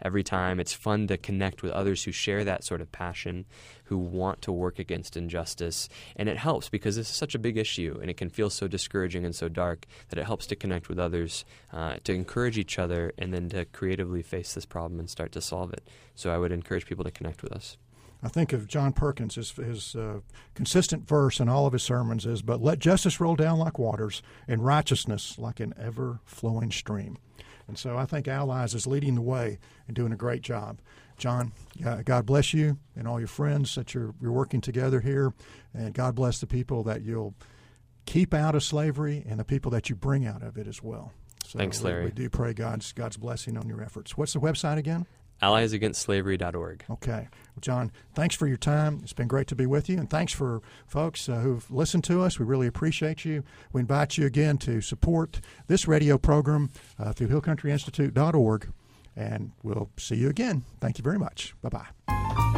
every 0.03 0.23
time. 0.23 0.61
It's 0.61 0.73
fun 0.73 1.07
to 1.09 1.17
connect 1.17 1.63
with 1.63 1.73
others 1.73 2.05
who 2.05 2.13
share 2.13 2.45
that 2.45 2.65
sort 2.65 2.81
of 2.81 2.93
passion, 2.93 3.47
who 3.85 3.99
want 3.99 4.43
to 4.43 4.53
work 4.53 4.79
against 4.79 5.17
injustice. 5.17 5.89
And 6.17 6.29
it 6.29 6.39
helps 6.39 6.69
because 6.69 6.97
this 6.97 7.11
is 7.11 7.17
such 7.17 7.35
a 7.35 7.39
big 7.39 7.57
issue 7.57 7.99
and 8.01 8.11
it 8.11 8.17
can 8.17 8.31
feel 8.31 8.51
so 8.51 8.69
discouraging 8.69 9.25
and 9.25 9.35
so 9.35 9.49
dark 9.49 9.87
that 10.09 10.19
it 10.19 10.27
helps 10.27 10.47
to 10.49 10.57
connect 10.57 10.89
with 10.89 10.99
others, 10.99 11.45
uh, 11.73 11.97
to 12.05 12.13
encourage 12.13 12.59
each 12.59 12.79
other, 12.79 13.13
and 13.19 13.33
then 13.33 13.49
to 13.51 13.65
creatively 13.67 14.23
face 14.23 14.55
this 14.55 14.67
problem 14.67 14.99
and 15.01 15.11
start 15.11 15.33
to 15.33 15.41
solve 15.41 15.73
it. 15.73 15.89
So 16.15 16.31
I 16.31 16.39
would 16.39 16.53
encourage 16.53 16.87
people 16.87 17.05
to 17.05 17.11
connect 17.11 17.43
with 17.43 17.53
us. 17.53 17.77
I 18.23 18.29
think 18.29 18.55
of 18.55 18.67
John 18.67 18.93
Perkins. 18.93 19.35
His, 19.35 19.51
his 19.53 19.95
uh, 19.95 20.21
consistent 20.55 21.07
verse 21.07 21.39
in 21.39 21.51
all 21.51 21.67
of 21.67 21.75
his 21.75 21.83
sermons 21.83 22.25
is, 22.25 22.41
"But 22.41 22.63
let 22.63 22.79
justice 22.79 23.21
roll 23.21 23.37
down 23.37 23.59
like 23.59 23.79
waters, 23.79 24.23
and 24.49 24.65
righteousness 24.65 25.39
like 25.39 25.61
an 25.61 25.75
ever-flowing 25.79 26.73
stream." 26.73 27.19
And 27.69 27.79
so 27.79 27.97
I 27.97 28.05
think 28.05 28.29
Allies 28.29 28.75
is 28.75 28.87
leading 28.87 29.15
the 29.17 29.23
way 29.23 29.59
and 29.87 29.97
doing 29.97 30.13
a 30.13 30.17
great 30.17 30.43
job. 30.43 30.81
John, 31.17 31.53
uh, 31.85 32.03
God 32.05 32.27
bless 32.27 32.53
you 32.55 32.79
and 32.95 33.09
all 33.09 33.19
your 33.19 33.27
friends 33.29 33.75
that 33.75 33.95
you're, 33.95 34.15
you're 34.21 34.33
working 34.33 34.61
together 34.61 35.01
here, 35.01 35.33
and 35.75 35.95
God 35.95 36.15
bless 36.15 36.39
the 36.39 36.47
people 36.47 36.83
that 36.85 37.03
you'll 37.03 37.35
keep 38.05 38.33
out 38.35 38.55
of 38.55 38.63
slavery 38.63 39.25
and 39.29 39.41
the 39.41 39.45
people 39.45 39.71
that 39.73 39.89
you 39.91 39.97
bring 39.97 40.27
out 40.27 40.43
of 40.43 40.57
it 40.57 40.67
as 40.67 40.83
well. 40.83 41.13
So 41.45 41.59
Thanks, 41.59 41.81
we- 41.81 41.91
Larry. 41.91 42.05
We, 42.07 42.11
do 42.13 42.29
pray 42.29 42.53
God's 42.53 42.93
God's 42.93 43.17
blessing 43.17 43.57
on 43.57 43.69
your 43.69 43.83
efforts. 43.83 44.17
What's 44.17 44.33
the 44.33 44.41
website 44.41 44.77
again? 44.79 45.07
AlliesAgainstSlavery.org. 45.43 46.85
Okay. 46.91 47.29
John, 47.61 47.91
thanks 48.15 48.35
for 48.35 48.47
your 48.47 48.57
time. 48.57 49.01
It's 49.03 49.13
been 49.13 49.29
great 49.29 49.47
to 49.49 49.55
be 49.55 49.67
with 49.67 49.89
you. 49.89 49.99
And 49.99 50.11
thanks 50.11 50.33
for 50.33 50.61
folks 50.87 51.29
uh, 51.29 51.37
who've 51.37 51.71
listened 51.71 52.05
to 52.05 52.23
us. 52.23 52.39
We 52.39 52.45
really 52.45 52.67
appreciate 52.67 53.25
you. 53.25 53.45
We 53.73 53.81
invite 53.81 54.19
you 54.19 54.27
again 54.27 54.59
to 54.59 54.81
support 54.81 55.41
this 55.67 55.89
radio 55.89 56.19
program 56.19 56.71
uh, 56.99 57.13
through 57.13 57.29
hillcountryinstitute.org. 57.29 58.73
And 59.17 59.53
we'll 59.63 59.91
see 59.97 60.17
you 60.17 60.29
again. 60.29 60.65
Thank 60.81 60.99
you 60.99 61.03
very 61.03 61.19
much. 61.19 61.55
Bye 61.63 61.71
bye. 61.71 62.56